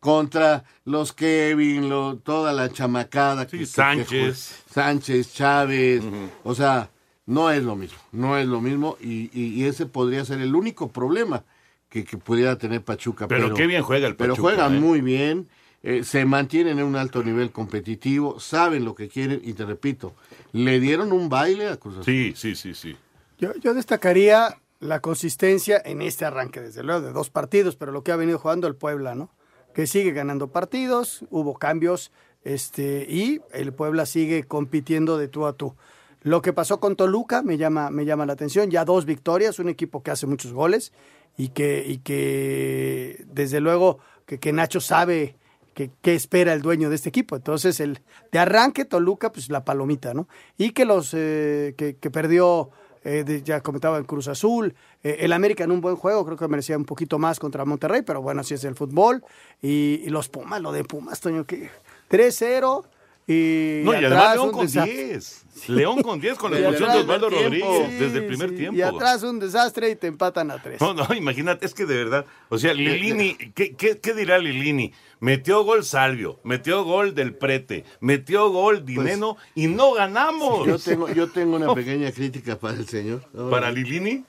contra 0.01 0.65
los 0.85 1.13
Kevin, 1.13 1.89
lo- 1.89 2.17
toda 2.19 2.53
la 2.53 2.71
chamacada. 2.71 3.47
que- 3.47 3.53
que- 3.53 3.59
que 3.61 3.67
Sánchez. 3.67 4.65
Sánchez, 4.71 5.33
Chávez, 5.35 6.03
o 6.43 6.55
sea, 6.55 6.91
no 7.27 7.51
es 7.51 7.63
lo 7.63 7.75
mismo, 7.75 7.97
no 8.13 8.37
es 8.37 8.47
lo 8.47 8.61
mismo 8.61 8.99
y, 9.01 9.31
y- 9.33 9.55
y 9.55 9.65
ese 9.65 9.87
podría 9.87 10.25
ser 10.27 10.41
el 10.41 10.55
único 10.55 10.91
problema 10.93 11.43
que, 11.89 12.05
que 12.05 12.19
pudiera 12.19 12.59
tener 12.59 12.83
Pachuca. 12.83 13.27
Pero 13.29 13.55
qué 13.55 13.67
bien 13.67 13.83
juega 13.83 14.07
el 14.09 14.17
Pero 14.17 14.35
Pachuca, 14.35 14.49
juegan 14.51 14.75
¿eh? 14.77 14.81
muy 14.81 15.01
bien, 15.01 15.49
eh, 15.87 16.03
se 16.03 16.25
mantienen 16.25 16.79
en 16.79 16.87
un 16.87 16.97
alto 16.97 17.23
nivel 17.23 17.53
competitivo, 17.53 18.41
saben 18.41 18.87
lo 18.87 18.95
que 18.95 19.11
quieren 19.11 19.43
y 19.45 19.53
te 19.53 19.67
repito, 19.67 20.15
le 20.53 20.81
dieron 20.81 21.13
un 21.13 21.29
baile 21.29 21.69
a 21.69 21.77
Cruz 21.77 21.97
Azul. 21.99 22.05
Sí, 22.07 22.33
sí, 22.35 22.57
sí, 22.57 22.73
sí. 22.73 22.97
Yo, 23.37 23.55
yo 23.57 23.75
destacaría 23.75 24.57
la 24.81 25.01
consistencia 25.01 25.81
en 25.85 26.01
este 26.01 26.25
arranque, 26.25 26.63
desde 26.63 26.83
luego, 26.83 27.03
de 27.03 27.13
dos 27.13 27.29
partidos, 27.29 27.77
pero 27.77 27.93
lo 27.93 28.03
que 28.03 28.13
ha 28.13 28.17
venido 28.17 28.39
jugando 28.39 28.67
el 28.67 28.77
Puebla, 28.77 29.15
¿no? 29.15 29.29
Que 29.75 29.87
sigue 29.87 30.13
ganando 30.13 30.49
partidos, 30.49 31.27
hubo 31.29 31.59
cambios, 31.59 32.13
este, 32.45 33.07
y 33.07 33.43
el 33.53 33.75
Puebla 33.75 34.07
sigue 34.07 34.45
compitiendo 34.45 35.19
de 35.19 35.29
tú 35.29 35.45
a 35.45 35.53
tú. 35.53 35.75
Lo 36.23 36.41
que 36.41 36.55
pasó 36.55 36.81
con 36.81 36.97
Toluca 36.97 37.43
me 37.43 37.59
llama, 37.59 37.91
me 37.91 38.07
llama 38.07 38.25
la 38.25 38.33
atención, 38.33 38.71
ya 38.71 38.87
dos 38.87 39.05
victorias, 39.05 39.59
un 39.59 39.69
equipo 39.69 40.03
que 40.03 40.13
hace 40.13 40.27
muchos 40.27 40.55
goles 40.55 40.95
y 41.37 41.49
que, 41.49 41.85
y 41.87 41.99
que 41.99 43.23
desde 43.27 43.61
luego 43.61 43.99
que, 44.25 44.41
que 44.41 44.51
Nacho 44.55 44.81
sabe 44.81 45.37
que, 45.75 46.15
espera 46.15 46.53
el 46.53 46.63
dueño 46.63 46.89
de 46.89 46.97
este 46.97 47.09
equipo. 47.09 47.37
Entonces, 47.37 47.81
el 47.81 48.01
de 48.33 48.39
arranque 48.39 48.85
Toluca, 48.85 49.33
pues 49.33 49.51
la 49.51 49.65
palomita, 49.65 50.15
¿no? 50.15 50.29
Y 50.57 50.71
que 50.71 50.85
los 50.85 51.13
eh, 51.13 51.75
que, 51.77 52.11
perdió, 52.11 52.71
eh, 53.05 53.43
ya 53.45 53.61
comentaba 53.61 53.99
el 53.99 54.07
Cruz 54.07 54.29
Azul, 54.29 54.75
eh, 55.03 55.19
el 55.21 55.33
América 55.33 55.65
en 55.65 55.73
un 55.73 55.81
buen 55.81 55.97
juego, 55.97 56.25
creo 56.25 56.39
que 56.39 56.49
merecía 56.49 56.77
un 56.77 56.85
poquito 56.85 57.19
más 57.19 57.39
contra 57.39 57.65
Monterrey, 57.65 58.03
pero 58.03 58.23
bueno, 58.23 58.41
así 58.41 58.55
es 58.55 58.65
el 58.65 58.75
fútbol. 58.75 59.25
Y, 59.61 60.01
y 60.05 60.09
los 60.09 60.29
Pumas, 60.29 60.63
lo 60.63 60.73
de 60.73 60.85
Pumas, 60.85 61.21
Toño, 61.21 61.45
que 61.45 61.71
3-0 62.11 62.85
y, 63.27 63.81
No, 63.85 63.93
y 63.93 64.05
atrás 64.05 64.13
además 64.13 64.35
León 64.35 64.47
un 64.47 64.53
con 64.53 64.67
desastre. 64.67 65.05
10. 65.07 65.45
León 65.69 66.03
con 66.03 66.21
10 66.21 66.39
con 66.39 66.53
la 66.53 66.59
expulsión 66.59 66.93
de 66.93 66.99
Osvaldo 66.99 67.31
Sí, 67.31 67.37
Rodríguez 67.37 68.01
desde 68.01 68.19
el 68.19 68.27
primer 68.27 68.51
sí, 68.51 68.57
tiempo. 68.57 68.79
Y 68.79 68.83
atrás 68.83 69.23
un 69.23 69.39
desastre 69.39 69.91
y 69.91 69.97
te 69.97 70.09
empatan 70.09 70.51
a 70.51 70.61
tres. 70.61 70.81
No, 70.81 70.93
no, 70.93 71.07
imagínate, 71.15 71.65
es 71.65 71.75
que 71.75 71.87
de 71.87 71.97
verdad, 71.97 72.27
o 72.49 72.59
sea, 72.59 72.75
Lilini, 72.75 73.35
¿qué, 73.55 73.75
qué, 73.75 73.99
qué 73.99 74.15
dirá 74.15 74.39
Lilini? 74.39 74.93
Metió 75.21 75.65
gol 75.65 75.85
Salvio, 75.85 76.39
metió 76.45 76.85
gol 76.85 77.15
del 77.15 77.35
Prete, 77.35 77.85
metió 78.01 78.51
gol 78.51 78.85
Dineno 78.85 79.37
y 79.55 79.69
no 79.69 79.93
ganamos. 79.93 80.67
Yo 80.67 80.79
tengo, 80.79 81.09
yo 81.09 81.31
tengo 81.31 81.57
una 81.57 81.75
pequeña 81.75 82.13
crítica 82.13 82.59
para 82.59 82.75
el 82.75 82.87
señor. 82.87 83.23
¿Para 83.51 83.71
Lilini? 83.71 84.25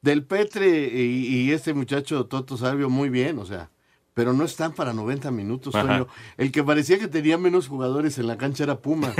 Del 0.00 0.24
Petre 0.24 0.68
y, 0.68 1.26
y 1.26 1.52
este 1.52 1.72
muchacho 1.74 2.26
Toto 2.26 2.56
Salvio, 2.56 2.90
muy 2.90 3.10
bien, 3.10 3.38
o 3.38 3.44
sea, 3.46 3.70
pero 4.14 4.32
no 4.32 4.44
están 4.44 4.72
para 4.72 4.92
90 4.92 5.30
minutos. 5.30 5.72
Toño. 5.72 6.06
El 6.36 6.52
que 6.52 6.62
parecía 6.62 6.98
que 6.98 7.08
tenía 7.08 7.38
menos 7.38 7.68
jugadores 7.68 8.18
en 8.18 8.26
la 8.26 8.36
cancha 8.36 8.64
era 8.64 8.78
Puma. 8.78 9.12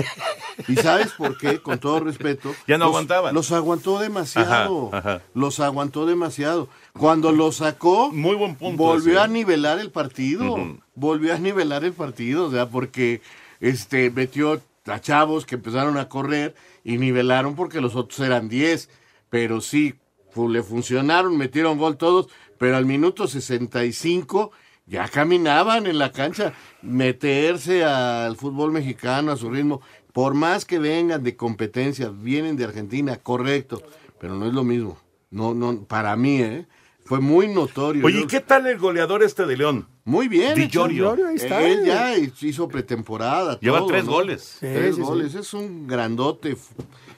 ¿Y 0.68 0.76
sabes 0.76 1.12
por 1.12 1.38
qué? 1.38 1.60
Con 1.62 1.78
todo 1.78 2.00
respeto. 2.00 2.54
Ya 2.66 2.76
no 2.76 2.84
los- 2.86 2.92
aguantaban. 2.94 3.34
Los 3.34 3.52
aguantó 3.52 3.98
demasiado. 3.98 4.88
Ajá, 4.92 4.98
ajá. 5.16 5.22
Los 5.34 5.60
aguantó 5.60 6.04
demasiado. 6.06 6.68
Cuando 6.92 7.32
los 7.32 7.56
sacó, 7.56 8.10
Muy 8.12 8.36
buen 8.36 8.54
punto 8.56 8.76
volvió 8.82 9.14
ese, 9.14 9.20
a 9.22 9.26
nivelar 9.28 9.78
el 9.78 9.90
partido. 9.90 10.56
Volvió 10.94 11.34
a 11.34 11.38
nivelar 11.38 11.84
el 11.84 11.94
partido, 11.94 12.46
o 12.46 12.50
sea, 12.50 12.68
porque 12.68 13.22
este 13.60 14.10
metió 14.10 14.60
a 14.86 15.00
chavos 15.00 15.46
que 15.46 15.54
empezaron 15.54 15.96
a 15.96 16.08
correr 16.08 16.54
y 16.84 16.98
nivelaron 16.98 17.54
porque 17.54 17.80
los 17.80 17.94
otros 17.96 18.20
eran 18.20 18.48
10. 18.50 18.90
Pero 19.30 19.62
sí, 19.62 19.94
le 20.36 20.62
funcionaron, 20.62 21.38
metieron 21.38 21.78
gol 21.78 21.96
todos, 21.96 22.28
pero 22.58 22.76
al 22.76 22.84
minuto 22.84 23.26
65 23.26 24.50
ya 24.92 25.08
caminaban 25.08 25.86
en 25.86 25.98
la 25.98 26.12
cancha. 26.12 26.52
Meterse 26.82 27.82
al 27.84 28.36
fútbol 28.36 28.70
mexicano 28.70 29.32
a 29.32 29.36
su 29.36 29.50
ritmo, 29.50 29.80
por 30.12 30.34
más 30.34 30.64
que 30.66 30.78
vengan 30.78 31.22
de 31.24 31.34
competencia, 31.36 32.10
vienen 32.10 32.56
de 32.56 32.64
Argentina, 32.64 33.16
correcto, 33.16 33.82
pero 34.20 34.34
no 34.34 34.46
es 34.46 34.52
lo 34.52 34.62
mismo. 34.62 34.98
No, 35.30 35.54
no, 35.54 35.82
para 35.84 36.14
mí, 36.16 36.40
¿eh? 36.42 36.66
Fue 37.04 37.18
muy 37.20 37.48
notorio. 37.48 38.04
Oye, 38.06 38.20
¿y 38.20 38.26
qué 38.26 38.40
tal 38.40 38.66
el 38.66 38.78
goleador 38.78 39.22
este 39.22 39.46
de 39.46 39.56
León? 39.56 39.88
muy 40.04 40.28
bien. 40.28 40.54
Di 40.56 40.68
ahí 40.76 41.36
está. 41.36 41.62
Él 41.62 41.84
ya 41.84 42.16
hizo 42.16 42.68
pretemporada. 42.68 43.58
Lleva 43.60 43.78
todo, 43.78 43.88
tres 43.88 44.04
¿no? 44.04 44.10
goles. 44.12 44.56
Tres 44.60 44.94
Sí, 44.96 45.00
sí, 45.00 45.06
goles. 45.06 45.34
Es 45.34 45.54
un 45.54 45.86
grandote, 45.86 46.56
fu- 46.56 46.74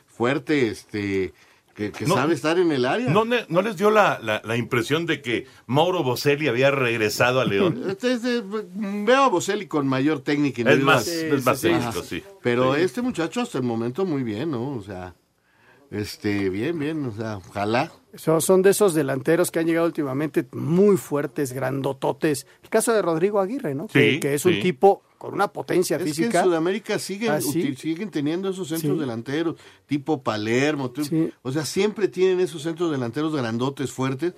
fuerte, 0.07 0.69
este, 0.69 1.33
que, 1.75 1.91
que 1.93 2.07
No- 2.07 2.15
sabe 2.15 2.35
estar 2.35 2.59
en 2.59 2.71
el 2.73 2.85
área. 2.85 3.11
¿No, 3.11 3.25
ne- 3.25 3.45
no 3.49 3.61
les 3.63 3.77
dio 3.77 3.91
la, 3.91 4.19
la- 4.23 4.41
la 4.45 4.57
impresión 4.57 5.07
de 5.07 5.21
que 5.21 5.47
Mauro 5.67 6.03
Boselli 6.03 6.49
había 6.49 6.71
regresado 6.71 7.41
a 7.41 7.45
León? 7.45 7.83
Este, 7.89 8.13
este, 8.15 8.43
veo 8.75 9.23
a 9.25 9.29
Boselli 9.29 9.67
con 9.67 9.87
mayor 9.89 10.21
técnica 10.21 10.63
Es 10.63 10.67
individual. 10.69 10.97
más, 10.97 11.09
es 11.09 11.45
más 11.45 11.61
técnico, 11.61 12.03
sí. 12.03 12.23
Pero 12.43 12.75
Sí. 12.75 12.81
este 12.83 13.03
muchacho 13.03 13.41
hasta 13.41 13.59
el 13.59 13.65
momento 13.65 14.05
muy 14.05 14.23
bien, 14.23 14.51
¿no? 14.53 14.71
O 14.77 14.83
sea, 14.83 15.15
este, 15.95 16.51
bien, 16.51 16.79
bien, 16.79 17.05
o 17.07 17.13
sea, 17.13 17.37
ojalá. 17.39 17.93
So- 18.15 18.41
son 18.41 18.63
de 18.63 18.71
esos 18.71 18.95
delanteros 18.95 19.51
que 19.51 19.59
han 19.61 19.67
llegado 19.67 19.87
últimamente 19.87 20.47
muy 20.53 20.97
fuertes, 20.97 21.53
grandototes. 21.53 22.47
El 22.63 22.69
caso 22.69 22.93
de 22.93 23.03
Rodrigo 23.03 23.41
Aguirre, 23.41 23.75
¿no? 23.75 23.87
que, 23.87 24.13
Sí, 24.15 24.21
que 24.21 24.35
es 24.35 24.45
un 24.45 24.61
tipo 24.61 25.03
con 25.19 25.35
una 25.35 25.49
potencia 25.49 25.97
Es 25.97 26.03
que 26.03 26.09
física. 26.11 26.41
en 26.41 26.45
Sudamérica 26.45 26.99
siguen, 26.99 27.31
Ah, 27.33 27.41
siguen 27.41 28.11
teniendo 28.11 28.49
esos 28.51 28.69
centros 28.69 28.95
Sí. 28.95 29.01
delanteros, 29.01 29.57
tipo 29.87 30.23
Palermo. 30.23 30.93
O 31.43 31.51
sea, 31.53 31.65
siempre 31.65 32.09
tienen 32.09 32.41
esos 32.41 32.63
centros 32.63 32.91
delanteros 32.91 33.35
grandotes, 33.35 33.91
fuertes, 33.91 34.35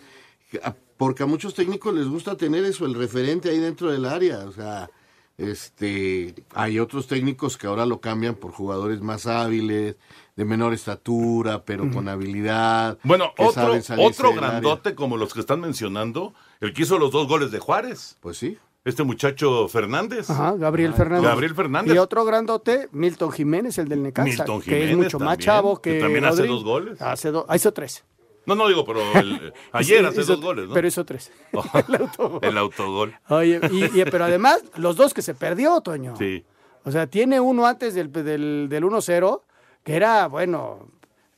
que 0.51 0.59
a- 0.63 0.77
porque 0.97 1.25
a 1.25 1.27
muchos 1.27 1.55
técnicos 1.55 1.93
les 1.95 2.07
gusta 2.07 2.37
tener 2.37 2.65
eso, 2.65 2.87
el 2.87 2.95
referente 2.95 3.51
ahí 3.51 3.59
dentro 3.59 3.91
del 3.91 4.05
área. 4.07 4.39
O 4.47 4.53
sea, 4.53 4.89
este, 5.37 6.35
hay 6.55 6.79
otros 6.79 7.07
técnicos 7.07 7.57
que 7.57 7.67
ahora 7.67 7.85
lo 7.87 8.01
cambian 8.01 8.35
por 8.37 8.53
jugadores 8.53 9.01
más 9.01 9.27
hábiles, 9.27 9.97
de 10.37 10.45
menor 10.45 10.75
estatura, 10.75 11.65
pero 11.65 11.91
con 11.91 12.09
habilidad. 12.09 12.99
Bueno, 13.03 13.33
otro, 13.39 13.73
otro 13.99 14.29
área. 14.29 14.41
grandote 14.41 14.95
como 14.95 15.17
los 15.17 15.33
que 15.33 15.41
están 15.41 15.61
mencionando, 15.61 16.35
el 16.61 16.73
que 16.75 16.83
hizo 16.83 16.99
los 16.99 17.11
dos 17.11 17.27
goles 17.27 17.51
de 17.51 17.59
Juárez. 17.59 18.17
Pues 18.21 18.37
sí. 18.39 18.59
Este 18.85 19.03
muchacho 19.03 19.67
Fernández. 19.67 20.31
Ajá, 20.31 20.53
Gabriel 20.57 20.95
Fernández. 20.95 21.25
Gabriel 21.29 21.55
Fernández. 21.57 21.95
Y 21.95 21.99
otro 21.99 22.25
grandote, 22.25 22.89
Milton 22.93 23.33
Jiménez, 23.33 23.79
el 23.79 23.89
del 23.89 24.03
Necaxa, 24.03 24.29
Milton 24.29 24.61
que 24.63 24.83
es 24.85 24.91
Jiménez 24.91 25.13
mucho 25.15 25.19
más 25.25 25.39
chavo 25.39 25.81
que, 25.83 25.95
que 25.95 26.01
también 26.01 26.25
hace 26.25 26.47
dos 26.47 26.63
goles. 26.63 27.01
Hace 27.03 27.33
dos, 27.33 27.47
hizo 27.53 27.73
tres. 27.73 28.05
No, 28.45 28.55
no 28.55 28.69
digo, 28.69 28.85
pero 28.85 29.01
el- 29.19 29.53
ayer 29.73 30.07
hace 30.07 30.21
hizo- 30.21 30.35
dos 30.37 30.41
goles, 30.45 30.69
¿no? 30.69 30.75
Pero 30.75 30.87
hizo 30.87 31.05
tres. 31.05 31.33
el 32.43 32.59
autogol. 32.59 33.13
Oye, 33.29 33.59
y, 33.73 34.01
y- 34.01 34.05
pero 34.05 34.25
además, 34.27 34.63
los 34.77 34.95
dos 34.97 35.15
que 35.15 35.23
se 35.23 35.35
perdió, 35.35 35.81
Toño. 35.81 36.15
Sí. 36.17 36.45
O 36.85 36.93
sea, 36.93 37.09
tiene 37.09 37.41
uno 37.41 37.67
antes 37.67 37.95
del, 37.95 38.13
del, 38.13 38.69
del 38.71 38.85
1-0, 38.85 39.41
que 39.87 39.95
era, 39.95 40.27
bueno, 40.27 40.89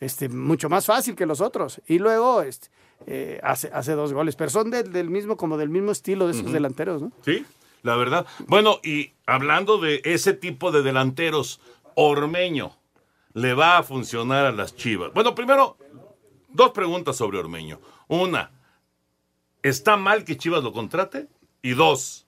este, 0.00 0.30
mucho 0.30 0.70
más 0.70 0.86
fácil 0.86 1.14
que 1.14 1.26
los 1.26 1.42
otros. 1.42 1.82
Y 1.86 1.98
luego 1.98 2.40
este, 2.40 2.70
eh, 3.06 3.38
hace, 3.42 3.68
hace 3.74 3.92
dos 3.92 4.14
goles. 4.14 4.36
Pero 4.36 4.48
son 4.48 4.70
del, 4.70 4.90
del 4.90 5.10
mismo, 5.10 5.36
como 5.36 5.58
del 5.58 5.68
mismo 5.68 5.92
estilo 5.92 6.26
de 6.26 6.32
esos 6.32 6.50
delanteros, 6.50 7.02
¿no? 7.02 7.12
Sí, 7.22 7.44
la 7.82 7.94
verdad. 7.96 8.26
Bueno, 8.46 8.80
y 8.82 9.12
hablando 9.26 9.76
de 9.76 10.00
ese 10.02 10.32
tipo 10.32 10.72
de 10.72 10.82
delanteros, 10.82 11.60
Ormeño 11.94 12.74
le 13.34 13.52
va 13.52 13.76
a 13.76 13.82
funcionar 13.82 14.46
a 14.46 14.52
las 14.52 14.74
Chivas. 14.74 15.12
Bueno, 15.12 15.34
primero, 15.34 15.76
dos 16.48 16.70
preguntas 16.70 17.16
sobre 17.16 17.36
Ormeño. 17.36 17.82
Una, 18.08 18.50
¿está 19.62 19.98
mal 19.98 20.24
que 20.24 20.38
Chivas 20.38 20.64
lo 20.64 20.72
contrate? 20.72 21.28
Y 21.60 21.74
dos, 21.74 22.26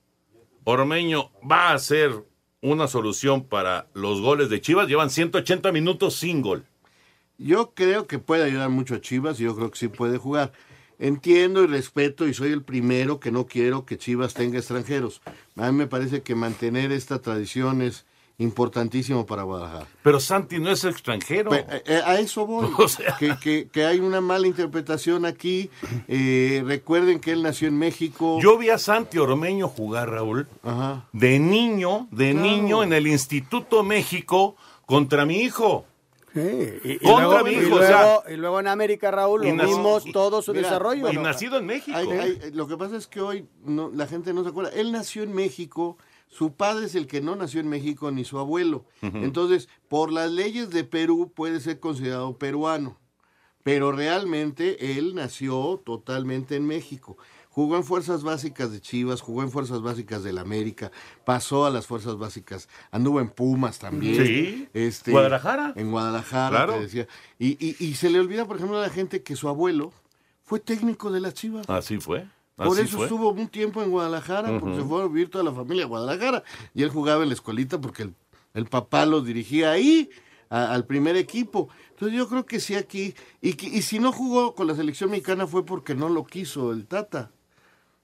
Ormeño 0.65 1.31
va 1.49 1.71
a 1.71 1.79
ser 1.79 2.23
una 2.61 2.87
solución 2.87 3.43
para 3.43 3.87
los 3.93 4.21
goles 4.21 4.49
de 4.49 4.61
Chivas. 4.61 4.87
Llevan 4.87 5.09
180 5.09 5.71
minutos 5.71 6.15
sin 6.15 6.41
gol. 6.41 6.65
Yo 7.37 7.71
creo 7.73 8.05
que 8.05 8.19
puede 8.19 8.43
ayudar 8.43 8.69
mucho 8.69 8.95
a 8.95 9.01
Chivas 9.01 9.39
y 9.39 9.43
yo 9.43 9.55
creo 9.55 9.71
que 9.71 9.79
sí 9.79 9.87
puede 9.87 10.17
jugar. 10.17 10.53
Entiendo 10.99 11.63
y 11.63 11.67
respeto 11.67 12.27
y 12.27 12.33
soy 12.35 12.51
el 12.51 12.61
primero 12.61 13.19
que 13.19 13.31
no 13.31 13.47
quiero 13.47 13.85
que 13.85 13.97
Chivas 13.97 14.35
tenga 14.35 14.59
extranjeros. 14.59 15.21
A 15.55 15.71
mí 15.71 15.77
me 15.77 15.87
parece 15.87 16.21
que 16.21 16.35
mantener 16.35 16.91
esta 16.91 17.19
tradición 17.19 17.81
es 17.81 18.05
importantísimo 18.41 19.25
para 19.25 19.43
Guadalajara. 19.43 19.87
Pero 20.03 20.19
Santi 20.19 20.59
no 20.59 20.71
es 20.71 20.83
extranjero. 20.83 21.51
Pe- 21.51 21.65
eh, 21.85 22.01
a 22.05 22.19
eso 22.19 22.45
voy. 22.45 22.67
O 22.77 22.87
sea. 22.87 23.15
que, 23.19 23.35
que- 23.41 23.67
que 23.71 23.85
hay 23.85 23.99
una 23.99 24.21
mala 24.21 24.47
interpretación 24.47 25.25
aquí. 25.25 25.69
Eh, 26.07 26.63
recuerden 26.65 27.19
que 27.19 27.31
él 27.31 27.43
nació 27.43 27.67
en 27.67 27.77
México. 27.77 28.39
Yo 28.41 28.57
vi 28.57 28.69
a 28.69 28.77
Santi 28.77 29.17
Ormeño 29.17 29.67
jugar, 29.67 30.09
Raúl, 30.09 30.47
de 31.13 31.39
niño, 31.39 32.07
de 32.11 32.31
Claro. 32.31 32.45
niño 32.47 32.83
en 32.83 32.93
el 32.93 33.07
Instituto 33.07 33.83
México 33.83 34.55
contra 34.85 35.25
mi 35.25 35.37
hijo. 35.41 35.85
Y, 36.33 36.39
y 36.93 36.97
Contra 36.99 37.25
luego, 37.25 37.43
mi 37.43 37.51
y 37.51 37.53
hijo, 37.55 37.75
o 37.75 37.79
luego- 37.79 38.23
sea. 38.23 38.33
y 38.33 38.37
luego 38.37 38.59
en 38.61 38.67
América, 38.67 39.11
Raúl, 39.11 39.45
Y 39.45 39.51
lo 39.51 39.65
vimos 39.67 40.05
todo 40.13 40.41
su 40.41 40.53
Mira, 40.53 40.63
desarrollo. 40.69 41.11
y 41.11 41.17
nacido 41.17 41.57
en 41.57 41.65
México. 41.65 41.97
Hay- 41.97 42.09
hay- 42.09 42.51
lo 42.53 42.67
que 42.67 42.77
pasa 42.77 42.95
es 42.95 43.05
que 43.07 43.19
hoy 43.19 43.45
no, 43.65 43.91
la 43.93 44.07
gente 44.07 44.33
no 44.33 44.41
se 44.43 44.49
acuerda. 44.49 44.71
Él 44.73 44.93
nació 44.93 45.23
en 45.23 45.33
México, 45.33 45.97
su 46.31 46.53
padre 46.55 46.87
es 46.87 46.95
el 46.95 47.05
que 47.05 47.21
no 47.21 47.35
nació 47.35 47.59
en 47.59 47.67
México 47.69 48.09
ni 48.09 48.23
su 48.25 48.39
abuelo. 48.39 48.85
Entonces, 49.01 49.69
por 49.89 50.11
las 50.11 50.31
leyes 50.31 50.71
de 50.71 50.83
Perú 50.83 51.31
puede 51.35 51.59
ser 51.59 51.79
considerado 51.79 52.37
peruano. 52.39 52.97
Pero 53.63 53.91
realmente 53.91 54.97
él 54.97 55.13
nació 55.13 55.79
totalmente 55.85 56.55
en 56.55 56.65
México. 56.65 57.17
Jugó 57.49 57.75
en 57.75 57.83
fuerzas 57.83 58.23
básicas 58.23 58.71
de 58.71 58.79
Chivas, 58.81 59.21
jugó 59.21 59.43
en 59.43 59.51
fuerzas 59.51 59.81
básicas 59.81 60.23
del 60.23 60.37
América, 60.39 60.89
pasó 61.25 61.65
a 61.65 61.69
las 61.69 61.85
fuerzas 61.85 62.17
básicas, 62.17 62.69
anduvo 62.91 63.19
en 63.19 63.29
Pumas 63.29 63.77
también. 63.77 64.25
Sí. 64.25 64.67
Este, 64.73 65.11
Guadalajara. 65.11 65.73
En 65.75 65.91
Guadalajara, 65.91 66.49
Claro. 66.55 66.73
te 66.75 66.79
decía. 66.79 67.07
Y, 67.37 67.57
y- 67.63 67.75
y 67.77 67.93
se 67.95 68.09
le 68.09 68.19
olvida, 68.19 68.45
por 68.47 68.55
ejemplo, 68.55 68.77
a 68.79 68.81
la 68.81 68.89
gente 68.89 69.21
que 69.21 69.35
su 69.35 69.47
abuelo 69.49 69.91
fue 70.43 70.59
técnico 70.61 71.11
de 71.11 71.19
las 71.19 71.33
Chivas. 71.35 71.69
Así 71.69 71.99
fue. 71.99 72.25
Por 72.67 72.77
así 72.77 72.85
eso 72.87 72.97
fue. 72.97 73.05
estuvo 73.05 73.29
un 73.31 73.47
tiempo 73.47 73.81
en 73.83 73.89
Guadalajara, 73.91 74.59
porque 74.59 74.75
se 74.77 74.83
fue 74.83 75.01
a 75.03 75.07
vivir 75.07 75.29
toda 75.29 75.43
la 75.43 75.51
familia 75.51 75.83
a 75.85 75.87
Guadalajara. 75.87 76.43
Y 76.73 76.83
él 76.83 76.89
jugaba 76.89 77.23
en 77.23 77.29
la 77.29 77.35
escuelita 77.35 77.79
porque 77.81 78.03
el, 78.03 78.15
el 78.53 78.65
papá 78.65 79.05
lo 79.05 79.21
dirigía 79.21 79.71
ahí, 79.71 80.09
a- 80.49 80.73
al 80.73 80.85
primer 80.85 81.15
equipo. 81.15 81.69
Entonces 81.91 82.17
yo 82.17 82.27
creo 82.27 82.45
que 82.45 82.59
sí 82.59 82.75
aquí. 82.75 83.13
Y 83.41 83.53
si 83.81 83.99
no 83.99 84.11
jugó 84.11 84.55
con 84.55 84.67
la 84.67 84.75
selección 84.75 85.09
mexicana 85.11 85.47
fue 85.47 85.65
porque 85.65 85.95
no 85.95 86.09
lo 86.09 86.23
quiso 86.25 86.71
el 86.71 86.85
Tata. 86.87 87.31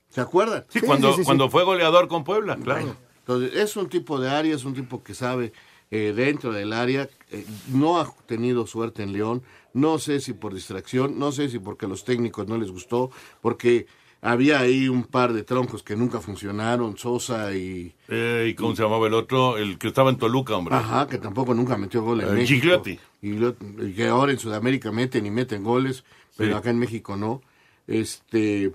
¿Se 0.09 0.21
acuerdan? 0.21 0.65
Sí, 0.69 0.79
cuando, 0.81 1.15
cuando 1.25 1.49
fue 1.49 1.63
goleador 1.63 2.07
con 2.07 2.23
Puebla, 2.23 2.55
claro. 2.55 2.95
Entonces, 3.19 3.53
es 3.55 3.75
un 3.75 3.89
tipo 3.89 4.17
de 4.19 4.29
área, 4.29 4.55
es 4.55 4.63
un 4.63 4.73
tipo 4.73 5.03
que 5.03 5.13
sabe 5.13 5.51
eh, 5.91 6.13
dentro 6.15 6.53
del 6.53 6.71
área. 6.71 7.09
eh, 7.31 7.45
no 7.73 7.99
ha 7.99 8.09
tenido 8.25 8.65
suerte 8.67 9.03
en 9.03 9.11
León. 9.11 9.43
No 9.73 9.99
sé 9.99 10.21
si 10.21 10.31
por 10.33 10.53
distracción, 10.53 11.19
no 11.19 11.31
sé 11.33 11.49
si 11.49 11.59
porque 11.59 11.85
a 11.85 11.89
los 11.89 12.05
técnicos 12.05 12.47
no 12.47 12.57
les 12.57 12.71
gustó, 12.71 13.11
porque 13.41 13.85
había 14.21 14.59
ahí 14.59 14.89
un 14.89 15.03
par 15.03 15.33
de 15.33 15.43
troncos 15.43 15.83
que 15.83 15.95
nunca 15.95 16.19
funcionaron, 16.19 16.97
Sosa 16.97 17.53
y... 17.55 17.93
Eh, 18.07 18.47
¿Y 18.49 18.53
cómo 18.55 18.75
se 18.75 18.83
llamaba 18.83 19.07
el 19.07 19.13
otro? 19.13 19.57
El 19.57 19.77
que 19.77 19.87
estaba 19.87 20.09
en 20.09 20.17
Toluca, 20.17 20.55
hombre. 20.55 20.75
Ajá, 20.75 21.07
que 21.07 21.17
tampoco 21.17 21.53
nunca 21.53 21.77
metió 21.77 22.01
gol 22.03 22.21
en 22.21 22.29
Eh, 22.29 22.31
México. 22.31 22.47
Gigliotti. 22.61 22.99
Y, 23.21 23.93
que 23.93 24.07
ahora 24.07 24.31
en 24.31 24.39
Sudamérica 24.39 24.91
meten 24.91 25.25
y 25.25 25.31
meten 25.31 25.63
goles, 25.63 26.03
pero 26.35 26.51
Sí. 26.53 26.57
acá 26.57 26.69
en 26.69 26.79
México 26.79 27.15
no. 27.15 27.41
Este, 27.87 28.73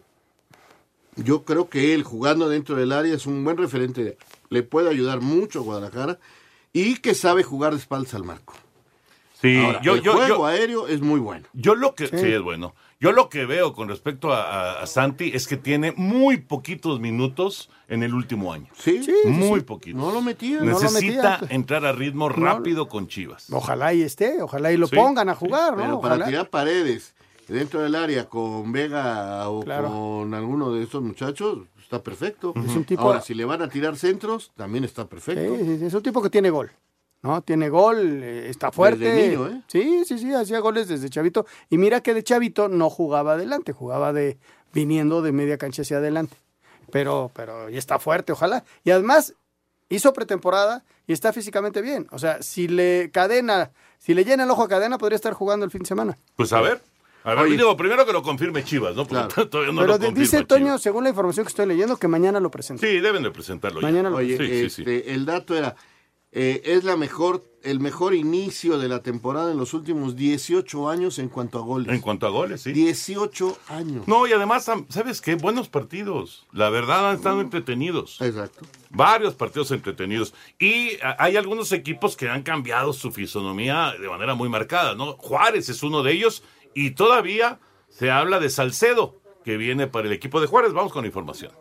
yo 1.16 1.44
creo 1.44 1.68
que 1.68 1.94
él 1.94 2.02
jugando 2.02 2.48
dentro 2.48 2.76
del 2.76 2.92
área 2.92 3.14
es 3.14 3.26
un 3.26 3.44
buen 3.44 3.56
referente, 3.58 4.16
le 4.48 4.62
puede 4.62 4.88
ayudar 4.90 5.20
mucho 5.20 5.60
a 5.60 5.62
Guadalajara 5.62 6.18
y 6.72 6.96
que 6.96 7.14
sabe 7.14 7.42
jugar 7.42 7.72
de 7.74 7.78
espaldas 7.80 8.14
al 8.14 8.24
marco. 8.24 8.54
Sí, 9.40 9.56
Ahora, 9.58 9.82
yo, 9.82 9.94
el 9.96 10.02
yo, 10.02 10.12
juego 10.12 10.28
yo- 10.28 10.46
aéreo 10.46 10.88
es 10.88 11.00
muy 11.00 11.18
bueno. 11.20 11.46
Yo 11.52 11.74
lo 11.74 11.94
que 11.94 12.06
sí. 12.06 12.14
es 12.16 12.40
bueno. 12.40 12.74
Yo 13.02 13.10
lo 13.10 13.28
que 13.28 13.46
veo 13.46 13.72
con 13.74 13.88
respecto 13.88 14.32
a, 14.32 14.42
a- 14.78 14.82
a 14.82 14.86
Santi 14.86 15.32
es 15.34 15.48
que 15.48 15.56
tiene 15.56 15.92
muy 15.96 16.36
poquitos 16.36 17.00
minutos 17.00 17.68
en 17.88 18.04
el 18.04 18.14
último 18.14 18.52
año. 18.52 18.68
Sí, 18.78 19.04
muy 19.24 19.58
sí. 19.58 19.66
poquitos. 19.66 20.00
No 20.00 20.12
lo 20.12 20.22
metía. 20.22 20.58
No 20.60 20.66
lo 20.66 20.80
Necesita 20.80 21.38
metía. 21.40 21.56
entrar 21.56 21.84
a 21.84 21.90
ritmo 21.92 22.28
No. 22.28 22.34
rápido 22.36 22.86
con 22.88 23.08
Chivas. 23.08 23.50
Ojalá 23.50 23.92
y 23.92 24.02
esté, 24.02 24.40
ojalá 24.40 24.70
y 24.72 24.76
lo 24.76 24.86
Sí, 24.86 24.94
pongan 24.94 25.28
a 25.28 25.34
jugar, 25.34 25.72
¿no? 25.76 25.82
Pero 25.82 26.00
para 26.00 26.24
tirar 26.26 26.48
paredes 26.48 27.14
dentro 27.48 27.80
del 27.82 27.96
área 27.96 28.28
con 28.28 28.70
Vega 28.70 29.48
o 29.48 29.64
Claro. 29.64 29.88
con 29.88 30.32
alguno 30.32 30.72
de 30.72 30.84
estos 30.84 31.02
muchachos, 31.02 31.58
está 31.82 32.00
perfecto. 32.04 32.54
Es 32.64 32.76
un 32.76 32.84
tipo- 32.84 33.02
Ahora, 33.02 33.20
si 33.20 33.34
le 33.34 33.44
van 33.44 33.62
a 33.62 33.68
tirar 33.68 33.96
centros, 33.96 34.52
también 34.56 34.84
está 34.84 35.08
perfecto. 35.08 35.56
Sí, 35.56 35.84
es 35.86 35.92
un 35.92 36.02
tipo 36.04 36.22
que 36.22 36.30
tiene 36.30 36.50
gol. 36.50 36.70
¿No? 37.22 37.42
Tiene 37.42 37.68
gol, 37.68 38.22
eh, 38.22 38.48
está 38.48 38.72
fuerte. 38.72 39.04
Desde 39.04 39.28
niño, 39.28 39.48
¿eh? 39.48 39.62
Sí, 39.68 40.04
sí, 40.04 40.18
sí, 40.18 40.32
hacía 40.34 40.58
goles 40.60 40.88
desde 40.88 41.08
chavito. 41.08 41.46
Y 41.70 41.78
mira 41.78 42.02
que 42.02 42.14
de 42.14 42.22
chavito 42.22 42.68
no 42.68 42.90
jugaba 42.90 43.34
adelante, 43.34 43.72
jugaba 43.72 44.12
de 44.12 44.38
viniendo 44.72 45.22
de 45.22 45.32
media 45.32 45.58
cancha 45.58 45.82
hacia 45.82 45.98
adelante. 45.98 46.36
Pero, 46.90 47.30
pero 47.34 47.70
y 47.70 47.78
está 47.78 47.98
fuerte, 47.98 48.32
ojalá. 48.32 48.64
Y 48.84 48.90
además 48.90 49.34
hizo 49.88 50.12
pretemporada 50.12 50.84
y 51.06 51.12
está 51.12 51.32
físicamente 51.32 51.80
bien. 51.80 52.06
O 52.10 52.18
sea, 52.18 52.42
si 52.42 52.68
le 52.68 53.10
cadena, 53.12 53.70
si 53.98 54.14
le 54.14 54.24
llena 54.24 54.44
el 54.44 54.50
ojo 54.50 54.62
a 54.64 54.68
cadena, 54.68 54.98
podría 54.98 55.16
estar 55.16 55.32
jugando 55.32 55.64
el 55.64 55.70
fin 55.70 55.82
de 55.82 55.86
semana. 55.88 56.18
Pues 56.36 56.52
a 56.52 56.60
ver. 56.60 56.80
A 57.24 57.34
ver, 57.34 57.50
digo, 57.50 57.76
primero 57.76 58.04
que 58.04 58.12
lo 58.12 58.20
confirme 58.20 58.64
Chivas, 58.64 58.96
¿no? 58.96 59.06
Porque 59.06 59.46
todavía 59.46 59.72
no 59.72 59.80
pero 59.82 59.96
lo 59.96 60.10
dice 60.10 60.38
Chivas. 60.38 60.48
Toño, 60.48 60.78
según 60.78 61.04
la 61.04 61.10
información 61.10 61.46
que 61.46 61.50
estoy 61.50 61.66
leyendo, 61.66 61.96
que 61.96 62.08
mañana 62.08 62.40
lo 62.40 62.50
presenta. 62.50 62.84
Sí, 62.84 62.98
deben 62.98 63.22
de 63.22 63.30
presentarlo 63.30 63.80
ya. 63.80 63.86
Mañana 63.86 64.10
lo 64.10 64.16
Oye, 64.16 64.36
Sí, 64.36 64.46
sí, 64.46 64.70
sí. 64.70 64.82
este, 64.82 65.12
el 65.14 65.24
dato 65.24 65.54
era, 65.56 65.76
eh, 66.34 66.62
es 66.64 66.84
la 66.84 66.96
mejor, 66.96 67.44
el 67.62 67.78
mejor 67.78 68.14
inicio 68.14 68.78
de 68.78 68.88
la 68.88 69.02
temporada 69.02 69.52
en 69.52 69.58
los 69.58 69.74
últimos 69.74 70.16
18 70.16 70.88
años 70.88 71.18
en 71.18 71.28
cuanto 71.28 71.58
a 71.58 71.60
goles. 71.60 71.92
En 71.92 72.00
cuanto 72.00 72.26
a 72.26 72.30
goles, 72.30 72.62
sí. 72.62 72.72
18 72.72 73.58
años. 73.68 74.08
No, 74.08 74.26
y 74.26 74.32
además, 74.32 74.70
¿sabes 74.88 75.20
qué? 75.20 75.34
Buenos 75.34 75.68
partidos. 75.68 76.46
La 76.50 76.70
verdad 76.70 77.10
han 77.10 77.16
estado 77.16 77.42
entretenidos. 77.42 78.18
Exacto. 78.22 78.64
Varios 78.88 79.34
partidos 79.34 79.70
entretenidos. 79.72 80.32
Y 80.58 80.92
hay 81.18 81.36
algunos 81.36 81.70
equipos 81.72 82.16
que 82.16 82.30
han 82.30 82.42
cambiado 82.42 82.94
su 82.94 83.12
fisonomía 83.12 83.92
de 84.00 84.08
manera 84.08 84.34
muy 84.34 84.48
marcada, 84.48 84.94
¿no? 84.94 85.18
Juárez 85.18 85.68
es 85.68 85.82
uno 85.82 86.02
de 86.02 86.12
ellos 86.12 86.42
y 86.74 86.92
todavía 86.92 87.60
se 87.90 88.10
habla 88.10 88.40
de 88.40 88.48
Salcedo, 88.48 89.20
que 89.44 89.58
viene 89.58 89.86
para 89.86 90.06
el 90.06 90.14
equipo 90.14 90.40
de 90.40 90.46
Juárez. 90.46 90.72
Vamos 90.72 90.94
con 90.94 91.02
la 91.02 91.08
información. 91.08 91.52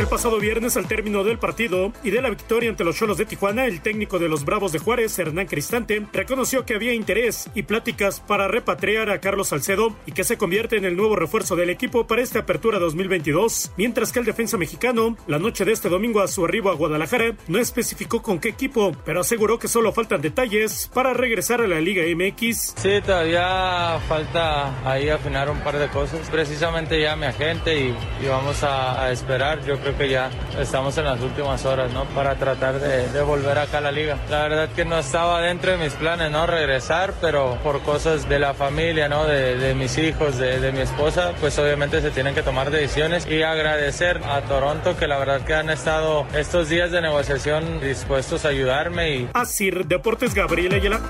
El 0.00 0.08
pasado 0.08 0.38
viernes, 0.38 0.78
al 0.78 0.88
término 0.88 1.24
del 1.24 1.38
partido 1.38 1.92
y 2.02 2.08
de 2.08 2.22
la 2.22 2.30
victoria 2.30 2.70
ante 2.70 2.84
los 2.84 2.96
Cholos 2.96 3.18
de 3.18 3.26
Tijuana, 3.26 3.66
el 3.66 3.82
técnico 3.82 4.18
de 4.18 4.30
los 4.30 4.46
Bravos 4.46 4.72
de 4.72 4.78
Juárez, 4.78 5.18
Hernán 5.18 5.46
Cristante, 5.46 6.06
reconoció 6.10 6.64
que 6.64 6.74
había 6.74 6.94
interés 6.94 7.50
y 7.54 7.64
pláticas 7.64 8.18
para 8.18 8.48
repatriar 8.48 9.10
a 9.10 9.20
Carlos 9.20 9.48
Salcedo 9.48 9.94
y 10.06 10.12
que 10.12 10.24
se 10.24 10.38
convierte 10.38 10.78
en 10.78 10.86
el 10.86 10.96
nuevo 10.96 11.16
refuerzo 11.16 11.54
del 11.54 11.68
equipo 11.68 12.06
para 12.06 12.22
esta 12.22 12.38
apertura 12.38 12.78
2022, 12.78 13.72
mientras 13.76 14.10
que 14.10 14.20
el 14.20 14.24
defensa 14.24 14.56
mexicano, 14.56 15.18
la 15.26 15.38
noche 15.38 15.66
de 15.66 15.72
este 15.72 15.90
domingo 15.90 16.22
a 16.22 16.28
su 16.28 16.46
arribo 16.46 16.70
a 16.70 16.76
Guadalajara, 16.76 17.34
no 17.48 17.58
especificó 17.58 18.22
con 18.22 18.38
qué 18.38 18.48
equipo, 18.48 18.96
pero 19.04 19.20
aseguró 19.20 19.58
que 19.58 19.68
solo 19.68 19.92
faltan 19.92 20.22
detalles 20.22 20.90
para 20.94 21.12
regresar 21.12 21.60
a 21.60 21.68
la 21.68 21.78
Liga 21.78 22.04
MX. 22.04 22.74
Sí, 22.78 23.02
todavía 23.04 24.00
falta 24.08 24.90
ahí 24.90 25.10
afinar 25.10 25.50
un 25.50 25.60
par 25.60 25.76
de 25.76 25.88
cosas. 25.88 26.26
Precisamente 26.30 26.98
ya 26.98 27.16
mi 27.16 27.26
agente 27.26 27.78
y, 27.78 27.94
vamos 28.26 28.62
a, 28.62 29.04
a 29.04 29.12
esperar. 29.12 29.62
Yo 29.66 29.78
creo 29.78 29.89
que 29.96 30.08
ya 30.08 30.30
estamos 30.58 30.96
en 30.98 31.04
las 31.04 31.20
últimas 31.20 31.64
horas, 31.64 31.92
¿no? 31.92 32.04
Para 32.06 32.34
tratar 32.36 32.80
de, 32.80 33.08
de 33.08 33.22
volver 33.22 33.58
acá 33.58 33.78
a 33.78 33.80
la 33.80 33.92
liga. 33.92 34.16
La 34.30 34.42
verdad 34.42 34.68
que 34.70 34.84
no 34.84 34.98
estaba 34.98 35.40
dentro 35.40 35.72
de 35.72 35.78
mis 35.78 35.94
planes, 35.94 36.30
¿no? 36.30 36.46
Regresar, 36.46 37.14
pero 37.20 37.58
por 37.62 37.80
cosas 37.82 38.28
de 38.28 38.38
la 38.38 38.54
familia, 38.54 39.08
¿no? 39.08 39.24
De, 39.24 39.56
de 39.56 39.74
mis 39.74 39.96
hijos, 39.98 40.38
de, 40.38 40.60
de 40.60 40.72
mi 40.72 40.80
esposa, 40.80 41.32
pues 41.40 41.58
obviamente 41.58 42.00
se 42.00 42.10
tienen 42.10 42.34
que 42.34 42.42
tomar 42.42 42.70
decisiones 42.70 43.26
y 43.26 43.42
agradecer 43.42 44.20
a 44.24 44.40
Toronto 44.42 44.96
que 44.96 45.06
la 45.06 45.18
verdad 45.18 45.42
que 45.42 45.54
han 45.54 45.70
estado 45.70 46.26
estos 46.34 46.68
días 46.68 46.90
de 46.90 47.00
negociación 47.00 47.80
dispuestos 47.80 48.44
a 48.44 48.48
ayudarme 48.48 49.14
y 49.14 49.28
Asir 49.34 49.86
Deportes 49.86 50.34
Gabriel 50.34 50.74
Ayala. 50.74 51.00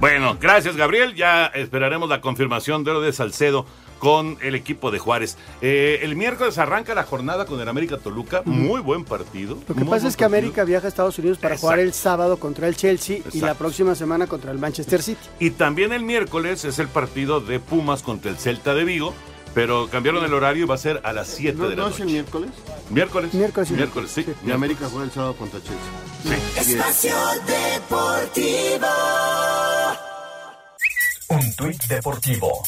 Bueno, 0.00 0.36
gracias 0.40 0.76
Gabriel. 0.76 1.14
Ya 1.14 1.46
esperaremos 1.46 2.08
la 2.08 2.20
confirmación 2.20 2.84
de 2.84 2.92
lo 2.92 3.00
de 3.00 3.12
Salcedo 3.12 3.66
con 3.98 4.38
el 4.40 4.54
equipo 4.54 4.90
de 4.90 4.98
Juárez. 4.98 5.36
Eh, 5.60 6.00
el 6.02 6.16
miércoles 6.16 6.58
arranca 6.58 6.94
la 6.94 7.04
jornada 7.04 7.46
con 7.46 7.60
el 7.60 7.68
América 7.68 7.98
Toluca. 7.98 8.42
Muy 8.44 8.80
buen 8.80 9.04
partido. 9.04 9.58
Lo 9.68 9.74
que 9.74 9.84
pasa 9.84 10.08
es 10.08 10.16
que 10.16 10.24
partido. 10.24 10.38
América 10.38 10.64
viaja 10.64 10.86
a 10.86 10.88
Estados 10.88 11.18
Unidos 11.18 11.38
para 11.38 11.56
jugar 11.56 11.78
el 11.80 11.92
sábado 11.92 12.38
contra 12.38 12.68
el 12.68 12.76
Chelsea 12.76 13.18
y 13.32 13.40
la 13.40 13.54
próxima 13.54 13.94
semana 13.94 14.26
contra 14.26 14.52
el 14.52 14.58
Manchester 14.58 15.02
City. 15.02 15.20
Y 15.40 15.50
también 15.50 15.92
el 15.92 16.02
miércoles 16.02 16.64
es 16.64 16.78
el 16.78 16.88
partido 16.88 17.40
de 17.40 17.58
Pumas 17.60 18.02
contra 18.02 18.30
el 18.30 18.38
Celta 18.38 18.74
de 18.74 18.84
Vigo, 18.84 19.12
pero 19.54 19.88
cambiaron 19.88 20.24
el 20.24 20.32
horario 20.34 20.64
y 20.64 20.66
va 20.66 20.76
a 20.76 20.78
ser 20.78 21.00
a 21.04 21.12
las 21.12 21.28
7 21.28 21.56
¿No, 21.58 21.64
de 21.68 21.76
la 21.76 21.82
no 21.82 21.88
es 21.88 21.92
noche. 21.92 22.02
el 22.04 22.10
miércoles? 22.10 22.50
Miércoles. 22.90 23.34
Miércoles, 23.34 23.68
sí. 23.68 23.74
Miércoles, 23.74 24.10
sí. 24.14 24.26
Y 24.46 24.50
América 24.50 24.86
juega 24.90 25.04
el 25.06 25.10
sábado 25.10 25.34
contra 25.34 25.60
Chelsea. 25.60 25.76
Espacio 26.60 27.14
Deportivo. 27.46 28.86
Un 31.30 31.52
tuit 31.56 31.82
deportivo. 31.88 32.62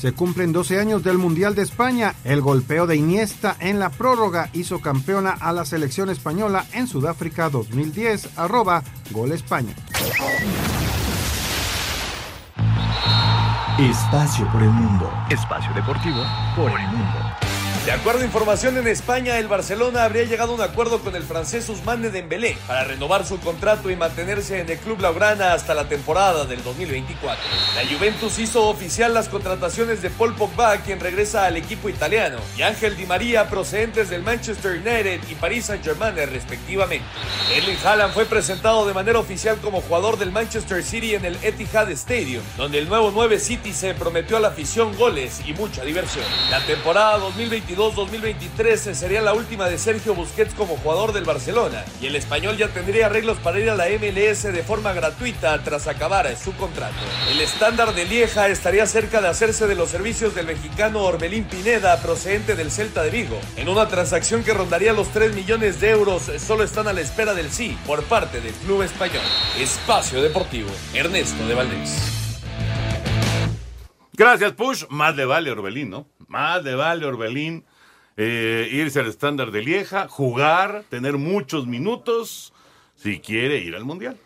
Se 0.00 0.12
cumplen 0.14 0.50
12 0.50 0.80
años 0.80 1.04
del 1.04 1.18
Mundial 1.18 1.54
de 1.54 1.60
España. 1.60 2.14
El 2.24 2.40
golpeo 2.40 2.86
de 2.86 2.96
Iniesta 2.96 3.54
en 3.60 3.78
la 3.78 3.90
prórroga 3.90 4.48
hizo 4.54 4.80
campeona 4.80 5.32
a 5.32 5.52
la 5.52 5.66
selección 5.66 6.08
española 6.08 6.64
en 6.72 6.86
Sudáfrica 6.86 7.50
2010. 7.50 8.38
Arroba 8.38 8.82
Gol 9.10 9.32
España. 9.32 9.74
Espacio 13.78 14.50
por 14.50 14.62
el 14.62 14.70
mundo. 14.70 15.12
Espacio 15.28 15.70
deportivo 15.74 16.24
por 16.56 16.70
el 16.70 16.86
mundo. 16.86 17.39
De 17.86 17.92
acuerdo 17.92 18.20
a 18.20 18.24
información 18.26 18.76
en 18.76 18.86
España, 18.86 19.38
el 19.38 19.48
Barcelona 19.48 20.04
habría 20.04 20.24
llegado 20.24 20.52
a 20.52 20.54
un 20.54 20.60
acuerdo 20.60 21.00
con 21.00 21.16
el 21.16 21.22
francés 21.22 21.66
Ousmane 21.70 22.10
Dembélé 22.10 22.58
para 22.66 22.84
renovar 22.84 23.24
su 23.24 23.40
contrato 23.40 23.90
y 23.90 23.96
mantenerse 23.96 24.60
en 24.60 24.68
el 24.68 24.78
club 24.78 24.98
blaugrana 24.98 25.54
hasta 25.54 25.72
la 25.72 25.88
temporada 25.88 26.44
del 26.44 26.62
2024. 26.62 27.42
La 27.74 27.90
Juventus 27.90 28.38
hizo 28.38 28.68
oficial 28.68 29.14
las 29.14 29.30
contrataciones 29.30 30.02
de 30.02 30.10
Paul 30.10 30.34
Pogba, 30.34 30.76
quien 30.82 31.00
regresa 31.00 31.46
al 31.46 31.56
equipo 31.56 31.88
italiano, 31.88 32.36
y 32.56 32.62
Ángel 32.62 32.98
Di 32.98 33.06
María, 33.06 33.48
procedentes 33.48 34.10
del 34.10 34.22
Manchester 34.22 34.72
United 34.72 35.20
y 35.30 35.34
Paris 35.36 35.64
Saint-Germain 35.64 36.14
respectivamente. 36.16 37.06
Erling 37.56 37.78
Haaland 37.82 38.12
fue 38.12 38.26
presentado 38.26 38.86
de 38.86 38.92
manera 38.92 39.18
oficial 39.18 39.56
como 39.56 39.80
jugador 39.80 40.18
del 40.18 40.32
Manchester 40.32 40.84
City 40.84 41.14
en 41.14 41.24
el 41.24 41.38
Etihad 41.42 41.90
Stadium, 41.92 42.42
donde 42.58 42.78
el 42.78 42.90
nuevo 42.90 43.10
9 43.10 43.40
City 43.40 43.72
se 43.72 43.94
prometió 43.94 44.36
a 44.36 44.40
la 44.40 44.48
afición 44.48 44.94
goles 44.98 45.40
y 45.46 45.54
mucha 45.54 45.82
diversión. 45.82 46.26
La 46.50 46.60
temporada 46.66 47.16
2022-2023 47.76 48.94
sería 48.94 49.20
la 49.20 49.34
última 49.34 49.68
de 49.68 49.78
Sergio 49.78 50.14
Busquets 50.14 50.54
como 50.54 50.76
jugador 50.76 51.12
del 51.12 51.24
Barcelona, 51.24 51.84
y 52.00 52.06
el 52.06 52.16
español 52.16 52.56
ya 52.56 52.68
tendría 52.68 53.06
arreglos 53.06 53.38
para 53.38 53.58
ir 53.58 53.70
a 53.70 53.74
la 53.74 53.86
MLS 53.88 54.42
de 54.42 54.62
forma 54.62 54.92
gratuita 54.92 55.62
tras 55.62 55.86
acabar 55.86 56.34
su 56.36 56.52
contrato. 56.54 56.94
El 57.30 57.40
estándar 57.40 57.94
de 57.94 58.04
Lieja 58.04 58.48
estaría 58.48 58.86
cerca 58.86 59.20
de 59.20 59.28
hacerse 59.28 59.66
de 59.66 59.74
los 59.74 59.90
servicios 59.90 60.34
del 60.34 60.46
mexicano 60.46 61.02
Orbelín 61.02 61.44
Pineda, 61.44 62.00
procedente 62.02 62.56
del 62.56 62.70
Celta 62.70 63.02
de 63.02 63.10
Vigo. 63.10 63.38
En 63.56 63.68
una 63.68 63.88
transacción 63.88 64.42
que 64.42 64.54
rondaría 64.54 64.92
los 64.92 65.08
3 65.08 65.34
millones 65.34 65.80
de 65.80 65.90
euros, 65.90 66.30
solo 66.38 66.64
están 66.64 66.88
a 66.88 66.92
la 66.92 67.00
espera 67.00 67.34
del 67.34 67.50
sí 67.50 67.76
por 67.86 68.02
parte 68.04 68.40
del 68.40 68.54
club 68.54 68.82
español. 68.82 69.22
Espacio 69.58 70.22
Deportivo, 70.22 70.70
Ernesto 70.94 71.46
de 71.46 71.54
Valdés. 71.54 72.19
Gracias, 74.20 74.52
Push. 74.52 74.84
Más 74.90 75.16
le 75.16 75.24
vale 75.24 75.50
Orbelín, 75.50 75.88
¿no? 75.88 76.06
Más 76.28 76.62
le 76.62 76.74
vale 76.74 77.06
Orbelín 77.06 77.64
eh, 78.18 78.68
irse 78.70 79.00
al 79.00 79.06
estándar 79.06 79.50
de 79.50 79.62
Lieja, 79.62 80.08
jugar, 80.08 80.84
tener 80.90 81.16
muchos 81.16 81.66
minutos, 81.66 82.52
si 82.96 83.18
quiere 83.20 83.56
ir 83.64 83.74
al 83.74 83.86
Mundial. 83.86 84.18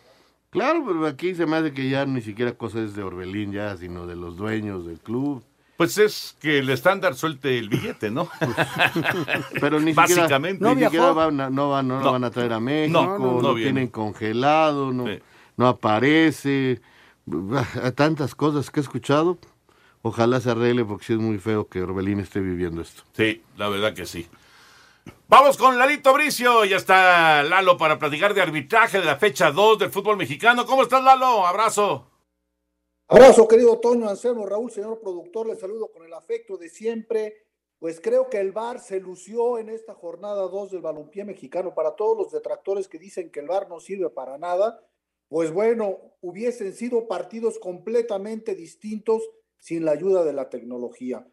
Claro, 0.49 0.83
pero 0.85 1.05
aquí 1.07 1.33
se 1.33 1.45
me 1.45 1.55
hace 1.55 1.71
que 1.73 1.89
ya 1.89 2.05
ni 2.05 2.19
siquiera 2.19 2.51
cosa 2.57 2.81
es 2.81 2.93
de 2.93 3.03
Orbelín 3.03 3.53
ya, 3.53 3.77
sino 3.77 4.05
de 4.05 4.17
los 4.17 4.35
dueños 4.35 4.85
del 4.85 4.99
club. 4.99 5.41
Pues 5.77 5.97
es 5.97 6.35
que 6.41 6.59
el 6.59 6.69
estándar 6.69 7.15
suelte 7.15 7.57
el 7.57 7.69
billete, 7.69 8.11
¿no? 8.11 8.27
Pero 9.61 9.79
ni 9.79 9.93
Básicamente. 9.93 10.57
siquiera, 10.57 10.75
ni 10.75 10.83
siquiera 10.83 11.11
van 11.13 11.39
a- 11.39 11.49
no, 11.49 11.69
van, 11.69 11.87
no, 11.87 11.99
lo 11.99 12.03
No. 12.05 12.11
van 12.11 12.23
a 12.25 12.31
traer 12.31 12.51
a 12.51 12.59
México, 12.59 13.01
No, 13.01 13.17
no, 13.17 13.25
no, 13.35 13.41
no 13.41 13.53
viene. 13.53 13.71
tienen 13.71 13.87
congelado, 13.89 14.91
no, 14.91 15.05
no 15.55 15.67
aparece, 15.67 16.81
tantas 17.95 18.35
cosas 18.35 18.69
que 18.71 18.81
he 18.81 18.83
escuchado. 18.83 19.37
Ojalá 20.07 20.39
se 20.39 20.51
arregle 20.51 20.85
porque 20.85 21.03
sí 21.03 21.13
es 21.13 21.19
muy 21.19 21.39
feo 21.39 21.67
que 21.67 21.81
Orbelín 21.81 22.19
esté 22.19 22.39
viviendo 22.39 22.79
esto. 22.79 23.01
Sí, 23.13 23.41
la 23.57 23.69
verdad 23.69 23.91
que 23.95 24.05
sí. 24.05 24.27
Vamos 25.27 25.57
con 25.57 25.79
Lalito 25.79 26.13
Bricio. 26.13 26.63
Ya 26.63 26.77
está 26.77 27.41
Lalo 27.41 27.75
para 27.75 27.97
platicar 27.97 28.35
de 28.35 28.41
arbitraje 28.43 28.99
de 28.99 29.05
la 29.05 29.15
fecha 29.15 29.49
2 29.49 29.79
del 29.79 29.89
fútbol 29.89 30.15
mexicano. 30.15 30.63
¿Cómo 30.67 30.83
estás, 30.83 31.03
Lalo? 31.03 31.47
Abrazo. 31.47 32.05
Abrazo, 33.07 33.47
querido 33.47 33.79
Toño, 33.79 34.07
Anselmo, 34.07 34.45
Raúl, 34.45 34.69
señor 34.69 34.99
productor, 34.99 35.47
les 35.47 35.59
saludo 35.59 35.91
con 35.91 36.05
el 36.05 36.13
afecto 36.13 36.55
de 36.55 36.69
siempre. 36.69 37.47
pues 37.79 37.99
creo 37.99 38.29
que 38.29 38.39
el 38.39 38.51
VAR 38.51 38.79
se 38.79 38.99
lució 38.99 39.57
en 39.57 39.69
esta 39.69 39.95
jornada 39.95 40.43
2 40.43 40.69
del 40.69 40.81
balompié 40.81 41.25
mexicano. 41.25 41.73
Para 41.73 41.95
todos 41.95 42.15
los 42.15 42.31
detractores 42.31 42.87
que 42.87 42.99
dicen 42.99 43.31
que 43.31 43.39
el 43.39 43.47
VAR 43.47 43.67
no 43.69 43.79
sirve 43.79 44.11
para 44.11 44.37
nada, 44.37 44.85
pues 45.29 45.51
bueno, 45.51 45.97
hubiesen 46.21 46.75
sido 46.75 47.07
partidos 47.07 47.57
completamente 47.57 48.53
distintos 48.53 49.23
sin 49.65 49.83
la 49.83 49.93
ayuda 49.93 50.23
de 50.23 50.31
la 50.31 50.47
tecnología. 50.47 51.27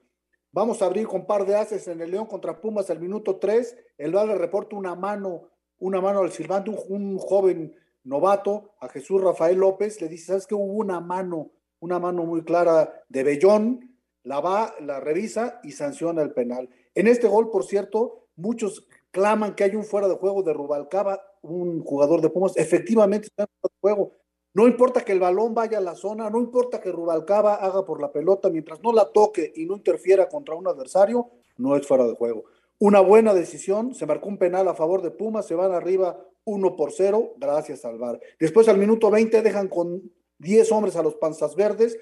Vamos 0.53 0.80
a 0.80 0.87
abrir 0.87 1.07
con 1.07 1.26
par 1.26 1.45
de 1.45 1.55
haces 1.55 1.87
en 1.87 2.01
el 2.01 2.11
León 2.11 2.24
contra 2.24 2.62
Pumas 2.62 2.89
al 2.89 2.99
minuto 2.99 3.37
3. 3.37 3.76
El 3.99 4.12
VAR 4.12 4.26
le 4.26 4.37
reporta 4.37 4.74
una 4.74 4.95
mano, 4.95 5.51
una 5.78 6.01
mano 6.01 6.20
al 6.20 6.33
silbante, 6.33 6.70
un, 6.89 7.18
joven 7.18 7.76
novato, 8.05 8.72
a 8.80 8.89
Jesús 8.89 9.20
Rafael 9.22 9.59
López, 9.59 10.01
le 10.01 10.09
dice, 10.09 10.28
¿sabes 10.28 10.47
que 10.47 10.55
hubo 10.55 10.64
una 10.64 10.99
mano, 10.99 11.51
una 11.80 11.99
mano 11.99 12.24
muy 12.24 12.43
clara 12.43 13.05
de 13.11 13.22
Bellón? 13.22 13.93
la 14.24 14.41
va, 14.41 14.74
la 14.80 15.01
revisa 15.01 15.61
y 15.62 15.72
sanciona 15.72 16.22
el 16.22 16.33
penal. 16.33 16.70
En 16.95 17.09
este 17.09 17.26
gol, 17.26 17.51
por 17.51 17.64
cierto, 17.64 18.28
muchos 18.37 18.87
claman 19.11 19.55
que 19.55 19.64
hay 19.64 19.74
un 19.74 19.85
fuera 19.85 20.09
de 20.09 20.14
juego 20.14 20.43
de 20.43 20.53
Rubalcaba, 20.53 21.20
un 21.43 21.83
jugador 21.83 22.22
de 22.22 22.30
Pumas. 22.30 22.57
Efectivamente 22.57 23.26
está 23.26 23.43
en 23.43 23.49
fuera 23.61 23.74
de 23.74 23.80
juego. 23.80 24.21
No 24.55 24.66
importa 24.66 25.03
que 25.03 25.12
el 25.12 25.20
balón 25.20 25.55
vaya 25.55 25.78
a 25.78 25.80
la 25.80 25.94
zona, 25.94 26.28
no 26.28 26.38
importa 26.38 26.80
que 26.80 26.92
Rubalcaba 26.92 27.55
haga 27.55 27.84
por 27.86 28.00
la 28.00 28.12
pelota, 28.12 28.50
mientras 28.50 28.82
no 28.82 28.92
la 28.92 29.11
toque 29.11 29.50
y 29.57 29.64
no 29.64 29.76
interfiera 29.76 30.28
contra 30.28 30.55
un 30.55 30.68
adversario, 30.68 31.30
no 31.57 31.74
es 31.74 31.86
fuera 31.86 32.05
de 32.05 32.14
juego. 32.14 32.44
Una 32.78 33.00
buena 33.00 33.32
decisión, 33.32 33.94
se 33.94 34.05
marcó 34.05 34.28
un 34.28 34.36
penal 34.36 34.68
a 34.68 34.74
favor 34.74 35.00
de 35.00 35.11
Pumas, 35.11 35.46
se 35.46 35.55
van 35.55 35.72
arriba 35.72 36.18
1 36.44 36.76
por 36.76 36.92
0, 36.92 37.34
gracias 37.38 37.84
al 37.84 37.98
VAR. 37.98 38.20
Después 38.38 38.68
al 38.68 38.76
minuto 38.76 39.11
20 39.11 39.40
dejan 39.40 39.68
con 39.68 40.03
10 40.38 40.72
hombres 40.72 40.96
a 40.96 41.03
los 41.03 41.14
panzas 41.14 41.55
verdes, 41.55 41.98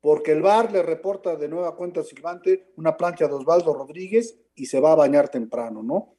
porque 0.00 0.32
el 0.32 0.42
VAR 0.42 0.70
le 0.72 0.82
reporta 0.82 1.36
de 1.36 1.48
nueva 1.48 1.74
cuenta 1.76 2.02
Silvante 2.02 2.72
una 2.76 2.96
plancha 2.96 3.26
de 3.28 3.34
Osvaldo 3.34 3.72
Rodríguez 3.72 4.38
y 4.54 4.66
se 4.66 4.80
va 4.80 4.92
a 4.92 4.96
bañar 4.96 5.30
temprano, 5.30 5.82
¿no? 5.82 6.16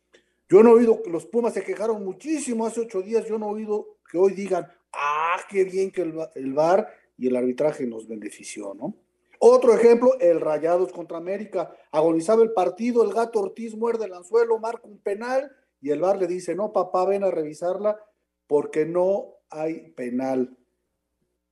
Yo 0.50 0.64
no 0.64 0.72
he 0.72 0.74
oído 0.74 1.04
que 1.04 1.12
los 1.12 1.26
Pumas 1.26 1.54
se 1.54 1.64
quejaron 1.64 2.04
muchísimo 2.04 2.66
hace 2.66 2.82
ocho 2.82 3.02
días, 3.02 3.26
yo 3.28 3.38
no 3.38 3.50
he 3.50 3.54
oído 3.54 3.98
que 4.10 4.18
hoy 4.18 4.34
digan, 4.34 4.68
ah, 4.96 5.40
qué 5.50 5.64
bien 5.64 5.92
que 5.92 6.02
el, 6.02 6.16
el 6.36 6.54
VAR 6.54 6.88
y 7.18 7.28
el 7.28 7.36
arbitraje 7.36 7.86
nos 7.86 8.08
benefició, 8.08 8.74
¿no? 8.74 8.96
Otro 9.40 9.74
ejemplo, 9.74 10.18
el 10.20 10.40
Rayados 10.42 10.92
contra 10.92 11.18
América. 11.18 11.72
Agonizaba 11.92 12.42
el 12.44 12.54
partido, 12.54 13.04
el 13.04 13.14
gato 13.14 13.40
Ortiz 13.40 13.76
muerde 13.76 14.06
el 14.06 14.14
anzuelo, 14.14 14.60
marca 14.60 14.88
un 14.88 15.00
penal 15.00 15.52
y 15.82 15.92
el 15.92 16.00
VAR 16.00 16.18
le 16.18 16.28
dice, 16.28 16.56
no, 16.56 16.72
papá, 16.72 17.06
ven 17.06 17.24
a 17.24 17.32
revisarla 17.32 18.00
porque 18.48 18.86
no 18.86 19.36
hay 19.50 19.92
penal 19.92 20.58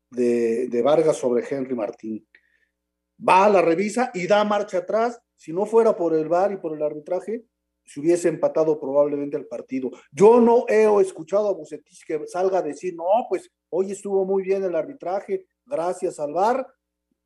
de, 0.09 0.81
Vargas 0.83 1.17
sobre 1.17 1.45
Henry 1.47 1.75
Martín. 1.75 2.27
Va 3.17 3.47
la 3.49 3.61
revisa 3.61 4.11
y 4.13 4.27
da 4.27 4.43
marcha 4.43 4.79
atrás. 4.79 5.21
Si 5.35 5.53
no 5.53 5.65
fuera 5.65 5.95
por 5.95 6.13
el 6.13 6.27
VAR 6.27 6.51
y 6.51 6.57
por 6.57 6.75
el 6.75 6.83
arbitraje, 6.83 7.45
se 7.93 7.99
hubiese 7.99 8.27
empatado 8.27 8.79
probablemente 8.79 9.37
el 9.37 9.45
partido. 9.45 9.91
Yo 10.11 10.39
no 10.39 10.65
he 10.67 10.85
escuchado 10.99 11.49
a 11.49 11.53
Bucetich 11.53 12.03
que 12.07 12.25
salga 12.25 12.57
a 12.57 12.63
decir, 12.63 12.95
no, 12.95 13.05
pues 13.29 13.51
hoy 13.69 13.91
estuvo 13.91 14.25
muy 14.25 14.41
bien 14.41 14.63
el 14.63 14.75
arbitraje, 14.75 15.45
gracias 15.63 16.19
al 16.19 16.33
VAR, 16.33 16.65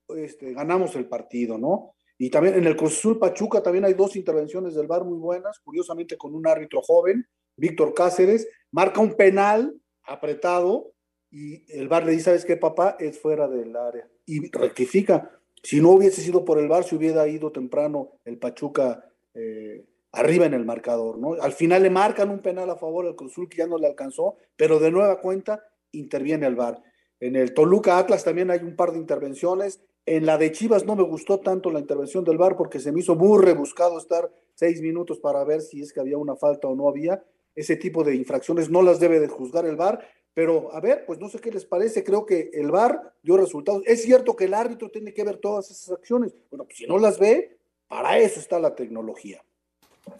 este, 0.09 0.51
ganamos 0.51 0.93
el 0.97 1.07
partido, 1.07 1.57
¿no? 1.57 1.93
Y 2.17 2.29
también 2.29 2.55
en 2.55 2.65
el 2.65 2.75
Cruz 2.75 3.01
Pachuca 3.17 3.63
también 3.63 3.85
hay 3.85 3.93
dos 3.93 4.17
intervenciones 4.17 4.75
del 4.75 4.87
VAR 4.87 5.05
muy 5.05 5.19
buenas, 5.19 5.57
curiosamente 5.59 6.17
con 6.17 6.35
un 6.35 6.45
árbitro 6.45 6.81
joven, 6.81 7.25
Víctor 7.55 7.93
Cáceres, 7.93 8.49
marca 8.71 8.99
un 8.99 9.13
penal 9.13 9.73
apretado 10.03 10.91
y 11.31 11.63
el 11.71 11.87
bar 11.87 12.05
le 12.05 12.11
dice, 12.11 12.25
¿sabes 12.25 12.43
qué, 12.43 12.57
papá? 12.57 12.97
Es 12.99 13.19
fuera 13.19 13.47
del 13.47 13.73
área. 13.73 14.05
Y 14.25 14.51
rectifica. 14.51 15.31
Si 15.63 15.79
no 15.79 15.91
hubiese 15.91 16.21
sido 16.21 16.43
por 16.43 16.59
el 16.59 16.67
bar, 16.67 16.83
se 16.83 16.95
hubiera 16.95 17.25
ido 17.27 17.51
temprano 17.53 18.19
el 18.25 18.37
Pachuca 18.37 19.03
eh, 19.33 19.85
arriba 20.17 20.45
en 20.45 20.53
el 20.53 20.65
marcador, 20.65 21.17
¿no? 21.17 21.33
Al 21.33 21.53
final 21.53 21.83
le 21.83 21.89
marcan 21.89 22.29
un 22.29 22.39
penal 22.39 22.69
a 22.69 22.75
favor 22.75 23.05
del 23.05 23.15
Cruzul 23.15 23.47
que 23.49 23.57
ya 23.57 23.67
no 23.67 23.77
le 23.77 23.87
alcanzó, 23.87 24.35
pero 24.55 24.79
de 24.79 24.91
nueva 24.91 25.19
cuenta 25.21 25.63
interviene 25.91 26.45
el 26.47 26.55
bar. 26.55 26.81
En 27.19 27.35
el 27.35 27.53
Toluca 27.53 27.97
Atlas 27.97 28.23
también 28.23 28.51
hay 28.51 28.59
un 28.59 28.75
par 28.75 28.91
de 28.91 28.99
intervenciones. 28.99 29.81
En 30.05 30.25
la 30.25 30.37
de 30.37 30.51
Chivas 30.51 30.85
no 30.85 30.95
me 30.95 31.03
gustó 31.03 31.39
tanto 31.39 31.71
la 31.71 31.79
intervención 31.79 32.23
del 32.23 32.37
VAR 32.37 32.55
porque 32.55 32.79
se 32.79 32.91
me 32.91 32.99
hizo 32.99 33.15
muy 33.15 33.43
rebuscado 33.43 33.97
estar 33.97 34.31
seis 34.53 34.81
minutos 34.81 35.19
para 35.19 35.43
ver 35.43 35.61
si 35.61 35.81
es 35.81 35.91
que 35.91 35.99
había 35.99 36.17
una 36.17 36.35
falta 36.35 36.67
o 36.67 36.75
no 36.75 36.87
había. 36.87 37.23
Ese 37.55 37.75
tipo 37.75 38.03
de 38.03 38.15
infracciones 38.15 38.69
no 38.69 38.81
las 38.83 38.99
debe 38.99 39.19
de 39.19 39.27
juzgar 39.27 39.65
el 39.65 39.75
VAR, 39.75 40.07
pero, 40.33 40.71
a 40.73 40.79
ver, 40.79 41.03
pues 41.07 41.19
no 41.19 41.29
sé 41.29 41.39
qué 41.39 41.51
les 41.51 41.65
parece, 41.65 42.03
creo 42.03 42.23
que 42.25 42.51
el 42.53 42.69
VAR 42.69 43.15
dio 43.23 43.37
resultados. 43.37 43.81
Es 43.87 44.03
cierto 44.03 44.35
que 44.35 44.45
el 44.45 44.53
árbitro 44.53 44.89
tiene 44.89 45.11
que 45.11 45.23
ver 45.23 45.37
todas 45.37 45.71
esas 45.71 45.97
acciones. 45.97 46.35
Bueno, 46.51 46.65
pues 46.65 46.77
si 46.77 46.85
no 46.85 46.99
las 46.99 47.17
ve, 47.17 47.57
para 47.87 48.19
eso 48.19 48.39
está 48.39 48.59
la 48.59 48.75
tecnología. 48.75 49.43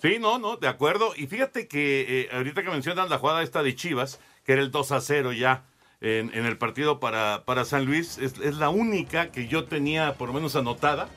Sí, 0.01 0.17
no, 0.19 0.38
no, 0.39 0.57
de 0.57 0.67
acuerdo. 0.67 1.13
Y 1.15 1.27
fíjate 1.27 1.67
que 1.67 2.21
eh, 2.21 2.29
ahorita 2.31 2.63
que 2.63 2.69
mencionan 2.69 3.09
la 3.09 3.17
jugada 3.17 3.43
esta 3.43 3.63
de 3.63 3.75
Chivas, 3.75 4.19
que 4.45 4.53
era 4.53 4.61
el 4.61 4.71
2 4.71 4.91
a 4.91 5.01
0 5.01 5.33
ya 5.33 5.63
en, 6.01 6.33
el 6.33 6.57
partido 6.57 6.99
para, 6.99 7.43
para 7.45 7.65
San 7.65 7.85
Luis, 7.85 8.17
es, 8.17 8.38
la 8.57 8.69
única 8.69 9.31
que 9.31 9.47
yo 9.47 9.65
tenía 9.65 10.13
por 10.13 10.27
lo 10.27 10.33
menos 10.33 10.55
anotada. 10.55 11.09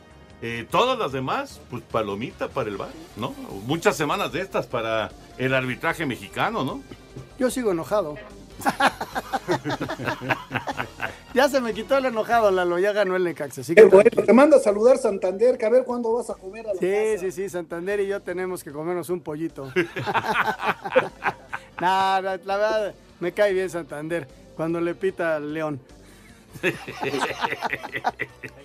Eh, 0.43 0.66
todas 0.71 0.99
las 0.99 1.12
demás, 1.12 1.61
pues 1.68 1.83
palomita 1.83 2.49
para 2.49 2.71
el 2.71 2.79
VAR, 2.79 2.89
¿no? 3.16 3.33
Muchas 3.66 3.95
semanas 3.95 4.33
de 4.33 4.41
estas 4.41 4.66
para 4.66 5.11
el 5.37 5.53
arbitraje 5.53 6.07
mexicano, 6.07 6.64
¿no? 6.64 6.83
Yo 7.39 7.51
sigo 7.51 7.73
enojado. 7.73 8.16
ya 11.35 11.49
se 11.49 11.61
me 11.61 11.75
quitó 11.75 11.97
el 11.97 12.07
enojado, 12.07 12.51
Lalo, 12.51 12.79
ya 12.79 12.93
ganó 12.93 13.17
el 13.17 13.25
Necaxa. 13.25 13.63
te 13.63 14.33
manda 14.33 14.57
a 14.57 14.61
saludar 14.61 14.99
Santander, 14.99 15.59
que 15.59 15.67
a 15.67 15.71
ver 15.71 15.85
cuándo 15.85 16.13
vas 16.13 16.31
a 16.31 16.35
comer 16.35 16.67
a 16.67 16.75
la 16.75 16.81
Sí, 16.81 17.19
sí, 17.19 17.33
sí, 17.33 17.49
Santander 17.49 18.01
y 18.01 18.07
yo 18.07 18.21
tenemos 18.21 18.63
que 18.63 18.73
comernos 18.73 19.11
un 19.11 19.21
pollito. 19.21 19.73
Nada, 21.81 22.39
la, 22.45 22.57
verdad, 22.57 22.95
me 23.21 23.33
cae 23.33 23.53
bien 23.53 23.71
Santander, 23.71 24.27
cuando 24.57 24.81
le 24.81 24.95
pita 24.95 25.37
al 25.37 25.55
León. 25.55 25.81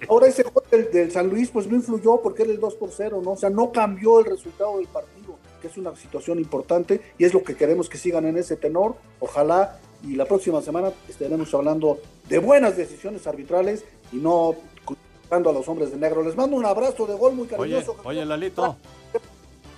Ahora 0.09 0.27
ese 0.27 0.43
gol 0.43 0.63
del, 0.71 1.11
San 1.11 1.29
Luis 1.29 1.49
pues 1.49 1.67
no 1.67 1.75
influyó 1.75 2.21
porque 2.21 2.43
era 2.43 2.51
el 2.51 2.59
2 2.59 2.75
por 2.75 2.91
0, 2.91 3.21
¿no? 3.23 3.31
O 3.31 3.37
sea, 3.37 3.49
no 3.49 3.71
cambió 3.71 4.19
el 4.19 4.25
resultado 4.25 4.77
del 4.77 4.87
partido, 4.87 5.24
que 5.65 5.71
es 5.71 5.77
una 5.77 5.95
situación 5.95 6.37
importante 6.37 7.01
y 7.17 7.25
es 7.25 7.33
lo 7.33 7.43
que 7.43 7.55
queremos 7.55 7.89
que 7.89 7.97
sigan 7.97 8.25
en 8.27 8.37
ese 8.37 8.55
tenor. 8.55 8.95
Ojalá 9.19 9.79
y 10.03 10.15
la 10.15 10.25
próxima 10.25 10.61
semana 10.61 10.91
estaremos 11.09 11.51
hablando 11.55 11.97
de 12.29 12.37
buenas 12.37 12.77
decisiones 12.77 13.25
arbitrales 13.25 13.83
y 14.11 14.17
no 14.17 14.53
culpando 14.85 15.49
a 15.49 15.53
los 15.53 15.67
hombres 15.67 15.89
de 15.89 15.97
negro. 15.97 16.21
Les 16.21 16.35
mando 16.35 16.55
un 16.55 16.65
abrazo 16.65 17.07
de 17.07 17.15
gol 17.15 17.33
muy 17.33 17.47
cariñoso. 17.47 17.93
Oye, 18.03 18.19
oye 18.19 18.25
Lalito, 18.25 18.77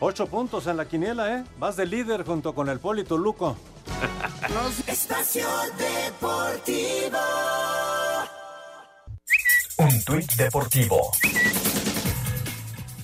ocho 0.01 0.27
puntos 0.27 0.67
en 0.67 0.75
la 0.75 0.85
quiniela, 0.85 1.38
¿eh? 1.38 1.43
Vas 1.57 1.77
de 1.77 1.85
líder 1.85 2.25
junto 2.25 2.53
con 2.53 2.67
el 2.67 2.79
Polito 2.79 3.17
Luco. 3.17 3.55
Espacio 4.88 5.47
Deportivo. 5.77 7.17
Un 9.77 10.03
tuit 10.03 10.33
deportivo. 10.33 11.11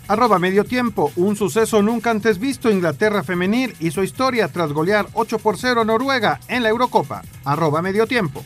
Arroba 0.08 0.38
medio 0.38 0.66
tiempo, 0.66 1.12
un 1.16 1.36
suceso 1.36 1.82
nunca 1.82 2.12
antes 2.12 2.38
visto. 2.38 2.70
Inglaterra 2.70 3.24
femenil 3.24 3.76
hizo 3.80 4.04
historia 4.04 4.48
tras 4.50 4.74
golear 4.74 5.08
8 5.14 5.40
por 5.40 5.58
0 5.58 5.82
a 5.82 5.86
Noruega 5.86 6.40
en 6.48 6.64
la 6.64 6.70
Eurocopa. 6.70 7.22
Arroba 7.46 7.82
medio 7.82 8.06
tiempo. 8.06 8.44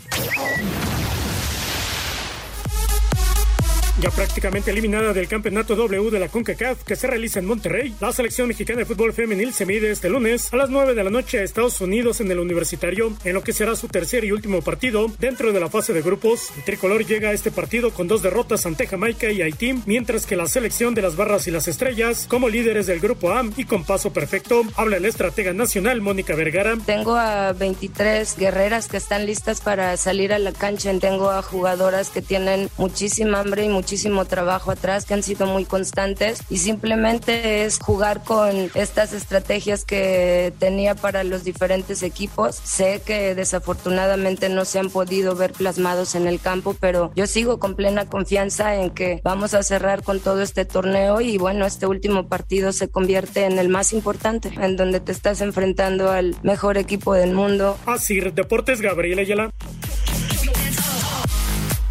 Ya 3.99 4.11
prácticamente 4.11 4.69
eliminada 4.69 5.11
del 5.11 5.27
campeonato 5.27 5.75
W 5.75 6.11
de 6.11 6.19
la 6.19 6.27
CONCACAF 6.27 6.83
que 6.83 6.95
se 6.95 7.07
realiza 7.07 7.39
en 7.39 7.47
Monterrey, 7.47 7.95
la 7.99 8.11
selección 8.11 8.47
mexicana 8.47 8.77
de 8.77 8.85
fútbol 8.85 9.11
femenil 9.11 9.53
se 9.53 9.65
mide 9.65 9.89
este 9.89 10.07
lunes 10.07 10.53
a 10.53 10.57
las 10.57 10.69
9 10.69 10.93
de 10.93 11.03
la 11.03 11.09
noche 11.09 11.39
a 11.39 11.43
Estados 11.43 11.81
Unidos 11.81 12.21
en 12.21 12.29
el 12.29 12.37
Universitario, 12.37 13.11
en 13.23 13.33
lo 13.33 13.41
que 13.41 13.53
será 13.53 13.75
su 13.75 13.87
tercer 13.87 14.23
y 14.23 14.31
último 14.31 14.61
partido 14.61 15.07
dentro 15.17 15.51
de 15.51 15.59
la 15.59 15.69
fase 15.69 15.93
de 15.93 16.03
grupos. 16.03 16.51
El 16.55 16.63
tricolor 16.63 17.07
llega 17.07 17.29
a 17.29 17.31
este 17.31 17.49
partido 17.49 17.89
con 17.89 18.07
dos 18.07 18.21
derrotas 18.21 18.67
ante 18.67 18.85
Jamaica 18.85 19.31
y 19.31 19.41
Haití, 19.41 19.81
mientras 19.87 20.27
que 20.27 20.35
la 20.35 20.45
selección 20.45 20.93
de 20.93 21.01
las 21.01 21.15
barras 21.15 21.47
y 21.47 21.51
las 21.51 21.67
estrellas, 21.67 22.27
como 22.29 22.49
líderes 22.49 22.85
del 22.85 22.99
grupo 22.99 23.31
A 23.31 23.43
y 23.57 23.65
con 23.65 23.83
paso 23.83 24.13
perfecto, 24.13 24.61
habla 24.75 24.97
el 24.97 25.05
estratega 25.05 25.53
nacional 25.53 26.01
Mónica 26.01 26.35
Vergara. 26.35 26.77
Tengo 26.85 27.15
a 27.15 27.51
23 27.53 28.37
guerreras 28.37 28.89
que 28.89 28.97
están 28.97 29.25
listas 29.25 29.61
para 29.61 29.97
salir 29.97 30.33
a 30.33 30.37
la 30.37 30.51
cancha. 30.51 30.93
Tengo 30.99 31.31
a 31.31 31.41
jugadoras 31.41 32.11
que 32.11 32.21
tienen 32.21 32.69
muchísima 32.77 33.39
hambre 33.39 33.63
y 33.63 33.69
muchísima 33.69 33.86
muchísimo 33.87 34.25
trabajo 34.25 34.71
atrás, 34.71 35.05
que 35.05 35.13
han 35.13 35.23
sido 35.23 35.45
muy 35.45 35.63
constantes 35.63 36.41
y 36.49 36.57
simplemente 36.57 37.63
es 37.63 37.79
jugar 37.79 38.21
con 38.21 38.69
estas 38.73 39.13
estrategias 39.13 39.85
que 39.85 40.51
tenía 40.59 40.93
para 40.93 41.23
los 41.23 41.45
diferentes 41.45 42.03
equipos. 42.03 42.59
Sé 42.61 43.01
que 43.05 43.33
desafortunadamente 43.33 44.49
no 44.49 44.65
se 44.65 44.79
han 44.79 44.89
podido 44.89 45.37
ver 45.37 45.53
plasmados 45.53 46.15
en 46.15 46.27
el 46.27 46.41
campo, 46.41 46.75
pero 46.77 47.13
yo 47.15 47.27
sigo 47.27 47.59
con 47.59 47.75
plena 47.75 48.07
confianza 48.07 48.75
en 48.75 48.89
que 48.89 49.21
vamos 49.23 49.53
a 49.53 49.63
cerrar 49.63 50.03
con 50.03 50.19
todo 50.19 50.41
este 50.41 50.65
torneo 50.65 51.21
y 51.21 51.37
bueno, 51.37 51.65
este 51.65 51.87
último 51.87 52.27
partido 52.27 52.73
se 52.73 52.89
convierte 52.89 53.45
en 53.45 53.57
el 53.57 53.69
más 53.69 53.93
importante, 53.93 54.51
en 54.59 54.75
donde 54.75 54.99
te 54.99 55.13
estás 55.13 55.39
enfrentando 55.39 56.11
al 56.11 56.35
mejor 56.43 56.77
equipo 56.77 57.13
del 57.13 57.31
mundo. 57.31 57.77
Así, 57.85 58.19
Deportes 58.19 58.81
Gabriel 58.81 59.19
Ayala. 59.19 59.49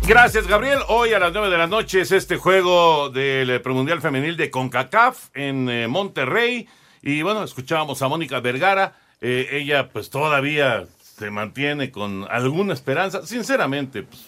Gracias, 0.07 0.46
Gabriel. 0.46 0.78
Hoy 0.88 1.12
a 1.14 1.18
las 1.18 1.32
9 1.32 1.50
de 1.50 1.59
la 1.59 1.66
noche 1.66 2.00
es 2.02 2.12
este 2.12 2.36
juego 2.36 3.11
del 3.11 3.61
premundial 3.61 4.00
femenil 4.00 4.36
de 4.36 4.50
CONCACAF 4.50 5.30
en 5.34 5.68
eh, 5.68 5.88
Monterrey. 5.88 6.68
Y 7.02 7.22
bueno, 7.22 7.42
escuchábamos 7.42 8.00
a 8.02 8.09
Mónica 8.09 8.38
Vergara. 8.40 8.96
Eh, 9.20 9.48
ella 9.52 9.88
pues 9.90 10.09
todavía 10.11 10.86
se 11.00 11.30
mantiene 11.30 11.90
con 11.90 12.24
alguna 12.30 12.72
esperanza. 12.72 13.26
Sinceramente, 13.26 14.04
pues, 14.04 14.26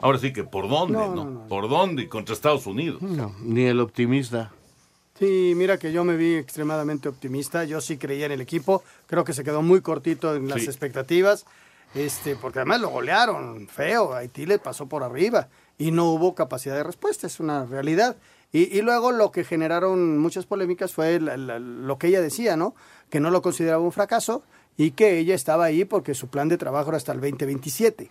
ahora 0.00 0.18
sí 0.18 0.32
que 0.34 0.44
por 0.44 0.68
dónde, 0.68 0.98
No, 0.98 1.14
¿no? 1.14 1.24
no, 1.24 1.30
no. 1.30 1.48
Por 1.48 1.68
dónde 1.68 2.08
contra 2.08 2.34
Estados 2.34 2.66
Unidos. 2.66 3.00
No, 3.00 3.34
ni 3.40 3.64
el 3.64 3.80
optimista. 3.80 4.52
Sí, 5.18 5.54
mira 5.56 5.78
que 5.78 5.92
yo 5.92 6.04
me 6.04 6.16
vi 6.18 6.34
extremadamente 6.34 7.08
optimista. 7.08 7.64
Yo 7.64 7.80
sí 7.80 7.96
creía 7.96 8.26
en 8.26 8.32
el 8.32 8.42
equipo. 8.42 8.82
Creo 9.06 9.24
que 9.24 9.32
se 9.32 9.44
quedó 9.44 9.62
muy 9.62 9.80
cortito 9.80 10.34
en 10.36 10.48
las 10.48 10.60
Sí. 10.60 10.66
expectativas. 10.66 11.46
Este, 11.96 12.36
porque 12.36 12.58
además 12.58 12.80
lo 12.82 12.90
golearon 12.90 13.68
feo. 13.68 14.12
Haití 14.12 14.44
le 14.44 14.58
pasó 14.58 14.86
por 14.86 15.02
arriba 15.02 15.48
y 15.78 15.92
no 15.92 16.10
hubo 16.10 16.34
capacidad 16.34 16.74
de 16.76 16.82
respuesta. 16.82 17.26
Es 17.26 17.40
una 17.40 17.64
realidad. 17.64 18.16
Y, 18.52 18.76
y 18.76 18.82
luego 18.82 19.12
lo 19.12 19.32
que 19.32 19.44
generaron 19.44 20.18
muchas 20.18 20.44
polémicas 20.44 20.92
fue 20.92 21.18
lo 21.18 21.98
que 21.98 22.08
ella 22.08 22.20
decía, 22.20 22.56
¿no? 22.56 22.74
Que 23.08 23.18
no 23.18 23.30
lo 23.30 23.40
consideraba 23.40 23.82
un 23.82 23.92
fracaso 23.92 24.42
y 24.76 24.90
que 24.90 25.18
ella 25.18 25.34
estaba 25.34 25.64
ahí 25.64 25.84
porque 25.86 26.14
su 26.14 26.28
plan 26.28 26.48
de 26.48 26.58
trabajo 26.58 26.90
era 26.90 26.98
hasta 26.98 27.12
el 27.12 27.20
2027. 27.20 28.10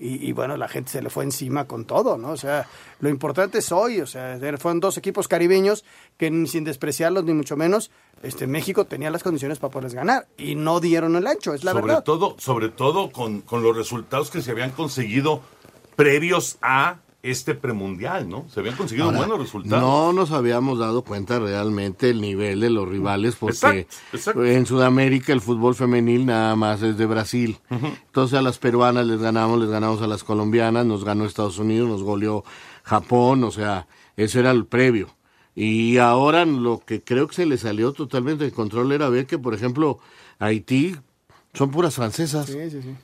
Y, 0.00 0.28
y 0.28 0.32
bueno, 0.32 0.56
la 0.56 0.68
gente 0.68 0.92
se 0.92 1.02
le 1.02 1.10
fue 1.10 1.24
encima 1.24 1.64
con 1.66 1.84
todo, 1.84 2.16
¿no? 2.16 2.30
O 2.30 2.36
sea, 2.36 2.68
lo 3.00 3.08
importante 3.08 3.58
es 3.58 3.72
hoy, 3.72 4.00
o 4.00 4.06
sea, 4.06 4.36
er- 4.38 4.56
fueron 4.58 4.78
dos 4.78 4.96
equipos 4.96 5.26
caribeños 5.26 5.84
que 6.16 6.28
sin 6.46 6.62
despreciarlos 6.62 7.24
ni 7.24 7.32
mucho 7.34 7.56
menos, 7.56 7.90
este 8.22 8.46
México 8.46 8.84
tenía 8.84 9.10
las 9.10 9.24
condiciones 9.24 9.58
para 9.58 9.72
poderles 9.72 9.94
ganar 9.94 10.28
y 10.38 10.54
no 10.54 10.78
dieron 10.78 11.16
el 11.16 11.26
ancho, 11.26 11.52
es 11.52 11.64
la 11.64 11.72
sobre 11.72 11.86
verdad. 11.86 12.04
todo, 12.04 12.36
sobre 12.38 12.68
todo 12.68 13.10
con, 13.10 13.40
con 13.40 13.62
los 13.64 13.76
resultados 13.76 14.30
que 14.30 14.40
se 14.40 14.52
habían 14.52 14.70
conseguido 14.70 15.40
previos 15.96 16.58
a 16.62 16.98
este 17.22 17.54
premundial, 17.54 18.28
¿no? 18.28 18.46
Se 18.48 18.60
habían 18.60 18.76
conseguido 18.76 19.06
Ahora, 19.06 19.18
buenos 19.18 19.40
resultados. 19.40 19.82
No 19.82 20.12
nos 20.12 20.30
habíamos 20.30 20.78
dado 20.78 21.02
cuenta 21.02 21.38
realmente 21.40 22.10
el 22.10 22.20
nivel 22.20 22.60
de 22.60 22.70
los 22.70 22.88
rivales 22.88 23.34
porque 23.36 23.54
Exacto, 23.54 23.96
exacto. 24.12 24.44
en 24.44 24.66
Sudamérica 24.66 25.32
el 25.32 25.40
fútbol 25.40 25.74
femenil 25.74 26.26
nada 26.26 26.54
más 26.54 26.80
es 26.82 26.96
de 26.96 27.06
Brasil. 27.06 27.58
Entonces 27.70 28.38
a 28.38 28.42
las 28.42 28.58
peruanas 28.58 29.06
les 29.06 29.20
ganamos, 29.20 29.58
les 29.58 29.68
ganamos 29.68 30.00
a 30.00 30.06
las 30.06 30.22
colombianas, 30.22 30.86
nos 30.86 31.04
ganó 31.04 31.24
Estados 31.24 31.58
Unidos, 31.58 31.88
nos 31.88 32.02
goleó 32.02 32.44
Japón, 32.84 33.42
o 33.44 33.50
sea, 33.50 33.88
eso 34.16 34.38
era 34.38 34.52
el 34.52 34.64
previo. 34.64 35.08
Y 35.56 35.98
ahora 35.98 36.44
lo 36.44 36.78
que 36.86 37.02
creo 37.02 37.26
que 37.26 37.34
se 37.34 37.46
le 37.46 37.58
salió 37.58 37.92
totalmente 37.92 38.44
de 38.44 38.52
control 38.52 38.92
era 38.92 39.08
ver 39.08 39.26
que, 39.26 39.38
por 39.38 39.54
ejemplo, 39.54 39.98
Haití 40.38 40.94
son 41.52 41.72
puras 41.72 41.96
francesas. 41.96 42.46
Sí, 42.46 42.70
sí, 42.70 42.80
sí. 42.80 42.94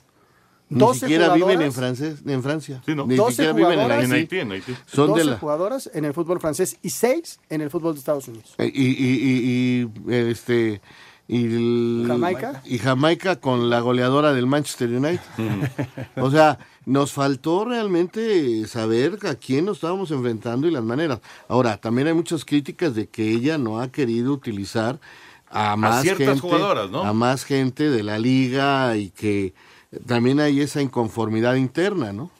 Ni 0.71 0.79
12 0.81 1.01
siquiera 1.01 1.35
viven 1.35 1.61
en, 1.63 1.73
jugadoras. 1.73 1.75
francés, 1.75 2.23
en 2.27 2.43
Francia. 2.43 2.83
Sí, 2.87 2.95
¿no? 2.95 3.07
Ni 3.07 3.17
12 3.17 3.31
siquiera 3.33 3.53
viven 3.53 3.73
en 3.73 3.79
jugadoras. 3.81 3.99
Haití. 3.99 4.11
En 4.11 4.19
Haití, 4.21 4.39
en 4.39 4.53
Haití. 4.53 4.75
Son 4.87 5.07
de 5.09 5.21
12 5.21 5.25
la, 5.33 5.39
jugadoras 5.39 5.91
en 5.93 6.05
el 6.05 6.15
fútbol 6.15 6.41
francés 6.41 6.79
y 6.83 6.91
6 6.91 7.41
en 7.51 7.61
el 7.61 7.71
fútbol 7.71 7.95
de 7.95 7.99
Estados 8.01 8.29
Unidos. 8.29 8.55
Eh, 8.59 8.73
Y, 8.75 8.83
y, 8.83 9.91
y, 10.09 10.11
y, 10.11 10.15
este 10.15 10.81
y 11.29 11.45
el- 11.45 12.05
Jamaica. 12.09 12.63
y 12.65 12.79
Jamaica 12.79 13.37
con 13.41 13.71
la 13.71 13.81
goleadora 13.81 14.33
del 14.33 14.47
Manchester 14.47 14.89
United. 14.91 15.21
o 16.17 16.31
sea, 16.31 16.59
nos 16.87 17.13
faltó 17.13 17.65
realmente 17.65 18.67
saber 18.67 19.19
a 19.27 19.35
quién 19.35 19.65
nos 19.67 19.79
estábamos 19.79 20.11
enfrentando 20.11 20.67
y 20.67 20.71
las 20.71 20.83
maneras. 20.85 21.21
Ahora, 21.49 21.77
también 21.79 22.09
hay 22.09 22.15
muchas 22.15 22.45
críticas 22.45 22.95
de 22.95 23.07
que 23.09 23.31
ella 23.31 23.57
no 23.59 23.81
ha 23.81 23.89
querido 23.93 24.33
utilizar 24.33 24.99
a 25.49 25.77
más 25.77 26.03
ciertas 26.03 26.27
gente, 26.27 26.41
jugadoras, 26.41 26.91
¿no? 26.91 27.03
a 27.05 27.13
más 27.13 27.45
gente 27.45 27.89
de 27.91 28.03
la 28.03 28.19
liga 28.19 28.97
y 28.97 29.11
que 29.11 29.55
también 30.07 30.41
hay 30.41 30.61
esa 30.61 30.81
inconformidad 30.81 31.55
interna, 31.55 32.13
¿no? 32.13 32.31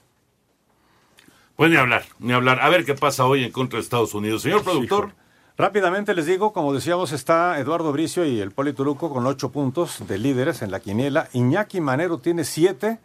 Pues 1.57 1.71
ni 1.71 1.77
hablar, 1.77 2.05
ni 2.19 2.33
hablar. 2.33 2.61
A 2.61 2.69
ver 2.69 2.85
qué 2.85 2.95
pasa 2.95 3.25
hoy 3.27 3.45
en 3.45 3.53
contra 3.53 3.79
de 3.79 3.83
Estados 3.83 4.15
Unidos. 4.15 4.43
Señor 4.43 4.65
productor. 4.65 5.13
Rápidamente 5.57 6.15
les 6.15 6.27
digo, 6.27 6.53
como 6.53 6.73
decíamos, 6.73 7.13
está 7.13 7.61
Eduardo 7.61 7.93
Bricio 7.93 8.25
y 8.25 8.41
el 8.41 8.51
Poli 8.51 8.73
Turuco 8.73 9.13
con 9.13 9.25
ocho 9.25 9.53
puntos 9.53 10.03
de 10.09 10.19
líderes 10.19 10.63
en 10.63 10.73
la 10.73 10.81
quiniela. 10.81 11.29
Iñaki 11.33 11.81
Manero 11.81 12.19
tiene 12.19 12.43
siete. 12.43 12.99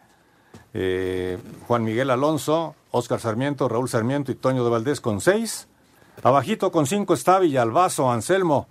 Eh, 0.74 1.38
Juan 1.68 1.84
Miguel 1.84 2.10
Alonso, 2.10 2.74
Óscar 2.90 3.20
Sarmiento, 3.20 3.68
Raúl 3.68 3.88
Sarmiento 3.88 4.32
y 4.32 4.34
Toño 4.34 4.64
de 4.64 4.70
Valdés 4.70 5.00
con 5.00 5.20
seis. 5.20 5.68
Abajito 6.24 6.72
con 6.72 6.88
cinco 6.88 7.14
está 7.14 7.38
Villalbazo, 7.38 8.10
Anselmo, 8.10 8.66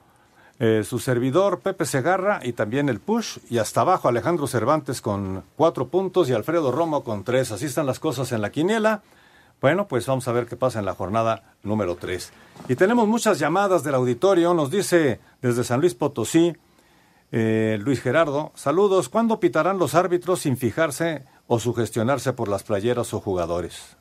eh, 0.60 0.84
su 0.84 1.00
servidor 1.00 1.62
Pepe 1.62 1.86
Segarra 1.86 2.42
y 2.44 2.54
también 2.54 2.90
el 2.90 3.00
Push. 3.00 3.38
Y 3.50 3.58
hasta 3.58 3.82
abajo 3.82 4.10
Alejandro 4.10 4.46
Cervantes 4.46 5.02
con 5.02 5.44
cuatro 5.56 5.88
puntos 5.88 6.30
y 6.30 6.34
Alfredo 6.34 6.72
Romo 6.72 7.04
con 7.04 7.24
tres. 7.24 7.52
Así 7.52 7.66
están 7.66 7.86
las 7.86 8.00
cosas 8.00 8.32
en 8.32 8.42
la 8.42 8.52
quiniela. 8.52 9.02
Bueno, 9.62 9.88
pues 9.88 10.06
vamos 10.06 10.28
a 10.28 10.32
ver 10.32 10.46
qué 10.46 10.56
pasa 10.56 10.80
en 10.80 10.86
la 10.86 10.96
jornada 10.96 11.54
número 11.64 11.96
3. 11.98 12.32
Y 12.70 12.76
tenemos 12.76 13.08
muchas 13.10 13.40
llamadas 13.40 13.84
del 13.84 13.96
auditorio. 13.96 14.54
Nos 14.54 14.72
dice 14.72 15.20
desde 15.42 15.66
San 15.66 15.82
Luis 15.82 15.96
Potosí, 15.96 16.56
eh, 17.34 17.78
Luis 17.82 18.02
Gerardo, 18.02 18.54
saludos. 18.56 19.10
¿Cuándo 19.10 19.42
pitarán 19.42 19.78
los 19.78 19.96
árbitros 19.96 20.42
sin 20.42 20.56
fijarse 20.56 21.26
o 21.48 21.60
sugestionarse 21.60 22.32
por 22.32 22.48
las 22.48 22.64
playeras 22.64 23.14
o 23.14 23.20
jugadores? 23.20 23.99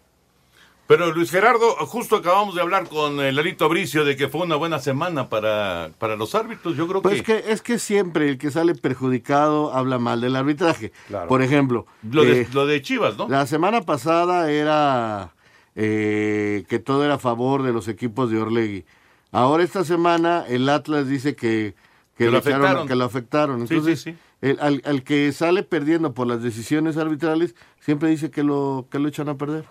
Pero 0.89 1.13
Luis 1.13 1.31
Gerardo, 1.31 1.69
justo 1.87 2.17
acabamos 2.17 2.55
de 2.55 2.63
hablar 2.63 2.89
con 2.89 3.21
el 3.21 3.37
Larito 3.37 3.69
Bricio 3.69 4.07
de 4.07 4.17
que 4.17 4.29
fue 4.29 4.41
una 4.41 4.57
buena 4.57 4.79
semana 4.79 5.29
para, 5.29 5.91
para 5.99 6.17
los 6.17 6.35
árbitros. 6.35 6.77
Yo 6.79 6.89
creo 6.89 7.03
Pues 7.03 7.23
que, 7.23 7.37
es 7.37 7.43
que 7.45 7.53
es 7.53 7.63
que 7.63 7.79
siempre 7.79 8.31
el 8.31 8.39
que 8.39 8.51
sale 8.51 8.75
perjudicado 8.75 9.75
habla 9.75 9.99
mal 9.99 10.23
del 10.23 10.35
arbitraje. 10.35 10.93
Claro. 11.09 11.29
Por 11.29 11.43
ejemplo, 11.43 11.87
lo, 12.11 12.25
de, 12.25 12.41
eh, 12.41 12.49
lo 12.55 12.67
de 12.67 12.81
Chivas, 12.81 13.19
¿no? 13.19 13.29
la 13.29 13.47
semana 13.47 13.83
pasada 13.83 14.51
era 14.51 15.35
eh, 15.77 16.65
que 16.71 16.79
todo 16.79 17.05
era 17.05 17.15
a 17.15 17.19
favor 17.19 17.63
de 17.65 17.73
los 17.75 17.87
equipos 17.87 18.31
de 18.31 18.41
Orlegui. 18.41 18.87
Ahora 19.31 19.63
esta 19.65 19.85
semana 19.85 20.45
el 20.49 20.67
Atlas 20.71 21.07
dice 21.07 21.37
que, 21.37 21.75
que, 22.17 22.25
Que 22.25 22.31
lo 22.31 22.39
echaron- 22.39 22.55
afectaron. 22.65 22.89
que 22.89 22.95
lo 22.97 23.05
afectaron. 23.05 23.69
Sí, 23.69 23.75
Entonces, 23.75 24.01
sí, 24.01 24.13
sí. 24.13 24.19
el- 24.41 24.59
al, 24.61 24.81
al 24.87 25.03
que 25.03 25.31
sale 25.33 25.65
perdiendo 25.65 26.15
por 26.15 26.27
las 26.27 26.43
decisiones 26.43 26.97
arbitrales, 26.97 27.55
siempre 27.79 28.09
dice 28.09 28.31
que 28.31 28.43
lo, 28.43 28.87
que 28.91 28.99
lo 28.99 29.09
echan 29.09 29.29
a 29.29 29.35
perder. 29.37 29.67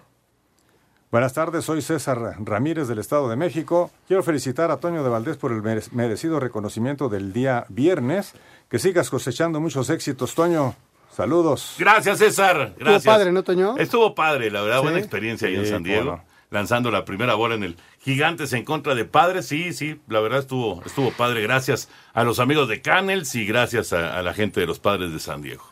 Buenas 1.10 1.34
tardes, 1.34 1.64
soy 1.64 1.82
César 1.82 2.36
Ramírez 2.40 2.88
del 2.90 3.00
Estado 3.00 3.30
de 3.30 3.38
México. 3.38 3.92
Quiero 4.08 4.24
felicitar 4.24 4.72
a 4.72 4.78
Toño 4.78 5.04
de 5.04 5.10
Valdés 5.10 5.38
por 5.38 5.54
el 5.54 5.62
mere- 5.62 5.84
merecido 5.92 6.40
reconocimiento 6.40 7.08
del 7.08 7.32
día 7.32 7.66
viernes. 7.70 8.34
Que 8.70 8.78
sigas 8.78 9.10
cosechando 9.10 9.62
muchos 9.62 9.90
éxitos, 9.90 10.36
Toño. 10.36 10.76
Saludos. 11.16 11.76
Gracias, 11.80 12.20
César. 12.20 12.74
Gracias. 12.78 12.98
Estuvo 12.98 13.14
padre, 13.14 13.32
¿no, 13.32 13.44
Toño? 13.44 13.78
Estuvo 13.78 14.14
padre, 14.16 14.52
la 14.52 14.62
verdad, 14.62 14.80
Sí. 14.80 14.84
buena 14.84 15.00
experiencia 15.00 15.48
ahí 15.48 15.56
en 15.56 15.66
San 15.66 15.84
Diego. 15.84 16.22
Lanzando 16.50 16.92
la 16.92 17.06
primera 17.06 17.36
bola 17.36 17.56
en 17.56 17.64
el 17.64 17.78
Gigantes 18.00 18.52
en 18.54 18.64
contra 18.66 18.94
de 18.96 19.04
Padres. 19.06 19.48
Sí, 19.48 19.74
sí, 19.74 20.00
la 20.08 20.20
verdad 20.22 20.40
estuvo, 20.40 20.82
estuvo 20.86 21.12
padre. 21.12 21.42
Gracias 21.42 21.90
a 22.14 22.24
los 22.24 22.40
amigos 22.40 22.68
de 22.70 22.82
Canels 22.82 23.34
y 23.36 23.46
gracias 23.46 23.92
a, 23.94 24.18
a 24.18 24.22
la 24.22 24.34
gente 24.34 24.60
de 24.62 24.66
los 24.68 24.80
Padres 24.80 25.12
de 25.12 25.20
San 25.20 25.42
Diego. 25.42 25.64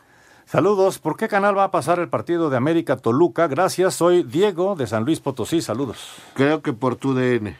Saludos. 0.45 0.99
¿Por 0.99 1.17
qué 1.17 1.27
canal 1.27 1.57
va 1.57 1.65
a 1.65 1.71
pasar 1.71 1.99
el 1.99 2.07
partido 2.07 2.49
de 2.49 2.57
América 2.57 2.97
Toluca? 2.97 3.47
Gracias, 3.47 3.95
soy 3.95 4.23
Diego 4.23 4.75
de 4.75 4.87
San 4.87 5.03
Luis 5.03 5.19
Potosí. 5.19 5.61
Saludos. 5.61 5.97
Creo 6.35 6.61
que 6.61 6.71
por 6.73 6.95
tu 6.95 7.13
DN. 7.13 7.57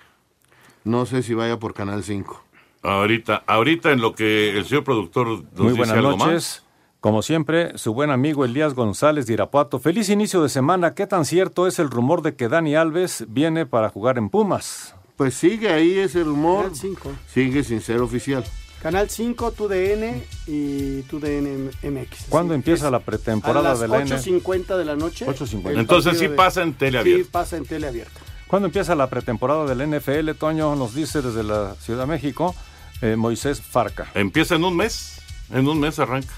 No 0.84 1.06
sé 1.08 1.24
si 1.24 1.34
vaya 1.34 1.58
por 1.58 1.74
Canal 1.74 2.04
5. 2.04 2.44
Ahorita, 2.84 3.44
ahorita 3.48 3.92
en 3.92 4.02
lo 4.02 4.14
que 4.14 4.56
el 4.56 4.66
señor 4.66 4.84
productor 4.84 5.28
nos 5.28 5.40
Muy 5.58 5.70
dice 5.70 5.78
buenas 5.78 5.98
algo 5.98 6.12
noches. 6.12 6.28
más. 6.34 6.62
Como 7.00 7.22
siempre, 7.24 7.78
su 7.78 7.94
buen 7.94 8.12
amigo 8.12 8.46
Elías 8.46 8.76
González 8.76 9.26
de 9.26 9.34
Irapuato. 9.34 9.80
Feliz 9.80 10.10
inicio 10.10 10.44
de 10.44 10.50
semana. 10.50 10.94
¿Qué 10.94 11.08
tan 11.08 11.26
cierto 11.26 11.66
es 11.68 11.80
el 11.80 11.90
rumor 11.90 12.22
de 12.22 12.36
que 12.36 12.48
Dani 12.50 12.76
Alves 12.76 13.26
viene 13.28 13.66
para 13.66 13.90
jugar 13.90 14.18
en 14.20 14.30
Pumas? 14.30 14.96
Pues 15.16 15.34
sigue 15.34 15.70
ahí 15.70 15.98
ese 15.98 16.24
rumor. 16.24 16.64
Canal 16.66 16.76
5. 16.76 17.12
Sigue 17.28 17.64
sin 17.64 17.82
ser 17.82 18.02
oficial. 18.02 18.44
Canal 18.86 19.10
5, 19.10 19.52
TUDN 19.54 20.24
y 20.46 21.02
TUDN 21.10 21.72
MX. 21.82 22.26
¿Cuándo 22.30 22.54
Sí, 22.54 22.58
empieza 22.58 22.92
la 22.92 23.00
pretemporada 23.00 23.62
a 23.62 23.72
las 23.72 23.80
de 23.80 23.88
la 23.88 23.98
N? 24.02 24.12
8.50 24.16 24.78
de 24.78 24.86
la 24.86 24.96
noche. 24.96 25.26
8:50. 25.26 25.70
el 25.72 25.80
Entonces 25.80 26.20
sí 26.20 26.28
de- 26.28 26.36
pasa 26.36 26.62
en 26.62 26.76
tele 26.76 27.00
abierta. 27.00 27.24
Sí, 27.24 27.30
pasa 27.32 27.58
en 27.58 27.66
tele 27.66 27.88
abierta. 27.88 28.20
¿Cuándo 28.46 28.68
empieza 28.68 28.94
la 28.94 29.10
pretemporada 29.10 29.66
del 29.66 29.82
NFL? 29.82 30.36
Toño 30.38 30.76
nos 30.76 30.94
dice 30.94 31.24
desde 31.24 31.42
la 31.42 31.74
Ciudad 31.80 32.02
de 32.02 32.06
México, 32.06 32.54
eh, 33.02 33.16
Moisés 33.16 33.60
Farca. 33.60 34.06
Empieza 34.14 34.54
en 34.54 34.64
un 34.64 34.78
mes. 34.78 35.20
En 35.52 35.68
un 35.68 35.80
mes 35.80 35.98
arranca. 35.98 36.36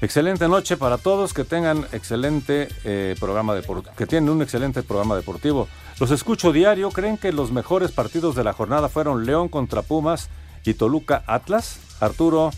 Excelente 0.00 0.48
noche 0.48 0.78
para 0.78 0.96
todos, 0.96 1.34
que 1.34 1.44
tengan 1.44 1.86
excelente 1.92 2.68
eh, 2.84 3.16
programa 3.20 3.54
deportivo, 3.54 3.94
que 3.96 4.06
tienen 4.06 4.30
un 4.30 4.40
excelente 4.40 4.82
programa 4.82 5.14
deportivo. 5.14 5.68
Los 6.00 6.10
escucho 6.10 6.52
diario, 6.52 6.90
¿creen 6.90 7.18
que 7.18 7.32
los 7.32 7.52
mejores 7.52 7.92
partidos 7.92 8.34
de 8.34 8.44
la 8.44 8.54
jornada 8.54 8.88
fueron 8.88 9.26
León 9.26 9.50
contra 9.50 9.82
Pumas 9.82 10.30
y 10.64 10.74
Toluca 10.74 11.22
Atlas? 11.26 11.78
Arturo 12.00 12.50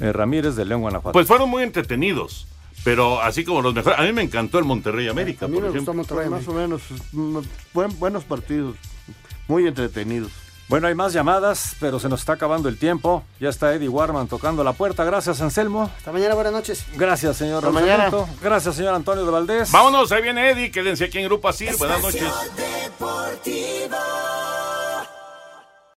eh, 0.00 0.12
Ramírez 0.12 0.56
de 0.56 0.64
León, 0.64 0.80
Guanajuato. 0.82 1.12
Pues 1.12 1.26
fueron 1.26 1.48
muy 1.50 1.62
entretenidos. 1.62 2.46
Pero 2.82 3.20
así 3.20 3.44
como 3.44 3.60
los 3.60 3.74
mejores. 3.74 3.98
A 3.98 4.02
mí 4.02 4.12
me 4.12 4.22
encantó 4.22 4.58
el 4.58 4.64
Monterrey 4.64 5.06
América, 5.08 5.44
A 5.44 5.48
mí 5.48 5.54
por 5.54 5.64
me 5.64 5.68
ejemplo. 5.68 5.92
gustó 5.92 6.14
Monterrey. 6.14 6.30
Más 6.30 6.48
o 6.48 6.54
menos. 6.54 6.80
mm, 7.12 7.38
buen- 7.74 7.98
buenos 7.98 8.24
partidos. 8.24 8.76
Muy 9.48 9.66
entretenidos. 9.66 10.30
Bueno, 10.68 10.86
hay 10.86 10.94
más 10.94 11.12
llamadas, 11.12 11.74
pero 11.80 11.98
se 11.98 12.08
nos 12.08 12.20
está 12.20 12.34
acabando 12.34 12.68
el 12.68 12.78
tiempo. 12.78 13.24
Ya 13.40 13.48
está 13.48 13.74
Eddie 13.74 13.88
Warman 13.88 14.28
tocando 14.28 14.62
la 14.64 14.72
puerta. 14.72 15.02
Gracias, 15.04 15.40
Anselmo. 15.42 15.90
Hasta 15.98 16.12
mañana, 16.12 16.34
buenas 16.36 16.52
noches. 16.52 16.86
Gracias, 16.96 17.36
señor 17.36 17.56
Hasta 17.66 17.70
mañana. 17.70 18.08
Gracias, 18.40 18.76
señor 18.76 18.94
Antonio 18.94 19.24
de 19.24 19.30
Valdés. 19.32 19.72
Vámonos, 19.72 20.10
ahí 20.12 20.22
viene 20.22 20.48
Eddie. 20.50 20.70
Quédense 20.70 21.04
aquí 21.06 21.18
en 21.18 21.24
Grupo 21.24 21.48
Asir. 21.48 21.76
Buenas 21.76 22.00
noches. 22.00 22.22
Deportivo. 22.56 23.96